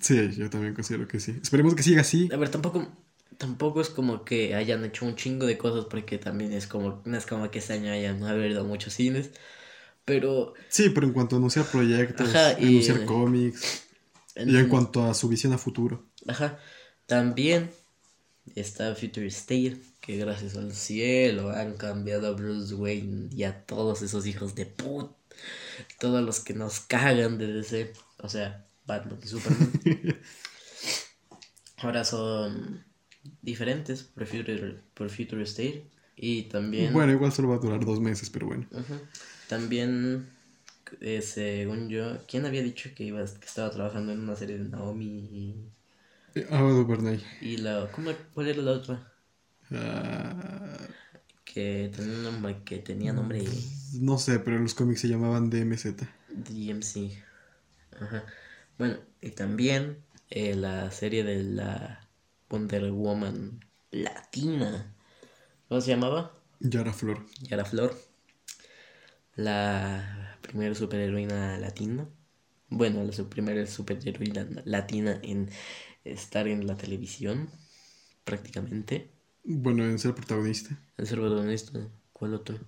Sí, 0.00 0.30
yo 0.32 0.50
también 0.50 0.74
considero 0.74 1.08
que 1.08 1.20
sí. 1.20 1.38
Esperemos 1.42 1.74
que 1.74 1.82
siga 1.82 2.02
así. 2.02 2.28
A 2.32 2.36
ver, 2.36 2.50
tampoco, 2.50 2.86
tampoco 3.38 3.80
es 3.80 3.88
como 3.88 4.24
que 4.24 4.54
hayan 4.54 4.84
hecho 4.84 5.06
un 5.06 5.16
chingo 5.16 5.46
de 5.46 5.56
cosas 5.56 5.86
porque 5.86 6.18
también 6.18 6.52
es 6.52 6.66
como, 6.66 7.00
no 7.04 7.16
es 7.16 7.24
como 7.26 7.50
que 7.50 7.60
este 7.60 7.72
año 7.74 7.90
hayan 7.92 8.22
habido 8.24 8.64
muchos 8.64 8.92
cines. 8.94 9.30
Pero 10.04 10.54
Sí, 10.68 10.90
pero 10.90 11.06
en 11.06 11.12
cuanto 11.12 11.36
a 11.36 11.38
anunciar 11.38 11.66
proyectos, 11.66 12.28
Ajá, 12.28 12.58
y- 12.60 12.66
anunciar 12.66 13.04
cómics, 13.04 13.84
y 14.36 14.56
en 14.56 14.68
cuanto 14.68 15.04
a 15.04 15.14
su 15.14 15.28
visión 15.28 15.52
a 15.52 15.58
futuro. 15.58 16.04
Ajá. 16.26 16.58
También 17.06 17.70
está 18.54 18.94
Future 18.94 19.26
State, 19.26 19.78
que 20.00 20.16
gracias 20.16 20.56
al 20.56 20.72
cielo 20.74 21.50
han 21.50 21.76
cambiado 21.76 22.26
a 22.28 22.30
Bruce 22.32 22.74
Wayne 22.74 23.28
y 23.32 23.44
a 23.44 23.64
todos 23.66 24.02
esos 24.02 24.26
hijos 24.26 24.54
de 24.54 24.66
put. 24.66 25.10
Todos 26.00 26.22
los 26.24 26.40
que 26.40 26.54
nos 26.54 26.80
cagan 26.80 27.38
de 27.38 27.46
DC. 27.52 27.92
O 28.18 28.28
sea, 28.28 28.66
Batman 28.86 29.18
y 29.22 29.26
Superman. 29.28 29.72
Ahora 31.78 32.04
son 32.04 32.84
diferentes 33.42 34.02
por 34.02 34.26
Future, 34.26 34.80
por 34.94 35.10
Future 35.10 35.42
State. 35.42 35.84
Y 36.16 36.42
también. 36.42 36.92
Bueno, 36.92 37.12
igual 37.12 37.32
solo 37.32 37.48
va 37.48 37.56
a 37.56 37.58
durar 37.58 37.84
dos 37.84 38.00
meses, 38.00 38.28
pero 38.30 38.46
bueno. 38.46 38.66
También, 39.48 40.28
eh, 41.00 41.22
según 41.22 41.88
yo, 41.88 42.18
¿quién 42.26 42.44
había 42.46 42.62
dicho 42.62 42.90
que 42.94 43.04
iba, 43.04 43.24
que 43.24 43.46
estaba 43.46 43.70
trabajando 43.70 44.12
en 44.12 44.20
una 44.20 44.36
serie 44.36 44.58
de 44.58 44.68
Naomi 44.68 45.06
y, 45.06 45.54
Eh, 46.34 46.46
DuVernay. 46.50 47.22
y 47.40 47.56
la, 47.58 47.90
¿cómo, 47.92 48.10
cuál 48.34 48.48
era 48.48 48.62
la 48.62 48.72
otra? 48.72 49.12
Ah, 49.72 50.76
Que 51.44 51.90
tenía 51.94 52.14
un 52.14 52.22
nombre, 52.22 52.56
que 52.64 52.78
tenía 52.78 53.12
nombre 53.12 53.44
no 54.00 54.18
sé, 54.18 54.38
pero 54.40 54.58
los 54.58 54.74
cómics 54.74 55.00
se 55.00 55.08
llamaban 55.08 55.50
DMZ. 55.50 56.06
DMC. 56.28 57.12
Ajá. 58.00 58.24
Bueno, 58.78 58.98
y 59.20 59.30
también 59.30 59.98
eh, 60.30 60.54
la 60.54 60.90
serie 60.90 61.24
de 61.24 61.42
la 61.42 62.07
Wonder 62.48 62.90
Woman 62.90 63.60
latina. 63.90 64.94
¿Cómo 65.68 65.80
se 65.80 65.90
llamaba? 65.90 66.32
Yara 66.60 66.92
Flor. 66.92 67.26
Yara 67.42 67.64
Flor. 67.64 67.94
La 69.36 70.38
primera 70.42 70.74
superheroína 70.74 71.58
latina. 71.58 72.08
Bueno, 72.70 73.04
la 73.04 73.28
primera 73.28 73.66
superheroína 73.66 74.46
latina 74.64 75.20
en 75.22 75.50
estar 76.04 76.48
en 76.48 76.66
la 76.66 76.76
televisión. 76.76 77.50
Prácticamente. 78.24 79.10
Bueno, 79.44 79.84
en 79.84 79.98
ser 79.98 80.14
protagonista. 80.14 80.78
El 80.96 81.06
ser 81.06 81.18
protagonista. 81.18 81.88
¿Cuál 82.12 82.34
otro? 82.34 82.58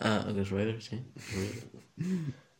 Ah, 0.00 0.26
Rider, 0.28 0.82
sí. 0.82 1.02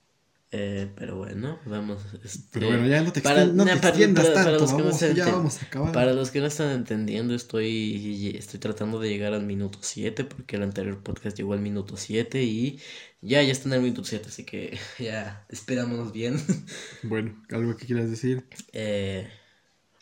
Eh, 0.54 0.90
pero 0.96 1.16
bueno, 1.16 1.58
vamos. 1.64 2.02
este, 2.22 2.46
Pero 2.52 2.66
bueno, 2.66 2.86
ya 2.86 3.00
no 3.02 3.10
te, 3.10 3.22
para- 3.22 3.46
no 3.46 3.64
te 3.64 3.74
para- 3.76 3.88
extiendas 3.88 4.26
para- 4.26 4.34
para 4.44 4.46
tanto, 4.58 4.60
los 4.60 4.70
que 4.72 4.76
no 4.78 4.84
vamos, 4.84 4.98
se 5.00 5.14
ya 5.14 5.24
enten- 5.26 5.32
vamos 5.32 5.62
a 5.62 5.64
acabar. 5.64 5.92
Para 5.92 6.12
los 6.12 6.30
que 6.30 6.40
no 6.40 6.46
están 6.46 6.70
entendiendo, 6.72 7.34
estoy, 7.34 8.34
estoy 8.36 8.60
tratando 8.60 9.00
de 9.00 9.08
llegar 9.08 9.32
al 9.32 9.44
minuto 9.46 9.78
7 9.80 10.24
porque 10.24 10.56
el 10.56 10.62
anterior 10.62 11.02
podcast 11.02 11.38
llegó 11.38 11.54
al 11.54 11.60
minuto 11.60 11.96
7 11.96 12.42
y 12.42 12.78
ya, 13.22 13.42
ya 13.42 13.50
está 13.50 13.68
en 13.70 13.74
el 13.76 13.80
minuto 13.80 14.04
7, 14.04 14.26
así 14.28 14.44
que 14.44 14.78
ya, 14.98 15.46
esperámonos 15.48 16.12
bien. 16.12 16.36
Bueno, 17.02 17.42
algo 17.50 17.74
que 17.76 17.86
quieras 17.86 18.10
decir. 18.10 18.44
Eh, 18.74 19.28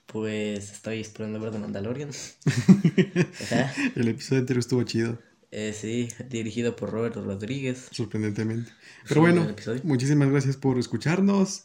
pues 0.06 0.72
estoy 0.72 1.00
esperando 1.00 1.38
ver 1.38 1.52
The 1.52 1.58
Mandalorian. 1.60 2.10
El 3.94 4.08
episodio 4.08 4.40
entero 4.40 4.58
estuvo 4.58 4.82
chido, 4.82 5.18
Eh, 5.52 5.74
sí, 5.78 6.08
dirigido 6.28 6.76
por 6.76 6.90
Robert 6.90 7.16
Rodríguez. 7.16 7.88
sorprendentemente. 7.90 8.70
Pero 9.08 9.20
bueno, 9.22 9.54
muchísimas 9.82 10.30
gracias 10.30 10.56
por 10.56 10.78
escucharnos 10.78 11.64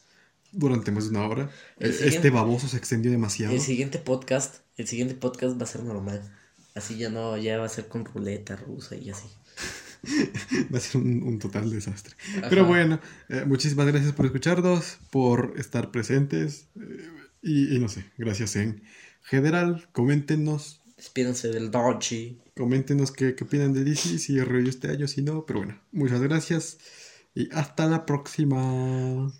durante 0.51 0.91
más 0.91 1.05
de 1.05 1.09
una 1.11 1.27
hora. 1.27 1.49
Eh, 1.79 1.95
Este 2.01 2.29
baboso 2.31 2.67
se 2.67 2.77
extendió 2.77 3.11
demasiado. 3.11 3.53
El 3.53 3.61
siguiente 3.61 3.99
podcast, 3.99 4.57
el 4.77 4.87
siguiente 4.87 5.13
podcast 5.15 5.59
va 5.59 5.63
a 5.63 5.67
ser 5.67 5.83
normal. 5.83 6.21
Así 6.73 6.97
ya 6.97 7.09
no, 7.09 7.37
ya 7.37 7.57
va 7.57 7.65
a 7.65 7.69
ser 7.69 7.87
con 7.87 8.05
ruleta 8.05 8.55
rusa 8.55 8.95
y 8.95 9.09
así. 9.09 9.27
Va 10.73 10.77
a 10.77 10.81
ser 10.81 11.01
un, 11.01 11.23
un 11.23 11.39
total 11.39 11.71
desastre. 11.71 12.15
Ajá. 12.37 12.49
Pero 12.49 12.65
bueno, 12.65 12.99
eh, 13.29 13.43
muchísimas 13.47 13.87
gracias 13.87 14.13
por 14.13 14.25
escucharnos, 14.27 14.97
por 15.09 15.53
estar 15.57 15.89
presentes. 15.89 16.67
eh, 16.79 17.09
y, 17.41 17.75
y 17.75 17.79
no 17.79 17.87
sé, 17.89 18.05
gracias 18.17 18.55
en 18.55 18.83
general. 19.23 19.87
Coméntenos, 19.93 20.81
Despídense 21.05 21.49
del 21.49 21.69
Dodgy. 21.69 22.35
coméntenos 22.57 23.11
qué, 23.11 23.35
qué 23.35 23.43
opinan 23.43 23.73
de 23.73 23.83
DC, 23.83 24.17
si 24.17 24.39
revivió 24.39 24.71
este 24.71 24.89
año, 24.89 25.07
si 25.07 25.21
no. 25.21 25.45
Pero 25.45 25.59
bueno, 25.59 25.79
muchas 25.91 26.19
gracias 26.19 26.79
y 27.35 27.47
hasta 27.53 27.85
la 27.85 28.07
próxima. 28.07 29.31